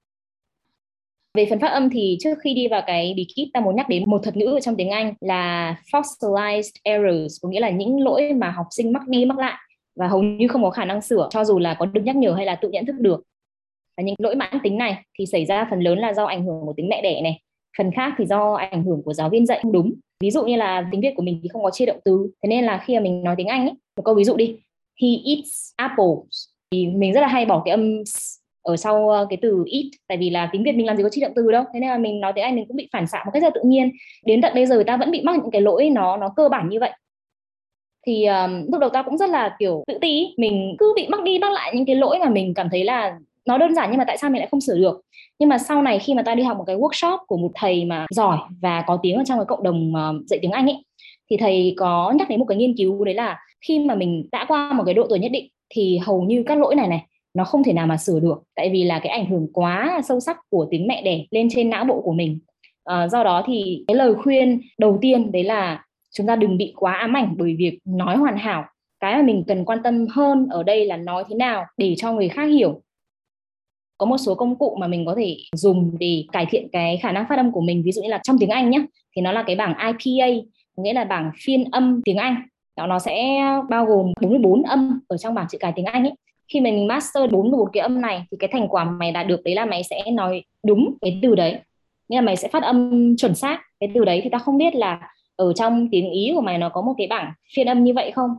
Về 1.36 1.46
phần 1.50 1.58
phát 1.58 1.68
âm 1.68 1.90
thì 1.90 2.16
trước 2.20 2.38
khi 2.44 2.54
đi 2.54 2.68
vào 2.68 2.82
cái 2.86 3.14
bí 3.16 3.26
kíp 3.36 3.48
ta 3.52 3.60
muốn 3.60 3.76
nhắc 3.76 3.88
đến 3.88 4.04
một 4.06 4.22
thuật 4.22 4.36
ngữ 4.36 4.44
ở 4.46 4.60
trong 4.60 4.76
tiếng 4.76 4.90
Anh 4.90 5.14
là 5.20 5.76
fossilized 5.92 6.70
errors, 6.82 7.36
có 7.42 7.48
nghĩa 7.48 7.60
là 7.60 7.70
những 7.70 8.00
lỗi 8.00 8.32
mà 8.32 8.50
học 8.50 8.66
sinh 8.70 8.92
mắc 8.92 9.08
đi 9.08 9.24
mắc 9.24 9.38
lại 9.38 9.54
và 9.96 10.08
hầu 10.08 10.22
như 10.22 10.48
không 10.48 10.62
có 10.62 10.70
khả 10.70 10.84
năng 10.84 11.02
sửa, 11.02 11.28
cho 11.30 11.44
dù 11.44 11.58
là 11.58 11.74
có 11.74 11.86
được 11.86 12.02
nhắc 12.04 12.16
nhở 12.16 12.32
hay 12.32 12.46
là 12.46 12.54
tự 12.54 12.70
nhận 12.70 12.86
thức 12.86 12.96
được. 12.98 13.22
Và 13.96 14.02
những 14.02 14.14
lỗi 14.18 14.34
mãn 14.34 14.58
tính 14.62 14.78
này 14.78 14.96
thì 15.18 15.26
xảy 15.26 15.44
ra 15.44 15.66
phần 15.70 15.80
lớn 15.80 15.98
là 15.98 16.14
do 16.14 16.24
ảnh 16.24 16.44
hưởng 16.44 16.60
của 16.66 16.72
tính 16.76 16.88
mẹ 16.88 17.02
đẻ 17.02 17.20
này. 17.22 17.40
Phần 17.78 17.90
khác 17.92 18.14
thì 18.18 18.26
do 18.26 18.54
ảnh 18.54 18.84
hưởng 18.84 19.02
của 19.04 19.12
giáo 19.12 19.28
viên 19.28 19.46
dạy 19.46 19.58
không 19.62 19.72
đúng. 19.72 19.94
Ví 20.20 20.30
dụ 20.30 20.44
như 20.44 20.56
là 20.56 20.88
tiếng 20.92 21.00
việt 21.00 21.12
của 21.16 21.22
mình 21.22 21.40
thì 21.42 21.48
không 21.48 21.62
có 21.62 21.70
chia 21.70 21.86
động 21.86 22.00
từ, 22.04 22.30
thế 22.42 22.48
nên 22.48 22.64
là 22.64 22.82
khi 22.84 22.94
mà 22.94 23.00
mình 23.00 23.22
nói 23.22 23.34
tiếng 23.38 23.46
anh 23.46 23.66
ấy, 23.66 23.74
một 23.96 24.02
câu 24.04 24.14
ví 24.14 24.24
dụ 24.24 24.36
đi. 24.36 24.56
He 25.02 25.08
eats 25.24 25.72
apples. 25.76 26.48
Thì 26.72 26.86
mình 26.86 27.12
rất 27.12 27.20
là 27.20 27.26
hay 27.26 27.44
bỏ 27.46 27.62
cái 27.64 27.70
âm 27.70 28.02
ở 28.66 28.76
sau 28.76 29.08
ờ, 29.08 29.26
cái 29.30 29.38
từ 29.42 29.62
ít, 29.66 29.90
tại 30.08 30.18
vì 30.18 30.30
là 30.30 30.48
tiếng 30.52 30.62
việt 30.64 30.72
mình 30.72 30.86
làm 30.86 30.96
gì 30.96 31.02
có 31.02 31.08
chi 31.08 31.20
động 31.20 31.32
từ 31.36 31.52
đâu. 31.52 31.64
Thế 31.74 31.80
nên 31.80 31.90
là 31.90 31.98
mình 31.98 32.20
nói 32.20 32.32
tiếng 32.34 32.44
anh 32.44 32.54
mình 32.56 32.64
cũng 32.68 32.76
bị 32.76 32.88
phản 32.92 33.06
xạ 33.06 33.24
một 33.24 33.30
cách 33.34 33.42
rất 33.42 33.46
là 33.46 33.52
tự 33.54 33.60
nhiên. 33.64 33.90
Đến 34.24 34.40
tận 34.42 34.54
bây 34.54 34.66
giờ 34.66 34.82
ta 34.86 34.96
vẫn 34.96 35.10
bị 35.10 35.22
mắc 35.22 35.36
những 35.36 35.50
cái 35.50 35.60
lỗi 35.60 35.90
nó 35.90 36.16
nó 36.16 36.32
cơ 36.36 36.48
bản 36.48 36.68
như 36.68 36.80
vậy. 36.80 36.90
Thì 38.06 38.26
um, 38.26 38.66
lúc 38.72 38.80
đầu 38.80 38.90
ta 38.90 39.02
cũng 39.02 39.18
rất 39.18 39.30
là 39.30 39.56
kiểu 39.58 39.84
tự 39.86 39.98
ti 40.00 40.34
mình 40.36 40.76
cứ 40.78 40.92
bị 40.96 41.06
mắc 41.08 41.22
đi 41.22 41.38
mắc 41.38 41.52
lại 41.52 41.72
những 41.74 41.86
cái 41.86 41.96
lỗi 41.96 42.18
mà 42.18 42.28
mình 42.30 42.54
cảm 42.54 42.68
thấy 42.70 42.84
là 42.84 43.18
nó 43.46 43.58
đơn 43.58 43.74
giản 43.74 43.90
nhưng 43.90 43.98
mà 43.98 44.04
tại 44.04 44.18
sao 44.18 44.30
mình 44.30 44.38
lại 44.38 44.48
không 44.50 44.60
sửa 44.60 44.78
được. 44.78 45.00
Nhưng 45.38 45.48
mà 45.48 45.58
sau 45.58 45.82
này 45.82 45.98
khi 45.98 46.14
mà 46.14 46.22
ta 46.22 46.34
đi 46.34 46.42
học 46.42 46.56
một 46.56 46.64
cái 46.66 46.76
workshop 46.76 47.18
của 47.26 47.36
một 47.36 47.50
thầy 47.54 47.84
mà 47.84 48.06
giỏi 48.10 48.38
và 48.62 48.84
có 48.86 48.98
tiếng 49.02 49.16
ở 49.16 49.24
trong 49.26 49.38
cái 49.38 49.46
cộng 49.46 49.62
đồng 49.62 49.92
uh, 49.92 50.26
dạy 50.26 50.38
tiếng 50.42 50.50
Anh 50.50 50.66
ấy 50.66 50.84
thì 51.30 51.36
thầy 51.36 51.74
có 51.76 52.12
nhắc 52.18 52.28
đến 52.28 52.40
một 52.40 52.46
cái 52.48 52.58
nghiên 52.58 52.76
cứu 52.76 53.04
đấy 53.04 53.14
là 53.14 53.38
khi 53.60 53.78
mà 53.78 53.94
mình 53.94 54.28
đã 54.32 54.44
qua 54.48 54.72
một 54.72 54.82
cái 54.86 54.94
độ 54.94 55.06
tuổi 55.08 55.18
nhất 55.18 55.32
định 55.32 55.48
thì 55.68 55.98
hầu 55.98 56.22
như 56.22 56.44
các 56.46 56.58
lỗi 56.58 56.74
này 56.74 56.88
này 56.88 57.06
nó 57.36 57.44
không 57.44 57.64
thể 57.64 57.72
nào 57.72 57.86
mà 57.86 57.96
sửa 57.96 58.20
được 58.20 58.42
tại 58.54 58.70
vì 58.70 58.84
là 58.84 58.98
cái 58.98 59.12
ảnh 59.12 59.26
hưởng 59.26 59.48
quá 59.52 60.00
sâu 60.08 60.20
sắc 60.20 60.38
của 60.50 60.66
tiếng 60.70 60.86
mẹ 60.86 61.02
đẻ 61.02 61.24
lên 61.30 61.48
trên 61.50 61.70
não 61.70 61.84
bộ 61.84 62.00
của 62.00 62.12
mình. 62.12 62.38
À, 62.84 63.08
do 63.08 63.24
đó 63.24 63.42
thì 63.46 63.84
cái 63.88 63.94
lời 63.94 64.14
khuyên 64.14 64.60
đầu 64.78 64.98
tiên 65.00 65.32
đấy 65.32 65.44
là 65.44 65.84
chúng 66.10 66.26
ta 66.26 66.36
đừng 66.36 66.56
bị 66.56 66.72
quá 66.76 66.92
ám 66.92 67.16
ảnh 67.16 67.34
bởi 67.38 67.56
việc 67.58 67.78
nói 67.84 68.16
hoàn 68.16 68.36
hảo. 68.36 68.64
Cái 69.00 69.16
mà 69.16 69.22
mình 69.22 69.44
cần 69.46 69.64
quan 69.64 69.82
tâm 69.82 70.06
hơn 70.10 70.46
ở 70.50 70.62
đây 70.62 70.86
là 70.86 70.96
nói 70.96 71.24
thế 71.28 71.36
nào 71.36 71.64
để 71.76 71.94
cho 71.98 72.12
người 72.12 72.28
khác 72.28 72.44
hiểu. 72.44 72.82
Có 73.98 74.06
một 74.06 74.18
số 74.18 74.34
công 74.34 74.58
cụ 74.58 74.76
mà 74.80 74.86
mình 74.86 75.06
có 75.06 75.14
thể 75.14 75.36
dùng 75.52 75.96
để 75.98 76.24
cải 76.32 76.46
thiện 76.50 76.68
cái 76.72 76.96
khả 76.96 77.12
năng 77.12 77.26
phát 77.28 77.36
âm 77.36 77.52
của 77.52 77.60
mình 77.60 77.82
ví 77.84 77.92
dụ 77.92 78.02
như 78.02 78.08
là 78.08 78.20
trong 78.22 78.36
tiếng 78.40 78.50
Anh 78.50 78.70
nhé 78.70 78.86
thì 79.16 79.22
nó 79.22 79.32
là 79.32 79.44
cái 79.46 79.56
bảng 79.56 79.74
IPA 79.78 80.26
nghĩa 80.76 80.92
là 80.92 81.04
bảng 81.04 81.30
phiên 81.44 81.64
âm 81.64 82.00
tiếng 82.04 82.16
Anh. 82.16 82.36
Đó 82.76 82.86
nó 82.86 82.98
sẽ 82.98 83.42
bao 83.68 83.86
gồm 83.86 84.12
44 84.20 84.62
âm 84.62 85.00
ở 85.08 85.16
trong 85.16 85.34
bảng 85.34 85.46
chữ 85.48 85.58
cái 85.60 85.72
tiếng 85.76 85.84
Anh 85.84 86.04
ấy 86.04 86.12
khi 86.48 86.60
mà 86.60 86.70
mình 86.70 86.86
master 86.86 87.30
bốn 87.30 87.50
một 87.50 87.68
cái 87.72 87.80
âm 87.80 88.00
này 88.00 88.26
thì 88.30 88.36
cái 88.40 88.50
thành 88.52 88.68
quả 88.68 88.84
mày 88.84 89.12
đạt 89.12 89.26
được 89.26 89.40
đấy 89.44 89.54
là 89.54 89.64
mày 89.64 89.82
sẽ 89.82 90.04
nói 90.12 90.44
đúng 90.66 90.94
cái 91.00 91.18
từ 91.22 91.34
đấy. 91.34 91.58
Nghĩa 92.08 92.16
là 92.16 92.22
mày 92.22 92.36
sẽ 92.36 92.48
phát 92.48 92.62
âm 92.62 93.16
chuẩn 93.16 93.34
xác 93.34 93.60
cái 93.80 93.90
từ 93.94 94.04
đấy 94.04 94.20
thì 94.24 94.30
ta 94.30 94.38
không 94.38 94.58
biết 94.58 94.74
là 94.74 95.00
ở 95.36 95.52
trong 95.52 95.88
tiếng 95.90 96.10
ý 96.10 96.30
của 96.34 96.40
mày 96.40 96.58
nó 96.58 96.68
có 96.68 96.82
một 96.82 96.94
cái 96.98 97.06
bảng 97.06 97.32
phiên 97.54 97.66
âm 97.66 97.84
như 97.84 97.94
vậy 97.94 98.10
không? 98.10 98.30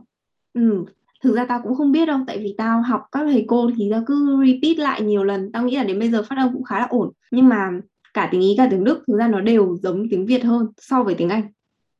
Ừ 0.54 0.84
thực 1.22 1.36
ra 1.36 1.44
tao 1.48 1.60
cũng 1.62 1.74
không 1.74 1.92
biết 1.92 2.06
đâu 2.06 2.18
tại 2.26 2.38
vì 2.38 2.54
tao 2.58 2.82
học 2.82 3.02
các 3.12 3.20
thầy 3.24 3.44
cô 3.48 3.70
thì 3.76 3.88
tao 3.90 4.02
cứ 4.06 4.44
repeat 4.46 4.78
lại 4.78 5.02
nhiều 5.02 5.24
lần. 5.24 5.52
Tao 5.52 5.62
nghĩ 5.62 5.76
là 5.76 5.84
đến 5.84 5.98
bây 5.98 6.10
giờ 6.10 6.22
phát 6.22 6.36
âm 6.38 6.52
cũng 6.52 6.64
khá 6.64 6.78
là 6.78 6.86
ổn. 6.90 7.10
Nhưng 7.30 7.48
mà 7.48 7.70
cả 8.14 8.28
tiếng 8.32 8.40
ý 8.40 8.54
cả 8.58 8.68
tiếng 8.70 8.84
đức 8.84 9.04
thực 9.06 9.16
ra 9.18 9.28
nó 9.28 9.40
đều 9.40 9.76
giống 9.82 10.06
tiếng 10.10 10.26
việt 10.26 10.44
hơn 10.44 10.66
so 10.76 11.02
với 11.02 11.14
tiếng 11.14 11.28
anh. 11.28 11.42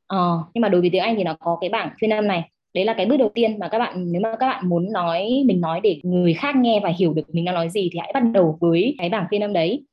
Ờ 0.07 0.43
nhưng 0.53 0.61
mà 0.61 0.69
đối 0.69 0.81
với 0.81 0.89
tiếng 0.89 1.01
anh 1.01 1.15
thì 1.15 1.23
nó 1.23 1.35
có 1.39 1.57
cái 1.61 1.69
bảng 1.69 1.89
phiên 2.01 2.13
âm 2.13 2.27
này 2.27 2.51
đấy 2.73 2.85
là 2.85 2.93
cái 2.93 3.05
bước 3.05 3.17
đầu 3.17 3.29
tiên 3.33 3.59
mà 3.59 3.67
các 3.67 3.79
bạn 3.79 4.11
nếu 4.11 4.21
mà 4.21 4.35
các 4.39 4.47
bạn 4.47 4.69
muốn 4.69 4.91
nói 4.91 5.43
mình 5.45 5.61
nói 5.61 5.79
để 5.83 5.99
người 6.03 6.33
khác 6.33 6.55
nghe 6.55 6.79
và 6.83 6.89
hiểu 6.97 7.13
được 7.13 7.35
mình 7.35 7.45
đang 7.45 7.55
nói 7.55 7.69
gì 7.69 7.89
thì 7.93 7.99
hãy 7.99 8.11
bắt 8.13 8.23
đầu 8.33 8.57
với 8.61 8.95
cái 8.97 9.09
bảng 9.09 9.25
phiên 9.31 9.43
âm 9.43 9.53
đấy. 9.53 9.83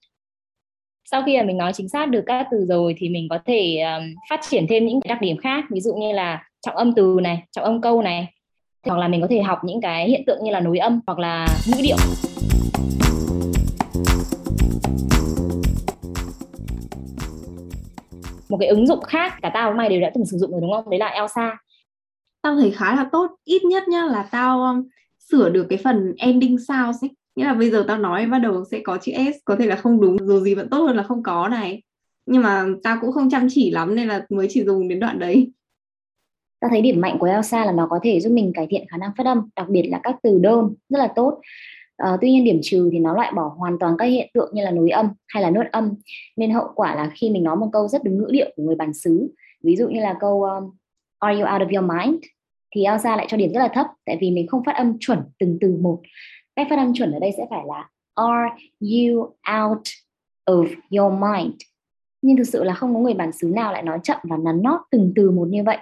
Sau 1.10 1.22
khi 1.26 1.36
mà 1.36 1.42
mình 1.42 1.56
nói 1.56 1.72
chính 1.72 1.88
xác 1.88 2.06
được 2.08 2.22
các 2.26 2.46
từ 2.50 2.64
rồi 2.68 2.94
thì 2.98 3.08
mình 3.08 3.28
có 3.30 3.38
thể 3.46 3.78
um, 3.80 4.14
phát 4.30 4.40
triển 4.50 4.66
thêm 4.66 4.86
những 4.86 5.00
cái 5.00 5.08
đặc 5.08 5.20
điểm 5.20 5.36
khác 5.36 5.64
ví 5.70 5.80
dụ 5.80 5.94
như 5.94 6.12
là 6.12 6.44
trọng 6.66 6.76
âm 6.76 6.92
từ 6.92 7.18
này 7.22 7.42
trọng 7.52 7.64
âm 7.64 7.80
câu 7.80 8.02
này. 8.02 8.26
Hoặc 8.86 8.98
là 8.98 9.08
mình 9.08 9.20
có 9.20 9.26
thể 9.30 9.42
học 9.42 9.58
những 9.64 9.80
cái 9.80 10.08
hiện 10.08 10.22
tượng 10.26 10.44
như 10.44 10.50
là 10.50 10.60
nối 10.60 10.78
âm 10.78 11.00
hoặc 11.06 11.18
là 11.18 11.46
ngữ 11.66 11.80
điệu. 11.82 11.96
Một 18.48 18.56
cái 18.60 18.68
ứng 18.68 18.86
dụng 18.86 19.00
khác 19.00 19.34
cả 19.42 19.50
tao 19.54 19.70
và 19.70 19.76
mày 19.76 19.88
đều 19.88 20.00
đã 20.00 20.10
từng 20.14 20.26
sử 20.26 20.38
dụng 20.38 20.50
rồi 20.50 20.60
đúng 20.60 20.72
không? 20.72 20.90
Đấy 20.90 20.98
là 20.98 21.06
Elsa 21.06 21.56
tao 22.46 22.56
thấy 22.56 22.70
khá 22.70 22.96
là 22.96 23.08
tốt. 23.12 23.30
Ít 23.44 23.64
nhất 23.64 23.88
nhá 23.88 24.04
là 24.04 24.28
tao 24.30 24.62
um, 24.62 24.88
sửa 25.30 25.50
được 25.50 25.66
cái 25.68 25.78
phần 25.84 26.14
ending 26.18 26.58
sounds 26.58 27.04
ấy 27.04 27.10
nghĩa 27.36 27.44
là 27.44 27.54
bây 27.54 27.70
giờ 27.70 27.84
tao 27.88 27.98
nói 27.98 28.26
bắt 28.26 28.38
đầu 28.38 28.64
sẽ 28.70 28.80
có 28.84 28.98
chữ 29.02 29.12
s 29.12 29.36
có 29.44 29.56
thể 29.56 29.66
là 29.66 29.76
không 29.76 30.00
đúng 30.00 30.16
dù 30.26 30.40
gì 30.40 30.54
vẫn 30.54 30.70
tốt 30.70 30.78
hơn 30.78 30.96
là 30.96 31.02
không 31.02 31.22
có 31.22 31.48
này. 31.48 31.82
Nhưng 32.26 32.42
mà 32.42 32.66
tao 32.82 32.98
cũng 33.00 33.12
không 33.12 33.30
chăm 33.30 33.46
chỉ 33.50 33.70
lắm 33.70 33.94
nên 33.94 34.08
là 34.08 34.26
mới 34.30 34.46
chỉ 34.50 34.64
dùng 34.64 34.88
đến 34.88 35.00
đoạn 35.00 35.18
đấy. 35.18 35.52
Ta 36.60 36.68
thấy 36.70 36.80
điểm 36.80 37.00
mạnh 37.00 37.16
của 37.18 37.26
Elsa 37.26 37.64
là 37.64 37.72
nó 37.72 37.86
có 37.90 38.00
thể 38.02 38.20
giúp 38.20 38.30
mình 38.30 38.52
cải 38.54 38.66
thiện 38.70 38.86
khả 38.90 38.96
năng 38.96 39.10
phát 39.18 39.26
âm 39.26 39.48
đặc 39.56 39.68
biệt 39.68 39.88
là 39.90 40.00
các 40.02 40.16
từ 40.22 40.38
đơn 40.38 40.74
rất 40.88 40.98
là 40.98 41.12
tốt. 41.16 41.40
À, 41.96 42.16
tuy 42.20 42.32
nhiên 42.32 42.44
điểm 42.44 42.58
trừ 42.62 42.88
thì 42.92 42.98
nó 42.98 43.14
loại 43.14 43.32
bỏ 43.36 43.54
hoàn 43.58 43.78
toàn 43.78 43.94
các 43.98 44.04
hiện 44.04 44.30
tượng 44.34 44.50
như 44.54 44.62
là 44.62 44.70
nối 44.70 44.90
âm 44.90 45.08
hay 45.26 45.42
là 45.42 45.50
nốt 45.50 45.64
âm. 45.72 45.94
Nên 46.36 46.50
hậu 46.50 46.68
quả 46.74 46.94
là 46.94 47.10
khi 47.14 47.30
mình 47.30 47.44
nói 47.44 47.56
một 47.56 47.68
câu 47.72 47.88
rất 47.88 48.04
đúng 48.04 48.18
ngữ 48.18 48.28
điệu 48.30 48.50
của 48.56 48.62
người 48.62 48.76
bản 48.76 48.94
xứ 48.94 49.28
ví 49.62 49.76
dụ 49.76 49.88
như 49.88 50.00
là 50.00 50.16
câu 50.20 50.42
um, 50.42 50.70
Are 51.18 51.34
you 51.34 51.46
out 51.46 51.62
of 51.62 51.70
your 51.70 51.84
mind? 51.84 52.24
Thì 52.70 52.84
Elsa 52.84 53.16
lại 53.16 53.26
cho 53.28 53.36
điểm 53.36 53.52
rất 53.52 53.60
là 53.60 53.68
thấp, 53.68 53.86
tại 54.04 54.18
vì 54.20 54.30
mình 54.30 54.46
không 54.46 54.64
phát 54.64 54.76
âm 54.76 54.96
chuẩn 55.00 55.18
từng 55.38 55.58
từ 55.60 55.76
một. 55.80 56.00
Cách 56.56 56.66
phát 56.70 56.78
âm 56.78 56.94
chuẩn 56.94 57.12
ở 57.12 57.18
đây 57.18 57.32
sẽ 57.36 57.46
phải 57.50 57.62
là, 57.66 57.88
are 58.14 58.54
you 58.80 59.20
out 59.62 59.82
of 60.46 60.66
your 60.90 61.12
mind? 61.12 61.62
Nhưng 62.22 62.36
thực 62.36 62.44
sự 62.44 62.64
là 62.64 62.74
không 62.74 62.94
có 62.94 63.00
người 63.00 63.14
bản 63.14 63.32
xứ 63.32 63.52
nào 63.54 63.72
lại 63.72 63.82
nói 63.82 63.98
chậm 64.02 64.18
và 64.22 64.36
nắn 64.36 64.62
nót 64.62 64.80
từng 64.90 65.12
từ 65.16 65.30
một 65.30 65.48
như 65.48 65.62
vậy. 65.62 65.78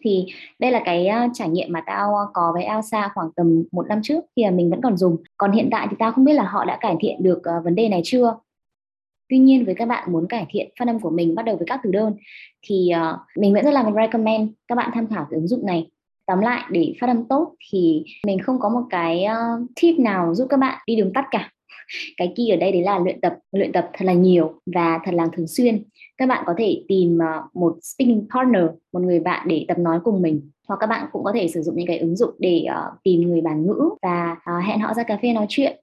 Thì 0.00 0.26
đây 0.58 0.70
là 0.70 0.82
cái 0.84 1.06
ờ, 1.06 1.28
trải 1.34 1.48
nghiệm 1.48 1.72
mà 1.72 1.82
tao 1.86 2.16
ờ, 2.16 2.26
có 2.32 2.50
với 2.54 2.64
Elsa 2.64 3.10
khoảng 3.14 3.28
tầm 3.36 3.64
một 3.72 3.86
năm 3.88 4.00
trước 4.02 4.24
khi 4.36 4.44
mà 4.44 4.50
mình 4.50 4.70
vẫn 4.70 4.80
còn 4.82 4.96
dùng. 4.96 5.16
Còn 5.36 5.52
hiện 5.52 5.68
tại 5.70 5.86
thì 5.90 5.96
tao 5.98 6.12
không 6.12 6.24
biết 6.24 6.32
là 6.32 6.42
họ 6.42 6.64
đã 6.64 6.78
cải 6.80 6.96
thiện 7.00 7.22
được 7.22 7.44
ờ, 7.44 7.60
vấn 7.64 7.74
đề 7.74 7.88
này 7.88 8.00
chưa. 8.04 8.36
Tuy 9.28 9.38
nhiên 9.38 9.64
với 9.64 9.74
các 9.74 9.88
bạn 9.88 10.12
muốn 10.12 10.26
cải 10.28 10.46
thiện 10.50 10.70
phát 10.78 10.88
âm 10.88 11.00
của 11.00 11.10
mình 11.10 11.34
bắt 11.34 11.44
đầu 11.44 11.56
với 11.56 11.66
các 11.66 11.80
từ 11.82 11.90
đơn, 11.92 12.14
thì 12.62 12.92
mình 13.36 13.54
vẫn 13.54 13.64
rất 13.64 13.70
là 13.70 13.90
recommend 13.96 14.50
các 14.68 14.74
bạn 14.74 14.90
tham 14.94 15.06
khảo 15.06 15.26
cái 15.30 15.36
ứng 15.36 15.48
dụng 15.48 15.66
này 15.66 15.90
tóm 16.26 16.40
lại 16.40 16.62
để 16.70 16.94
phát 17.00 17.06
âm 17.06 17.24
tốt 17.28 17.54
thì 17.70 18.04
mình 18.26 18.38
không 18.38 18.58
có 18.60 18.68
một 18.68 18.82
cái 18.90 19.24
uh, 19.24 19.66
tip 19.80 19.98
nào 19.98 20.34
giúp 20.34 20.46
các 20.50 20.56
bạn 20.56 20.78
đi 20.86 20.96
đường 20.96 21.12
tắt 21.12 21.24
cả 21.30 21.50
cái 22.16 22.32
key 22.36 22.48
ở 22.48 22.56
đây 22.56 22.72
đấy 22.72 22.82
là 22.82 22.98
luyện 22.98 23.20
tập 23.20 23.38
luyện 23.52 23.72
tập 23.72 23.90
thật 23.92 24.04
là 24.04 24.12
nhiều 24.12 24.60
và 24.74 25.00
thật 25.04 25.14
là 25.14 25.28
thường 25.36 25.46
xuyên 25.46 25.84
các 26.16 26.28
bạn 26.28 26.44
có 26.46 26.54
thể 26.58 26.82
tìm 26.88 27.18
uh, 27.18 27.56
một 27.56 27.76
speaking 27.82 28.26
partner 28.34 28.64
một 28.92 29.00
người 29.00 29.20
bạn 29.20 29.48
để 29.48 29.64
tập 29.68 29.78
nói 29.78 30.00
cùng 30.04 30.22
mình 30.22 30.50
hoặc 30.68 30.76
các 30.80 30.86
bạn 30.86 31.06
cũng 31.12 31.24
có 31.24 31.32
thể 31.34 31.48
sử 31.48 31.62
dụng 31.62 31.76
những 31.76 31.86
cái 31.86 31.98
ứng 31.98 32.16
dụng 32.16 32.34
để 32.38 32.66
uh, 32.68 33.02
tìm 33.02 33.20
người 33.20 33.40
bản 33.40 33.66
ngữ 33.66 33.90
và 34.02 34.32
uh, 34.32 34.64
hẹn 34.64 34.80
họ 34.80 34.94
ra 34.94 35.02
cà 35.02 35.18
phê 35.22 35.32
nói 35.32 35.46
chuyện 35.48 35.80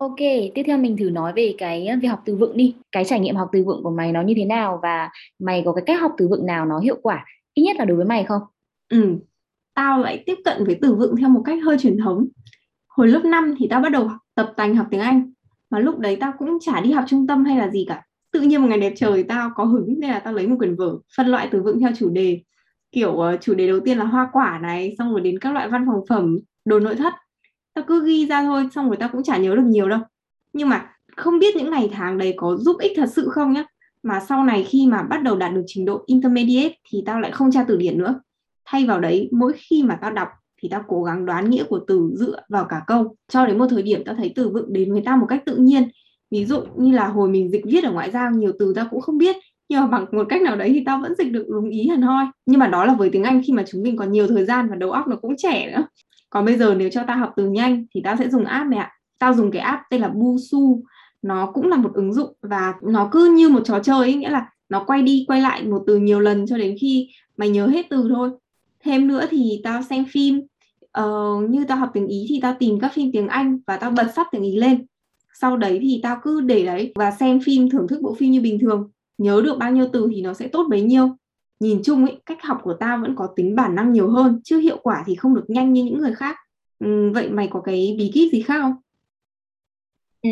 Ok, 0.00 0.16
tiếp 0.54 0.62
theo 0.66 0.78
mình 0.78 0.96
thử 0.96 1.10
nói 1.10 1.32
về 1.36 1.54
cái 1.58 1.88
việc 2.02 2.08
học 2.08 2.22
từ 2.24 2.36
vựng 2.36 2.56
đi. 2.56 2.76
Cái 2.92 3.04
trải 3.04 3.20
nghiệm 3.20 3.36
học 3.36 3.48
từ 3.52 3.64
vựng 3.64 3.82
của 3.82 3.90
mày 3.90 4.12
nó 4.12 4.22
như 4.22 4.34
thế 4.36 4.44
nào 4.44 4.78
và 4.82 5.10
mày 5.38 5.62
có 5.64 5.72
cái 5.72 5.82
cách 5.86 6.00
học 6.00 6.12
từ 6.18 6.28
vựng 6.28 6.46
nào 6.46 6.66
nó 6.66 6.78
hiệu 6.78 6.96
quả, 7.02 7.24
ít 7.54 7.62
nhất 7.62 7.76
là 7.76 7.84
đối 7.84 7.96
với 7.96 8.06
mày 8.06 8.24
không? 8.24 8.42
Ừ 8.90 9.18
tao 9.80 10.00
lại 10.00 10.22
tiếp 10.26 10.34
cận 10.44 10.64
với 10.64 10.78
từ 10.82 10.94
vựng 10.94 11.16
theo 11.16 11.28
một 11.28 11.42
cách 11.44 11.58
hơi 11.64 11.78
truyền 11.78 11.98
thống. 11.98 12.26
Hồi 12.88 13.08
lớp 13.08 13.24
5 13.24 13.54
thì 13.58 13.66
tao 13.70 13.80
bắt 13.80 13.88
đầu 13.88 14.10
tập 14.34 14.52
tành 14.56 14.76
học 14.76 14.86
tiếng 14.90 15.00
Anh 15.00 15.32
mà 15.70 15.78
lúc 15.78 15.98
đấy 15.98 16.16
tao 16.20 16.32
cũng 16.38 16.58
chả 16.60 16.80
đi 16.80 16.92
học 16.92 17.04
trung 17.08 17.26
tâm 17.26 17.44
hay 17.44 17.56
là 17.56 17.70
gì 17.70 17.84
cả. 17.88 18.02
Tự 18.32 18.40
nhiên 18.40 18.62
một 18.62 18.68
ngày 18.68 18.80
đẹp 18.80 18.92
trời 18.96 19.22
tao 19.22 19.50
có 19.54 19.64
hứng 19.64 19.94
nên 19.98 20.10
là 20.10 20.18
tao 20.18 20.34
lấy 20.34 20.46
một 20.46 20.56
quyển 20.58 20.76
vở 20.76 20.98
phân 21.16 21.26
loại 21.26 21.48
từ 21.50 21.62
vựng 21.62 21.80
theo 21.80 21.90
chủ 21.98 22.10
đề. 22.10 22.42
Kiểu 22.92 23.12
uh, 23.12 23.40
chủ 23.40 23.54
đề 23.54 23.66
đầu 23.66 23.80
tiên 23.80 23.98
là 23.98 24.04
hoa 24.04 24.28
quả 24.32 24.58
này 24.62 24.94
xong 24.98 25.12
rồi 25.12 25.20
đến 25.20 25.38
các 25.38 25.52
loại 25.52 25.68
văn 25.68 25.84
phòng 25.86 26.04
phẩm 26.08 26.38
đồ 26.64 26.80
nội 26.80 26.94
thất. 26.94 27.14
Tao 27.74 27.84
cứ 27.88 28.04
ghi 28.06 28.26
ra 28.26 28.42
thôi 28.42 28.68
xong 28.74 28.86
rồi 28.86 28.96
tao 28.96 29.08
cũng 29.08 29.22
chả 29.22 29.36
nhớ 29.36 29.56
được 29.56 29.64
nhiều 29.66 29.88
đâu. 29.88 30.00
Nhưng 30.52 30.68
mà 30.68 30.90
không 31.16 31.38
biết 31.38 31.56
những 31.56 31.70
ngày 31.70 31.90
tháng 31.92 32.18
đấy 32.18 32.34
có 32.36 32.56
giúp 32.56 32.76
ích 32.80 32.92
thật 32.96 33.08
sự 33.12 33.28
không 33.28 33.52
nhá. 33.52 33.64
Mà 34.02 34.20
sau 34.20 34.44
này 34.44 34.64
khi 34.64 34.86
mà 34.86 35.02
bắt 35.02 35.22
đầu 35.22 35.36
đạt 35.36 35.54
được 35.54 35.64
trình 35.66 35.84
độ 35.84 36.02
intermediate 36.06 36.74
thì 36.90 37.02
tao 37.06 37.20
lại 37.20 37.30
không 37.30 37.52
tra 37.52 37.64
từ 37.68 37.76
điển 37.76 37.98
nữa 37.98 38.20
thay 38.64 38.86
vào 38.86 39.00
đấy 39.00 39.28
mỗi 39.32 39.52
khi 39.56 39.82
mà 39.82 39.98
tao 40.02 40.10
đọc 40.10 40.28
thì 40.62 40.68
tao 40.68 40.82
cố 40.88 41.02
gắng 41.02 41.26
đoán 41.26 41.50
nghĩa 41.50 41.64
của 41.64 41.80
từ 41.86 42.10
dựa 42.14 42.40
vào 42.48 42.64
cả 42.68 42.82
câu. 42.86 43.16
Cho 43.28 43.46
đến 43.46 43.58
một 43.58 43.66
thời 43.70 43.82
điểm 43.82 44.02
tao 44.06 44.14
thấy 44.14 44.32
từ 44.36 44.48
vựng 44.48 44.72
đến 44.72 44.92
với 44.92 45.02
tao 45.04 45.16
một 45.16 45.26
cách 45.28 45.42
tự 45.46 45.56
nhiên. 45.56 45.88
Ví 46.30 46.44
dụ 46.44 46.60
như 46.76 46.92
là 46.92 47.06
hồi 47.06 47.28
mình 47.28 47.50
dịch 47.50 47.64
viết 47.64 47.84
ở 47.84 47.92
ngoại 47.92 48.10
giao 48.10 48.30
nhiều 48.30 48.52
từ 48.58 48.72
tao 48.76 48.86
cũng 48.90 49.00
không 49.00 49.18
biết. 49.18 49.36
Nhưng 49.68 49.80
mà 49.80 49.86
bằng 49.86 50.06
một 50.12 50.26
cách 50.28 50.42
nào 50.42 50.56
đấy 50.56 50.70
thì 50.74 50.82
tao 50.86 50.98
vẫn 51.02 51.14
dịch 51.18 51.32
được 51.32 51.46
đúng 51.48 51.70
ý 51.70 51.88
hẳn 51.88 52.02
hoi. 52.02 52.24
Nhưng 52.46 52.60
mà 52.60 52.66
đó 52.66 52.84
là 52.84 52.94
với 52.94 53.10
tiếng 53.10 53.24
Anh 53.24 53.42
khi 53.46 53.52
mà 53.52 53.64
chúng 53.68 53.82
mình 53.82 53.96
còn 53.96 54.12
nhiều 54.12 54.26
thời 54.26 54.44
gian 54.44 54.68
và 54.70 54.76
đầu 54.76 54.90
óc 54.90 55.08
nó 55.08 55.16
cũng 55.16 55.34
trẻ 55.38 55.72
nữa. 55.72 55.86
Còn 56.30 56.44
bây 56.44 56.56
giờ 56.58 56.74
nếu 56.78 56.90
cho 56.90 57.02
tao 57.06 57.18
học 57.18 57.32
từ 57.36 57.46
nhanh 57.46 57.86
thì 57.94 58.00
tao 58.04 58.16
sẽ 58.16 58.28
dùng 58.28 58.44
app 58.44 58.70
này 58.70 58.78
ạ. 58.78 58.90
Tao 59.18 59.34
dùng 59.34 59.50
cái 59.50 59.62
app 59.62 59.82
tên 59.90 60.00
là 60.00 60.08
Busu. 60.08 60.82
Nó 61.22 61.50
cũng 61.54 61.68
là 61.68 61.76
một 61.76 61.90
ứng 61.94 62.12
dụng 62.12 62.32
và 62.42 62.74
nó 62.82 63.08
cứ 63.12 63.34
như 63.36 63.48
một 63.48 63.60
trò 63.64 63.78
chơi 63.78 63.98
ấy, 63.98 64.14
nghĩa 64.14 64.30
là 64.30 64.46
nó 64.68 64.84
quay 64.84 65.02
đi 65.02 65.24
quay 65.28 65.40
lại 65.40 65.64
một 65.64 65.82
từ 65.86 65.96
nhiều 65.96 66.20
lần 66.20 66.46
cho 66.46 66.58
đến 66.58 66.76
khi 66.80 67.08
mày 67.36 67.48
nhớ 67.48 67.66
hết 67.66 67.86
từ 67.90 68.08
thôi 68.14 68.30
thêm 68.84 69.08
nữa 69.08 69.26
thì 69.30 69.60
tao 69.64 69.82
xem 69.82 70.04
phim 70.10 70.40
uh, 71.00 71.50
như 71.50 71.64
tao 71.68 71.78
học 71.78 71.90
tiếng 71.94 72.06
ý 72.06 72.26
thì 72.28 72.38
tao 72.42 72.56
tìm 72.58 72.80
các 72.80 72.92
phim 72.94 73.12
tiếng 73.12 73.28
anh 73.28 73.58
và 73.66 73.76
tao 73.76 73.90
bật 73.90 74.06
sắp 74.16 74.26
tiếng 74.30 74.42
ý 74.42 74.56
lên. 74.56 74.86
Sau 75.40 75.56
đấy 75.56 75.78
thì 75.82 76.00
tao 76.02 76.16
cứ 76.22 76.40
để 76.40 76.64
đấy 76.64 76.92
và 76.94 77.10
xem 77.10 77.40
phim 77.40 77.70
thưởng 77.70 77.88
thức 77.88 78.02
bộ 78.02 78.14
phim 78.14 78.30
như 78.30 78.40
bình 78.40 78.58
thường. 78.58 78.90
Nhớ 79.18 79.42
được 79.44 79.58
bao 79.58 79.72
nhiêu 79.72 79.88
từ 79.92 80.08
thì 80.14 80.22
nó 80.22 80.34
sẽ 80.34 80.48
tốt 80.48 80.66
bấy 80.70 80.82
nhiêu. 80.82 81.16
Nhìn 81.60 81.80
chung 81.84 82.06
ấy 82.06 82.20
cách 82.26 82.38
học 82.42 82.60
của 82.62 82.74
tao 82.74 82.98
vẫn 82.98 83.16
có 83.16 83.28
tính 83.36 83.54
bản 83.54 83.74
năng 83.74 83.92
nhiều 83.92 84.10
hơn 84.10 84.40
chứ 84.44 84.58
hiệu 84.58 84.78
quả 84.82 85.04
thì 85.06 85.14
không 85.14 85.34
được 85.34 85.44
nhanh 85.48 85.72
như 85.72 85.84
những 85.84 85.98
người 85.98 86.14
khác. 86.14 86.36
Ừ, 86.78 87.10
vậy 87.14 87.30
mày 87.30 87.48
có 87.50 87.60
cái 87.60 87.94
bí 87.98 88.10
kíp 88.14 88.32
gì 88.32 88.42
khác 88.42 88.60
không? 88.62 88.74
Ừ 90.22 90.30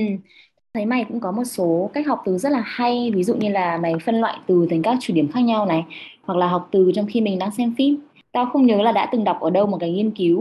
thấy 0.78 0.86
mày 0.86 1.04
cũng 1.04 1.20
có 1.20 1.32
một 1.32 1.44
số 1.44 1.90
cách 1.94 2.06
học 2.06 2.22
từ 2.24 2.38
rất 2.38 2.52
là 2.52 2.62
hay. 2.66 3.10
Ví 3.14 3.24
dụ 3.24 3.34
như 3.34 3.48
là 3.48 3.78
mày 3.82 3.92
phân 4.04 4.20
loại 4.20 4.38
từ 4.46 4.66
thành 4.70 4.82
các 4.82 4.98
chủ 5.00 5.14
điểm 5.14 5.32
khác 5.32 5.40
nhau 5.40 5.66
này 5.66 5.84
hoặc 6.22 6.38
là 6.38 6.48
học 6.48 6.68
từ 6.72 6.92
trong 6.94 7.06
khi 7.06 7.20
mình 7.20 7.38
đang 7.38 7.50
xem 7.50 7.74
phim 7.78 7.96
tao 8.32 8.46
không 8.46 8.66
nhớ 8.66 8.82
là 8.82 8.92
đã 8.92 9.08
từng 9.12 9.24
đọc 9.24 9.40
ở 9.40 9.50
đâu 9.50 9.66
một 9.66 9.76
cái 9.80 9.90
nghiên 9.90 10.10
cứu 10.10 10.40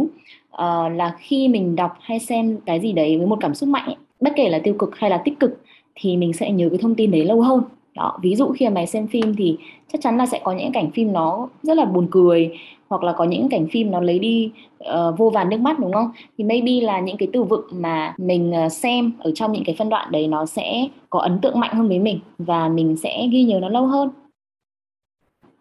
uh, 0.53 0.91
là 0.95 1.15
khi 1.19 1.47
mình 1.47 1.75
đọc 1.75 1.91
hay 2.01 2.19
xem 2.19 2.57
cái 2.65 2.79
gì 2.79 2.91
đấy 2.91 3.17
với 3.17 3.27
một 3.27 3.37
cảm 3.41 3.53
xúc 3.53 3.69
mạnh 3.69 3.85
ấy, 3.85 3.95
bất 4.21 4.33
kể 4.35 4.49
là 4.49 4.59
tiêu 4.59 4.73
cực 4.79 4.95
hay 4.95 5.09
là 5.09 5.17
tích 5.17 5.39
cực 5.39 5.61
thì 5.95 6.17
mình 6.17 6.33
sẽ 6.33 6.51
nhớ 6.51 6.69
cái 6.69 6.77
thông 6.81 6.95
tin 6.95 7.11
đấy 7.11 7.25
lâu 7.25 7.41
hơn. 7.41 7.61
Đó 7.95 8.17
ví 8.21 8.35
dụ 8.35 8.47
khi 8.47 8.65
mà 8.65 8.71
mày 8.71 8.87
xem 8.87 9.07
phim 9.07 9.35
thì 9.37 9.57
chắc 9.93 10.01
chắn 10.01 10.17
là 10.17 10.25
sẽ 10.25 10.39
có 10.43 10.51
những 10.51 10.71
cảnh 10.71 10.91
phim 10.91 11.13
nó 11.13 11.49
rất 11.63 11.77
là 11.77 11.85
buồn 11.85 12.07
cười 12.11 12.57
hoặc 12.89 13.03
là 13.03 13.13
có 13.13 13.23
những 13.23 13.49
cảnh 13.49 13.67
phim 13.71 13.91
nó 13.91 14.01
lấy 14.01 14.19
đi 14.19 14.51
uh, 14.83 15.17
vô 15.17 15.29
vàn 15.29 15.49
nước 15.49 15.59
mắt 15.59 15.79
đúng 15.79 15.93
không? 15.93 16.11
Thì 16.37 16.43
maybe 16.43 16.71
là 16.81 16.99
những 16.99 17.17
cái 17.17 17.27
từ 17.33 17.43
vựng 17.43 17.65
mà 17.71 18.13
mình 18.17 18.51
ờ, 18.51 18.69
xem 18.69 19.11
ở 19.19 19.31
trong 19.35 19.51
những 19.51 19.63
cái 19.65 19.75
phân 19.75 19.89
đoạn 19.89 20.11
đấy 20.11 20.27
nó 20.27 20.45
sẽ 20.45 20.87
có 21.09 21.19
ấn 21.19 21.39
tượng 21.41 21.59
mạnh 21.59 21.73
hơn 21.73 21.87
với 21.87 21.99
mình 21.99 22.19
và 22.37 22.69
mình 22.69 22.95
sẽ 22.95 23.27
ghi 23.31 23.43
nhớ 23.43 23.59
nó 23.59 23.69
lâu 23.69 23.85
hơn 23.85 24.09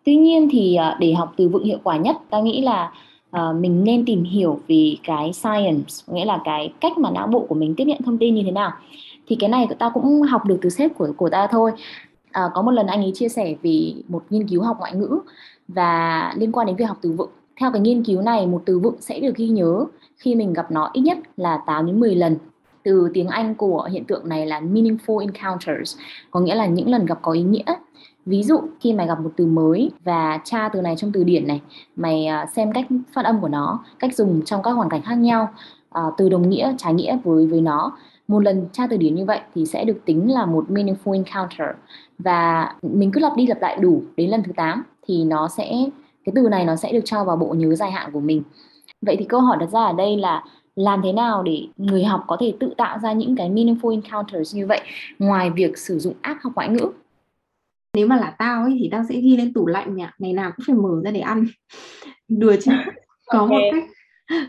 tuy 0.06 0.16
nhiên 0.16 0.48
thì 0.50 0.76
ờ, 0.76 0.96
để 1.00 1.12
học 1.12 1.34
từ 1.36 1.48
vựng 1.48 1.64
hiệu 1.64 1.78
quả 1.84 1.96
nhất 1.96 2.16
ta 2.30 2.40
nghĩ 2.40 2.60
là 2.60 2.92
ờ, 3.30 3.52
mình 3.52 3.84
nên 3.84 4.04
tìm 4.04 4.24
hiểu 4.24 4.60
về 4.68 4.96
cái 5.04 5.32
science 5.32 5.94
nghĩa 6.06 6.24
là 6.24 6.40
cái 6.44 6.72
cách 6.80 6.98
mà 6.98 7.10
não 7.10 7.26
bộ 7.26 7.46
của 7.48 7.54
mình 7.54 7.74
tiếp 7.76 7.84
nhận 7.84 7.98
thông 8.04 8.18
tin 8.18 8.34
như 8.34 8.42
thế 8.44 8.50
nào. 8.50 8.72
Thì 9.28 9.36
cái 9.40 9.48
này 9.48 9.68
ta 9.78 9.90
cũng 9.94 10.22
học 10.22 10.44
được 10.44 10.58
từ 10.62 10.68
sếp 10.70 10.98
của 10.98 11.08
của 11.16 11.28
ta 11.28 11.46
thôi. 11.50 11.72
À, 12.32 12.42
có 12.54 12.62
một 12.62 12.70
lần 12.70 12.86
anh 12.86 13.02
ấy 13.02 13.12
chia 13.14 13.28
sẻ 13.28 13.54
về 13.62 13.94
một 14.08 14.24
nghiên 14.30 14.48
cứu 14.48 14.62
học 14.62 14.76
ngoại 14.80 14.92
ngữ 14.94 15.18
và 15.68 16.32
liên 16.36 16.52
quan 16.52 16.66
đến 16.66 16.76
việc 16.76 16.84
học 16.84 16.98
từ 17.02 17.12
vựng. 17.12 17.30
Theo 17.60 17.72
cái 17.72 17.80
nghiên 17.80 18.04
cứu 18.04 18.22
này 18.22 18.46
một 18.46 18.62
từ 18.66 18.78
vựng 18.78 18.96
sẽ 19.00 19.20
được 19.20 19.36
ghi 19.36 19.48
nhớ 19.48 19.84
khi 20.16 20.34
mình 20.34 20.52
gặp 20.52 20.70
nó 20.70 20.90
ít 20.92 21.00
nhất 21.00 21.18
là 21.36 21.60
8 21.66 21.86
đến 21.86 22.00
10 22.00 22.14
lần. 22.14 22.36
Từ 22.82 23.10
tiếng 23.14 23.28
Anh 23.28 23.54
của 23.54 23.88
hiện 23.92 24.04
tượng 24.04 24.28
này 24.28 24.46
là 24.46 24.60
meaningful 24.60 25.18
encounters 25.18 25.96
có 26.30 26.40
nghĩa 26.40 26.54
là 26.54 26.66
những 26.66 26.88
lần 26.88 27.06
gặp 27.06 27.18
có 27.22 27.32
ý 27.32 27.42
nghĩa 27.42 27.74
ví 28.26 28.42
dụ, 28.42 28.60
khi 28.80 28.92
mày 28.92 29.06
gặp 29.06 29.20
một 29.20 29.30
từ 29.36 29.46
mới 29.46 29.90
và 30.04 30.40
tra 30.44 30.68
từ 30.68 30.80
này 30.80 30.96
trong 30.96 31.12
từ 31.12 31.24
điển 31.24 31.46
này, 31.46 31.60
mày 31.96 32.26
à, 32.26 32.46
xem 32.46 32.72
cách 32.72 32.86
phát 33.12 33.24
âm 33.24 33.40
của 33.40 33.48
nó, 33.48 33.84
cách 33.98 34.14
dùng 34.14 34.44
trong 34.44 34.62
các 34.62 34.70
hoàn 34.70 34.88
cảnh 34.88 35.02
khác 35.02 35.14
nhau 35.14 35.48
à, 35.90 36.02
từ 36.16 36.28
đồng 36.28 36.50
nghĩa, 36.50 36.74
trái 36.78 36.94
nghĩa 36.94 37.18
với 37.24 37.46
với 37.46 37.60
nó. 37.60 37.92
Một 38.28 38.40
lần 38.42 38.66
tra 38.72 38.86
từ 38.86 38.96
điển 38.96 39.14
như 39.14 39.24
vậy 39.24 39.40
thì 39.54 39.66
sẽ 39.66 39.84
được 39.84 40.00
tính 40.04 40.32
là 40.32 40.46
một 40.46 40.64
meaningful 40.68 41.12
encounter. 41.12 41.68
Và 42.18 42.74
mình 42.82 43.10
cứ 43.12 43.20
lặp 43.20 43.36
đi 43.36 43.46
lặp 43.46 43.60
lại 43.60 43.76
đủ 43.80 44.02
đến 44.16 44.30
lần 44.30 44.42
thứ 44.42 44.52
8 44.56 44.82
thì 45.08 45.24
nó 45.24 45.48
sẽ, 45.48 45.72
cái 46.24 46.32
từ 46.34 46.48
này 46.48 46.64
nó 46.64 46.76
sẽ 46.76 46.92
được 46.92 47.04
cho 47.04 47.24
vào 47.24 47.36
bộ 47.36 47.54
nhớ 47.54 47.74
dài 47.74 47.90
hạn 47.90 48.10
của 48.12 48.20
mình. 48.20 48.42
Vậy 49.02 49.16
thì 49.18 49.24
câu 49.24 49.40
hỏi 49.40 49.56
đặt 49.60 49.66
ra 49.66 49.84
ở 49.84 49.92
đây 49.92 50.16
là 50.16 50.44
làm 50.76 51.00
thế 51.02 51.12
nào 51.12 51.42
để 51.42 51.66
người 51.76 52.04
học 52.04 52.24
có 52.26 52.36
thể 52.40 52.54
tự 52.60 52.74
tạo 52.76 52.98
ra 52.98 53.12
những 53.12 53.36
cái 53.36 53.50
meaningful 53.50 53.90
encounters 53.90 54.56
như 54.56 54.66
vậy 54.66 54.80
ngoài 55.18 55.50
việc 55.50 55.78
sử 55.78 55.98
dụng 55.98 56.14
app 56.20 56.40
học 56.42 56.52
ngoại 56.56 56.68
ngữ? 56.68 56.90
Nếu 57.96 58.06
mà 58.06 58.16
là 58.16 58.34
tao 58.38 58.62
ấy 58.62 58.76
thì 58.80 58.88
tao 58.92 59.04
sẽ 59.08 59.20
ghi 59.20 59.36
lên 59.36 59.52
tủ 59.52 59.66
lạnh 59.66 59.96
nhỉ. 59.96 60.04
Ngày 60.18 60.32
nào 60.32 60.52
cũng 60.56 60.64
phải 60.66 60.76
mở 60.76 61.00
ra 61.04 61.10
để 61.10 61.20
ăn. 61.20 61.46
Đùa 62.28 62.56
chứ. 62.60 62.72
Có 63.26 63.38
okay. 63.38 63.48
một 63.48 63.68
cách 63.72 63.84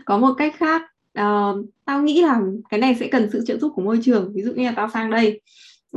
có 0.04 0.18
một 0.18 0.34
cách 0.38 0.54
khác. 0.56 0.82
Uh, 1.20 1.66
tao 1.84 2.02
nghĩ 2.02 2.22
là 2.22 2.40
cái 2.70 2.80
này 2.80 2.94
sẽ 2.94 3.08
cần 3.08 3.28
sự 3.32 3.44
trợ 3.46 3.58
giúp 3.58 3.72
của 3.74 3.82
môi 3.82 3.98
trường. 4.02 4.32
Ví 4.34 4.42
dụ 4.42 4.52
như 4.52 4.64
là 4.64 4.72
tao 4.76 4.88
sang 4.88 5.10
đây 5.10 5.40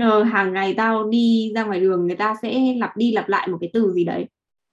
uh, 0.03 0.27
hàng 0.27 0.53
ngày 0.53 0.73
tao 0.73 1.09
đi 1.09 1.51
ra 1.55 1.63
ngoài 1.63 1.79
đường 1.79 2.07
người 2.07 2.15
ta 2.15 2.35
sẽ 2.41 2.75
lặp 2.77 2.97
đi 2.97 3.11
lặp 3.11 3.29
lại 3.29 3.47
một 3.47 3.57
cái 3.61 3.69
từ 3.73 3.91
gì 3.91 4.03
đấy. 4.03 4.25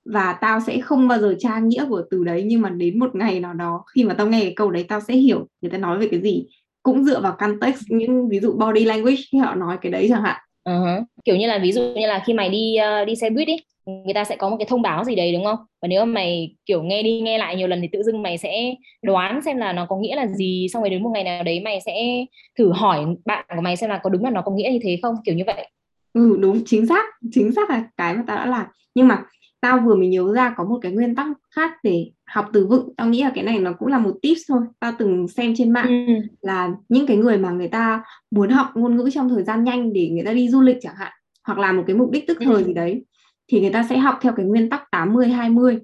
Và 0.05 0.33
tao 0.33 0.61
sẽ 0.61 0.81
không 0.81 1.09
bao 1.09 1.21
giờ 1.21 1.35
tra 1.39 1.59
nghĩa 1.59 1.87
của 1.89 2.03
từ 2.11 2.25
đấy 2.25 2.43
nhưng 2.47 2.61
mà 2.61 2.71
đến 2.71 2.99
một 2.99 3.15
ngày 3.15 3.41
nào 3.41 3.55
đó 3.55 3.85
khi 3.95 4.05
mà 4.05 4.15
tao 4.15 4.27
nghe 4.27 4.41
cái 4.41 4.53
câu 4.57 4.71
đấy 4.71 4.85
tao 4.89 5.01
sẽ 5.01 5.15
hiểu 5.15 5.49
người 5.61 5.71
ta 5.71 5.79
nói 5.79 5.99
về 5.99 6.09
cái 6.11 6.21
gì. 6.21 6.47
Cũng 6.83 7.05
dựa 7.05 7.21
vào 7.21 7.37
context 7.39 7.83
những 7.89 8.29
ví 8.29 8.41
dụ 8.41 8.53
body 8.53 8.85
language 8.85 9.23
khi 9.33 9.39
họ 9.39 9.55
nói 9.55 9.79
cái 9.81 9.93
đấy 9.93 10.07
chẳng 10.11 10.23
hạn 10.23 10.41
uh-huh. 10.69 11.05
kiểu 11.25 11.37
như 11.37 11.47
là 11.47 11.59
ví 11.59 11.73
dụ 11.73 11.83
như 11.83 12.07
là 12.07 12.23
khi 12.27 12.33
mày 12.33 12.49
đi 12.49 12.77
uh, 13.03 13.07
đi 13.07 13.17
xe 13.17 13.31
buýt 13.31 13.49
ấy 13.49 13.65
người 14.05 14.15
ta 14.15 14.25
sẽ 14.25 14.37
có 14.37 14.49
một 14.49 14.57
cái 14.59 14.67
thông 14.67 14.83
báo 14.83 15.05
gì 15.05 15.15
đấy 15.15 15.33
đúng 15.33 15.45
không? 15.45 15.59
Và 15.83 15.89
nếu 15.89 16.05
mà 16.05 16.13
mày 16.13 16.55
kiểu 16.67 16.83
nghe 16.83 17.03
đi 17.03 17.21
nghe 17.21 17.39
lại 17.39 17.57
nhiều 17.57 17.69
lần 17.69 17.81
thì 17.83 17.89
tự 17.93 18.03
dưng 18.03 18.23
mày 18.23 18.39
sẽ 18.39 18.75
đoán 19.03 19.43
xem 19.43 19.57
là 19.57 19.73
nó 19.73 19.87
có 19.87 19.97
nghĩa 19.97 20.17
là 20.17 20.27
gì 20.27 20.67
xong 20.73 20.83
rồi 20.83 20.91
đến 20.91 21.03
một 21.03 21.11
ngày 21.15 21.25
nào 21.25 21.43
đấy 21.43 21.61
mày 21.61 21.81
sẽ 21.81 22.25
thử 22.59 22.73
hỏi 22.73 23.07
bạn 23.25 23.45
của 23.57 23.61
mày 23.61 23.77
xem 23.77 23.91
là 23.91 24.01
có 24.03 24.11
đúng 24.11 24.25
là 24.25 24.31
nó 24.31 24.43
có 24.43 24.53
nghĩa 24.53 24.71
như 24.73 24.79
thế 24.83 24.99
không 25.03 25.15
kiểu 25.25 25.35
như 25.35 25.45
vậy. 25.47 25.71
Ừ 26.13 26.37
đúng 26.41 26.63
chính 26.67 26.87
xác 26.87 27.05
chính 27.33 27.53
xác 27.53 27.71
là 27.71 27.85
cái 27.97 28.15
mà 28.15 28.23
tao 28.27 28.37
đã 28.37 28.47
làm. 28.47 28.67
Nhưng 28.95 29.09
mà 29.09 29.23
tao 29.61 29.81
vừa 29.85 29.95
mới 29.95 30.09
nhớ 30.09 30.33
ra 30.35 30.55
có 30.57 30.65
một 30.65 30.79
cái 30.83 30.93
nguyên 30.93 31.15
tắc 31.15 31.27
khác 31.51 31.71
để 31.83 32.11
học 32.27 32.51
từ 32.53 32.67
vựng 32.67 32.95
tao 32.97 33.09
nghĩ 33.09 33.23
là 33.23 33.31
cái 33.35 33.45
này 33.45 33.59
nó 33.59 33.73
cũng 33.73 33.89
là 33.89 33.99
một 33.99 34.13
tips 34.23 34.41
thôi 34.49 34.61
tao 34.81 34.93
từng 34.99 35.29
xem 35.29 35.55
trên 35.57 35.71
mạng 35.71 36.07
ừ. 36.07 36.15
là 36.41 36.71
những 36.89 37.07
cái 37.07 37.17
người 37.17 37.39
mà 37.39 37.51
người 37.51 37.69
ta 37.69 38.05
muốn 38.31 38.51
học 38.51 38.67
ngôn 38.75 38.97
ngữ 38.97 39.11
trong 39.13 39.29
thời 39.29 39.43
gian 39.43 39.65
nhanh 39.65 39.93
để 39.93 40.09
người 40.09 40.25
ta 40.25 40.33
đi 40.33 40.49
du 40.49 40.61
lịch 40.61 40.77
chẳng 40.81 40.95
hạn 40.97 41.13
hoặc 41.45 41.59
là 41.59 41.73
một 41.73 41.85
cái 41.87 41.97
mục 41.97 42.11
đích 42.11 42.27
tức 42.27 42.39
thời 42.41 42.55
ừ. 42.55 42.65
gì 42.65 42.75
đấy 42.75 43.05
thì 43.49 43.61
người 43.61 43.71
ta 43.71 43.87
sẽ 43.91 43.99
học 43.99 44.19
theo 44.21 44.33
cái 44.33 44.47
nguyên 44.47 44.71
tắc 44.71 44.91
80 44.91 45.29
20 45.29 45.79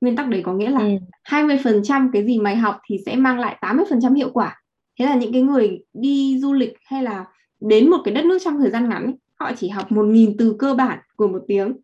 nguyên 0.00 0.16
tắc 0.16 0.28
đấy 0.28 0.42
có 0.44 0.52
nghĩa 0.52 0.70
là 0.70 0.80
ừ. 0.80 0.88
20% 1.28 2.10
cái 2.12 2.24
gì 2.24 2.38
mày 2.38 2.56
học 2.56 2.78
thì 2.86 2.98
sẽ 3.06 3.16
mang 3.16 3.38
lại 3.38 3.56
80% 3.60 4.14
hiệu 4.14 4.30
quả 4.32 4.60
thế 4.98 5.06
là 5.06 5.14
những 5.14 5.32
cái 5.32 5.42
người 5.42 5.80
đi 5.92 6.38
du 6.38 6.52
lịch 6.52 6.72
hay 6.84 7.02
là 7.02 7.24
đến 7.60 7.90
một 7.90 7.98
cái 8.04 8.14
đất 8.14 8.24
nước 8.24 8.38
trong 8.44 8.58
thời 8.58 8.70
gian 8.70 8.88
ngắn 8.88 9.14
họ 9.34 9.52
chỉ 9.56 9.68
học 9.68 9.92
một 9.92 10.06
nghìn 10.06 10.36
từ 10.36 10.56
cơ 10.58 10.74
bản 10.74 10.98
của 11.16 11.28
một 11.28 11.42
tiếng 11.48 11.76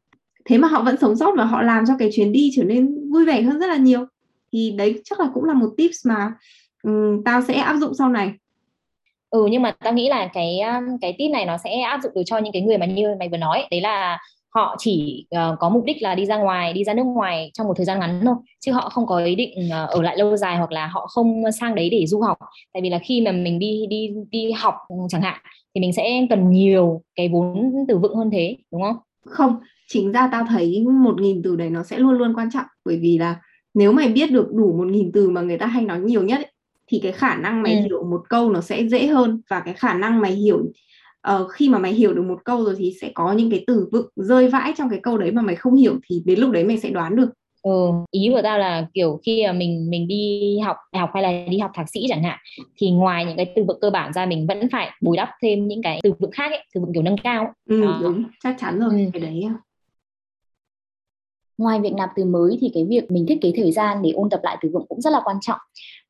thế 0.47 0.59
mà 0.59 0.69
họ 0.69 0.83
vẫn 0.83 0.97
sống 1.01 1.17
sót 1.17 1.35
và 1.37 1.45
họ 1.45 1.63
làm 1.63 1.85
cho 1.89 1.95
cái 1.99 2.11
chuyến 2.13 2.33
đi 2.33 2.51
trở 2.57 2.65
nên 2.65 3.11
vui 3.13 3.25
vẻ 3.25 3.43
hơn 3.43 3.59
rất 3.61 3.67
là 3.67 3.77
nhiều. 3.77 4.07
Thì 4.53 4.75
đấy 4.77 5.01
chắc 5.05 5.21
là 5.21 5.27
cũng 5.35 5.45
là 5.45 5.55
một 5.55 5.69
tips 5.77 6.07
mà 6.07 6.33
um, 6.83 7.23
tao 7.25 7.43
sẽ 7.43 7.55
áp 7.55 7.77
dụng 7.77 7.95
sau 7.95 8.09
này. 8.09 8.33
Ừ 9.31 9.47
nhưng 9.51 9.63
mà 9.63 9.71
tao 9.71 9.93
nghĩ 9.93 10.09
là 10.09 10.27
cái 10.27 10.59
cái 11.01 11.15
tip 11.19 11.31
này 11.31 11.47
nó 11.47 11.57
sẽ 11.57 11.81
áp 11.81 12.01
dụng 12.03 12.13
được 12.15 12.23
cho 12.27 12.39
những 12.39 12.53
cái 12.53 12.63
người 12.63 12.79
mà 12.79 12.87
như 12.87 13.15
mày 13.19 13.29
vừa 13.29 13.37
nói. 13.37 13.65
Đấy 13.71 13.81
là 13.81 14.19
họ 14.55 14.77
chỉ 14.79 15.27
uh, 15.37 15.59
có 15.59 15.69
mục 15.69 15.85
đích 15.85 16.03
là 16.03 16.15
đi 16.15 16.27
ra 16.27 16.37
ngoài 16.37 16.73
đi 16.73 16.85
ra 16.85 16.95
nước 16.95 17.03
ngoài 17.03 17.51
trong 17.55 17.67
một 17.67 17.75
thời 17.77 17.87
gian 17.87 17.99
ngắn 18.01 18.21
thôi. 18.25 18.35
Chứ 18.61 18.73
họ 18.73 18.89
không 18.89 19.07
có 19.07 19.19
ý 19.19 19.35
định 19.35 19.51
uh, 19.67 19.91
ở 19.91 20.03
lại 20.03 20.17
lâu 20.17 20.37
dài 20.37 20.57
hoặc 20.57 20.73
là 20.73 20.87
họ 20.87 21.07
không 21.07 21.43
sang 21.61 21.75
đấy 21.75 21.91
để 21.91 22.07
du 22.07 22.21
học. 22.21 22.39
Tại 22.73 22.83
vì 22.83 22.91
là 22.91 22.99
khi 22.99 23.21
mà 23.21 23.33
mình 23.33 23.59
đi 23.59 23.87
đi 23.89 24.11
đi 24.31 24.53
học 24.53 24.75
chẳng 25.09 25.23
hạn 25.23 25.41
thì 25.75 25.81
mình 25.81 25.93
sẽ 25.93 26.27
cần 26.31 26.51
nhiều 26.51 27.03
cái 27.15 27.29
vốn 27.29 27.73
từ 27.89 27.99
vựng 27.99 28.15
hơn 28.15 28.31
thế 28.31 28.57
đúng 28.73 28.83
không? 28.83 28.97
Không 29.25 29.57
chính 29.87 30.13
ra 30.13 30.29
tao 30.33 30.47
thấy 30.49 30.85
một 31.03 31.21
nghìn 31.21 31.43
từ 31.43 31.57
đấy 31.57 31.71
nó 31.71 31.83
sẽ 31.83 31.99
luôn 31.99 32.13
luôn 32.13 32.35
quan 32.35 32.51
trọng 32.51 32.67
bởi 32.85 32.99
vì 33.03 33.19
là 33.19 33.41
nếu 33.75 33.93
mày 33.93 34.09
biết 34.09 34.31
được 34.31 34.53
đủ 34.53 34.73
một 34.79 34.87
nghìn 34.87 35.13
từ 35.13 35.31
mà 35.31 35.41
người 35.41 35.59
ta 35.59 35.67
hay 35.67 35.85
nói 35.85 36.01
nhiều 36.01 36.23
nhất 36.23 36.39
ấy, 36.39 36.53
thì 36.87 37.01
cái 37.03 37.13
khả 37.13 37.37
năng 37.37 37.63
mày 37.63 37.75
ừ. 37.75 37.83
hiểu 37.83 38.05
một 38.11 38.21
câu 38.29 38.51
nó 38.51 38.61
sẽ 38.61 38.89
dễ 38.89 39.07
hơn 39.07 39.41
và 39.51 39.61
cái 39.61 39.75
khả 39.75 39.95
năng 39.95 40.21
mày 40.21 40.33
hiểu 40.33 40.59
uh, 41.31 41.51
khi 41.53 41.69
mà 41.69 41.79
mày 41.79 41.93
hiểu 41.93 42.15
được 42.15 42.23
một 42.23 42.39
câu 42.45 42.65
rồi 42.65 42.75
thì 42.79 42.95
sẽ 43.01 43.11
có 43.15 43.33
những 43.33 43.51
cái 43.51 43.65
từ 43.67 43.89
vựng 43.93 44.09
rơi 44.17 44.49
vãi 44.49 44.73
trong 44.77 44.91
cái 44.91 45.01
câu 45.03 45.19
đấy 45.19 45.33
mà 45.33 45.43
mày 45.43 45.57
không 45.57 45.75
hiểu 45.75 45.99
thì 46.09 46.23
đến 46.27 46.39
lúc 46.39 46.51
đấy 46.51 46.65
mày 46.65 46.79
sẽ 46.79 46.91
đoán 46.91 47.17
được 47.17 47.29
Ừ, 47.67 47.93
ý 48.11 48.29
của 48.33 48.43
tao 48.43 48.59
là 48.59 48.87
kiểu 48.95 49.21
khi 49.27 49.47
mà 49.47 49.53
mình 49.53 49.91
mình 49.91 50.09
đi 50.09 50.59
học 50.59 50.77
đại 50.93 51.01
học 51.01 51.11
hay 51.15 51.23
là 51.23 51.47
đi 51.51 51.59
học 51.59 51.71
thạc 51.75 51.89
sĩ 51.89 52.07
chẳng 52.09 52.23
hạn 52.23 52.39
thì 52.77 52.91
ngoài 52.91 53.25
những 53.25 53.37
cái 53.37 53.53
từ 53.57 53.65
vựng 53.65 53.79
cơ 53.81 53.91
bản 53.91 54.13
ra 54.13 54.27
mình 54.27 54.47
vẫn 54.47 54.69
phải 54.73 54.91
bồi 55.01 55.17
đắp 55.17 55.29
thêm 55.43 55.69
những 55.69 55.83
cái 55.83 56.01
từ 56.03 56.13
vựng 56.19 56.31
khác 56.31 56.51
ấy, 56.51 56.65
từ 56.75 56.81
vựng 56.81 56.93
kiểu 56.95 57.03
nâng 57.03 57.17
cao. 57.25 57.53
Ừ, 57.69 57.83
à. 57.83 57.99
đúng, 58.03 58.25
chắc 58.45 58.57
chắn 58.61 58.79
rồi, 58.79 58.91
ừ. 58.91 59.11
cái 59.13 59.23
đấy 59.23 59.45
ngoài 61.59 61.81
việc 61.81 61.93
nạp 61.93 62.11
từ 62.17 62.25
mới 62.25 62.59
thì 62.61 62.71
cái 62.75 62.85
việc 62.85 63.11
mình 63.11 63.27
thiết 63.27 63.39
kế 63.43 63.53
thời 63.57 63.73
gian 63.73 64.03
để 64.03 64.11
ôn 64.11 64.31
tập 64.31 64.41
lại 64.43 64.59
từ 64.63 64.69
vựng 64.73 64.87
cũng 64.89 65.01
rất 65.01 65.11
là 65.11 65.21
quan 65.25 65.37
trọng. 65.41 65.59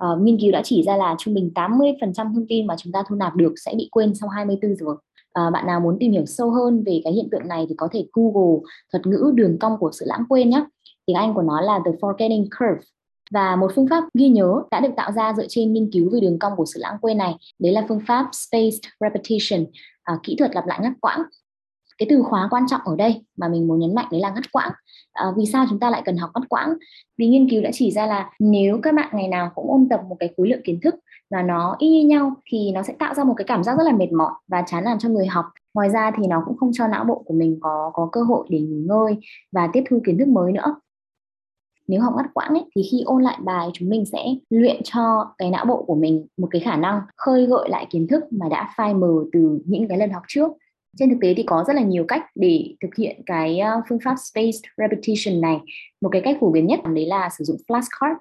Uh, 0.05 0.23
nghiên 0.23 0.41
cứu 0.41 0.53
đã 0.53 0.63
chỉ 0.65 0.83
ra 0.83 0.97
là 0.97 1.15
trung 1.19 1.35
bình 1.35 1.51
80% 1.55 2.15
thông 2.15 2.47
tin 2.49 2.67
mà 2.67 2.75
chúng 2.79 2.93
ta 2.93 3.03
thu 3.09 3.17
nạp 3.17 3.37
được 3.37 3.55
sẽ 3.65 3.75
bị 3.77 3.89
quên 3.93 4.15
sau 4.15 4.29
24 4.29 4.77
giờ. 4.77 4.87
À, 5.33 5.51
bạn 5.51 5.67
nào 5.67 5.81
muốn 5.81 5.97
tìm 6.01 6.13
hiểu 6.13 6.27
sâu 6.27 6.51
hơn 6.51 6.83
về 6.87 7.01
cái 7.05 7.13
hiện 7.13 7.29
tượng 7.31 7.49
này 7.49 7.67
thì 7.69 7.75
có 7.79 7.89
thể 7.93 8.07
Google 8.13 8.61
thuật 8.93 9.07
ngữ 9.07 9.33
đường 9.35 9.59
cong 9.59 9.79
của 9.79 9.91
sự 9.93 10.05
lãng 10.09 10.25
quên 10.29 10.51
nhé 10.51 10.65
tiếng 11.07 11.17
Anh 11.17 11.35
của 11.35 11.43
nó 11.43 11.61
là 11.61 11.81
the 11.85 11.91
forgetting 12.01 12.47
curve. 12.59 12.87
Và 13.31 13.57
một 13.57 13.73
phương 13.75 13.89
pháp 13.89 14.05
ghi 14.15 14.29
nhớ 14.29 14.63
đã 14.71 14.81
được 14.81 14.93
tạo 14.97 15.13
ra 15.13 15.33
dựa 15.37 15.47
trên 15.49 15.73
nghiên 15.73 15.91
cứu 15.93 16.11
về 16.13 16.21
đường 16.21 16.39
cong 16.39 16.53
của 16.57 16.65
sự 16.75 16.81
lãng 16.81 16.97
quên 17.01 17.19
này. 17.19 17.35
Đấy 17.59 17.73
là 17.73 17.85
phương 17.89 18.01
pháp 18.07 18.27
spaced 18.33 18.81
repetition. 19.01 19.67
À, 20.03 20.15
kỹ 20.23 20.37
thuật 20.39 20.55
lặp 20.55 20.67
lại 20.67 20.79
ngắt 20.83 20.93
quãng 21.01 21.23
cái 21.99 22.07
từ 22.11 22.23
khóa 22.23 22.49
quan 22.51 22.63
trọng 22.69 22.81
ở 22.85 22.97
đây 22.97 23.25
mà 23.37 23.49
mình 23.49 23.67
muốn 23.67 23.79
nhấn 23.79 23.95
mạnh 23.95 24.07
đấy 24.11 24.21
là 24.21 24.31
ngắt 24.31 24.53
quãng. 24.53 24.73
À, 25.13 25.25
vì 25.37 25.47
sao 25.47 25.67
chúng 25.71 25.81
ta 25.81 25.91
lại 25.91 26.03
cần 26.05 26.17
học 26.17 26.31
ngắt 26.35 26.49
quãng? 26.49 26.75
Vì 27.19 27.29
nghiên 27.29 27.51
cứu 27.51 27.63
đã 27.63 27.71
chỉ 27.73 27.91
ra 27.91 28.07
là 28.07 28.31
nếu 28.39 28.79
các 28.83 28.95
bạn 28.95 29.09
ngày 29.13 29.29
nào 29.29 29.51
cũng 29.55 29.71
ôn 29.71 29.89
tập 29.89 30.01
một 30.09 30.17
cái 30.21 30.35
khối 30.37 30.49
lượng 30.49 30.61
kiến 30.65 30.81
thức 30.81 30.95
và 31.31 31.43
nó 31.43 31.77
y 31.79 31.91
như 31.91 32.09
nhau 32.09 32.33
thì 32.51 32.73
nó 32.73 32.83
sẽ 32.83 32.95
tạo 32.99 33.15
ra 33.15 33.25
một 33.25 33.35
cái 33.37 33.45
cảm 33.45 33.65
giác 33.65 33.79
rất 33.79 33.85
là 33.85 33.93
mệt 33.93 34.13
mỏi 34.13 34.33
và 34.49 34.63
chán 34.67 34.85
nản 34.85 34.99
cho 34.99 35.09
người 35.09 35.27
học. 35.27 35.45
Ngoài 35.75 35.91
ra 35.91 36.11
thì 36.17 36.27
nó 36.27 36.43
cũng 36.47 36.57
không 36.57 36.71
cho 36.73 36.89
não 36.89 37.05
bộ 37.05 37.23
của 37.27 37.35
mình 37.35 37.59
có 37.61 37.91
có 37.95 38.09
cơ 38.13 38.23
hội 38.23 38.47
để 38.51 38.61
nghỉ 38.61 38.83
ngơi 38.89 39.17
và 39.53 39.69
tiếp 39.73 39.85
thu 39.91 40.01
kiến 40.07 40.19
thức 40.19 40.29
mới 40.29 40.53
nữa. 40.53 40.75
Nếu 41.89 42.01
học 42.01 42.15
ngắt 42.17 42.27
quãng 42.35 42.55
ấy, 42.55 42.65
thì 42.77 42.83
khi 42.91 43.03
ôn 43.07 43.23
lại 43.23 43.39
bài 43.45 43.69
chúng 43.73 43.89
mình 43.89 44.05
sẽ 44.13 44.25
luyện 44.51 44.83
cho 44.85 45.35
cái 45.39 45.51
não 45.51 45.65
bộ 45.65 45.85
của 45.87 45.95
mình 45.95 46.27
một 46.37 46.49
cái 46.51 46.61
khả 46.61 46.77
năng 46.77 47.01
khơi 47.17 47.47
gợi 47.47 47.69
lại 47.69 47.87
kiến 47.91 48.07
thức 48.07 48.25
mà 48.31 48.49
đã 48.49 48.75
phai 48.77 48.95
mờ 48.95 49.25
từ 49.33 49.59
những 49.65 49.89
cái 49.89 49.99
lần 49.99 50.11
học 50.11 50.23
trước 50.29 50.53
trên 50.99 51.11
thực 51.11 51.17
tế 51.21 51.35
thì 51.37 51.43
có 51.43 51.65
rất 51.67 51.77
là 51.77 51.83
nhiều 51.83 52.05
cách 52.09 52.23
để 52.35 52.75
thực 52.81 52.95
hiện 52.99 53.21
cái 53.27 53.59
ờ, 53.59 53.83
phương 53.89 53.99
pháp 54.05 54.15
spaced 54.17 54.63
repetition 54.77 55.41
này. 55.41 55.59
Một 56.01 56.09
cái 56.13 56.23
cách 56.25 56.37
phổ 56.41 56.51
biến 56.51 56.67
nhất 56.67 56.81
đấy 56.95 57.07
là 57.07 57.29
sử 57.39 57.45
dụng 57.45 57.57
flashcard 57.69 58.17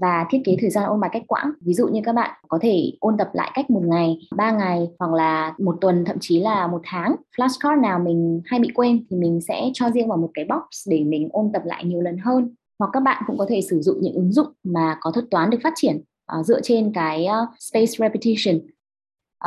và 0.00 0.26
thiết 0.30 0.38
kế 0.44 0.56
thời 0.60 0.70
gian 0.70 0.84
ôn 0.84 1.00
bài 1.00 1.10
cách 1.12 1.22
quãng. 1.26 1.52
Ví 1.60 1.74
dụ 1.74 1.88
như 1.88 2.00
các 2.04 2.12
bạn 2.12 2.30
có 2.48 2.58
thể 2.62 2.92
ôn 3.00 3.16
tập 3.18 3.28
lại 3.32 3.50
cách 3.54 3.70
một 3.70 3.82
ngày 3.84 4.18
ba 4.36 4.50
ngày 4.50 4.88
hoặc 4.98 5.12
là 5.12 5.54
một 5.58 5.76
tuần 5.80 6.04
thậm 6.04 6.16
chí 6.20 6.40
là 6.40 6.66
một 6.66 6.80
tháng. 6.84 7.16
Flashcard 7.36 7.80
nào 7.80 7.98
mình 7.98 8.40
hay 8.44 8.60
bị 8.60 8.68
quên 8.74 9.04
thì 9.10 9.16
mình 9.16 9.40
sẽ 9.48 9.70
cho 9.74 9.90
riêng 9.90 10.08
vào 10.08 10.18
một 10.18 10.30
cái 10.34 10.44
box 10.44 10.88
để 10.88 11.04
mình 11.04 11.28
ôn 11.32 11.50
tập 11.52 11.62
lại 11.64 11.84
nhiều 11.84 12.00
lần 12.00 12.18
hơn. 12.18 12.54
Hoặc 12.78 12.90
các 12.92 13.00
bạn 13.00 13.22
cũng 13.26 13.38
có 13.38 13.46
thể 13.48 13.60
sử 13.60 13.80
dụng 13.80 13.98
những 14.00 14.14
ứng 14.14 14.32
dụng 14.32 14.48
mà 14.64 14.96
có 15.00 15.10
thuật 15.10 15.26
toán 15.30 15.50
được 15.50 15.58
phát 15.62 15.72
triển 15.76 16.00
uh, 16.38 16.46
dựa 16.46 16.60
trên 16.62 16.92
cái 16.92 17.26
uh, 17.42 17.48
spaced 17.60 17.98
repetition. 17.98 18.56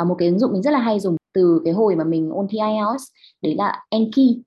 Uh, 0.02 0.08
một 0.08 0.16
cái 0.20 0.28
ứng 0.28 0.40
dụng 0.40 0.54
mình 0.54 0.62
rất 0.62 0.72
là 0.72 0.80
hay 0.80 1.00
dùng 1.00 1.19
từ 1.34 1.62
cái 1.66 1.74
hồi 1.74 1.96
mà 1.96 2.04
mình 2.04 2.30
ôn 2.30 2.48
thi 2.50 2.58
IELTS 2.58 3.04
đấy 3.42 3.56
là 3.56 3.84
Anki 3.90 4.42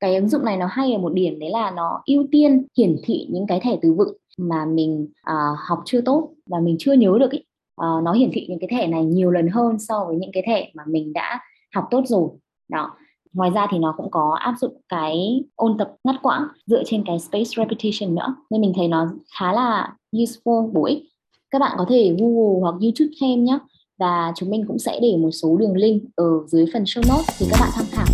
cái 0.00 0.16
ứng 0.16 0.28
dụng 0.28 0.44
này 0.44 0.56
nó 0.56 0.66
hay 0.66 0.92
ở 0.92 0.98
một 0.98 1.12
điểm 1.12 1.38
đấy 1.38 1.50
là 1.50 1.70
nó 1.70 2.02
ưu 2.06 2.26
tiên 2.30 2.66
hiển 2.78 2.96
thị 3.02 3.26
những 3.30 3.46
cái 3.46 3.60
thẻ 3.60 3.78
từ 3.82 3.92
vựng 3.92 4.16
mà 4.38 4.64
mình 4.64 5.08
uh, 5.30 5.58
học 5.68 5.82
chưa 5.84 6.00
tốt 6.00 6.30
và 6.46 6.60
mình 6.60 6.76
chưa 6.78 6.92
nhớ 6.92 7.16
được 7.20 7.30
ý. 7.30 7.38
Uh, 7.80 8.02
nó 8.02 8.12
hiển 8.12 8.30
thị 8.32 8.46
những 8.48 8.58
cái 8.58 8.68
thẻ 8.70 8.86
này 8.86 9.04
nhiều 9.04 9.30
lần 9.30 9.48
hơn 9.48 9.78
so 9.78 10.04
với 10.04 10.16
những 10.16 10.30
cái 10.32 10.42
thẻ 10.46 10.70
mà 10.74 10.82
mình 10.86 11.12
đã 11.12 11.40
học 11.74 11.84
tốt 11.90 12.02
rồi. 12.06 12.28
Đó. 12.68 12.96
Ngoài 13.32 13.50
ra 13.50 13.66
thì 13.70 13.78
nó 13.78 13.94
cũng 13.96 14.10
có 14.10 14.36
áp 14.40 14.54
dụng 14.60 14.80
cái 14.88 15.44
ôn 15.54 15.78
tập 15.78 15.94
ngắt 16.04 16.16
quãng 16.22 16.46
dựa 16.66 16.82
trên 16.86 17.04
cái 17.06 17.18
space 17.18 17.50
repetition 17.56 18.14
nữa 18.14 18.36
nên 18.50 18.60
mình 18.60 18.72
thấy 18.76 18.88
nó 18.88 19.06
khá 19.38 19.52
là 19.52 19.96
useful 20.12 20.72
bổ 20.72 20.84
ích 20.84 21.02
các 21.50 21.58
bạn 21.58 21.74
có 21.78 21.86
thể 21.88 22.16
Google 22.18 22.60
hoặc 22.60 22.74
YouTube 22.82 23.16
thêm 23.20 23.44
nhé 23.44 23.58
và 23.98 24.32
chúng 24.36 24.50
mình 24.50 24.64
cũng 24.68 24.78
sẽ 24.78 25.00
để 25.02 25.16
một 25.16 25.30
số 25.30 25.56
đường 25.56 25.76
link 25.76 26.02
ở 26.14 26.30
dưới 26.46 26.66
phần 26.72 26.84
show 26.84 27.02
notes 27.08 27.36
thì 27.38 27.46
các 27.50 27.60
bạn 27.60 27.70
tham 27.74 27.86
khảo. 27.90 28.06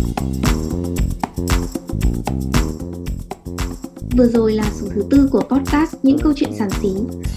Vừa 4.17 4.27
rồi 4.27 4.53
là 4.53 4.63
số 4.81 4.87
thứ 4.95 5.03
tư 5.09 5.29
của 5.31 5.41
podcast 5.41 5.95
Những 6.03 6.19
câu 6.19 6.33
chuyện 6.35 6.49
sản 6.59 6.69
xí. 6.81 6.89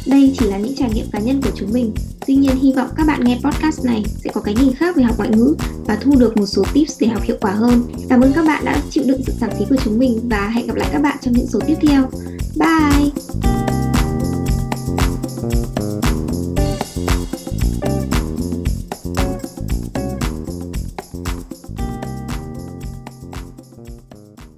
Đây 0.07 0.35
chỉ 0.39 0.47
là 0.47 0.59
những 0.59 0.75
trải 0.75 0.91
nghiệm 0.95 1.07
cá 1.13 1.19
nhân 1.19 1.41
của 1.43 1.51
chúng 1.55 1.73
mình. 1.73 1.93
Tuy 2.27 2.37
nhiên, 2.37 2.57
hy 2.57 2.73
vọng 2.73 2.89
các 2.97 3.07
bạn 3.07 3.25
nghe 3.25 3.39
podcast 3.45 3.85
này 3.85 4.03
sẽ 4.07 4.31
có 4.35 4.41
cái 4.41 4.55
nhìn 4.55 4.75
khác 4.75 4.97
về 4.97 5.03
học 5.03 5.15
ngoại 5.19 5.31
ngữ 5.31 5.57
và 5.87 5.99
thu 6.03 6.13
được 6.19 6.37
một 6.37 6.47
số 6.47 6.65
tips 6.75 7.01
để 7.01 7.07
học 7.07 7.23
hiệu 7.23 7.37
quả 7.41 7.53
hơn. 7.53 7.83
Cảm 8.09 8.21
ơn 8.21 8.33
các 8.35 8.47
bạn 8.47 8.65
đã 8.65 8.83
chịu 8.91 9.05
đựng 9.07 9.21
sự 9.27 9.33
sản 9.41 9.51
xí 9.59 9.65
của 9.71 9.77
chúng 9.85 9.99
mình 9.99 10.21
và 10.31 10.49
hẹn 10.49 10.67
gặp 10.67 10.77
lại 10.77 10.89
các 10.93 11.03
bạn 11.03 11.17
trong 11.21 11.35
những 11.35 11.47
số 11.47 11.61
tiếp 11.67 11.77
theo. 11.81 12.03
Bye! 12.59 13.56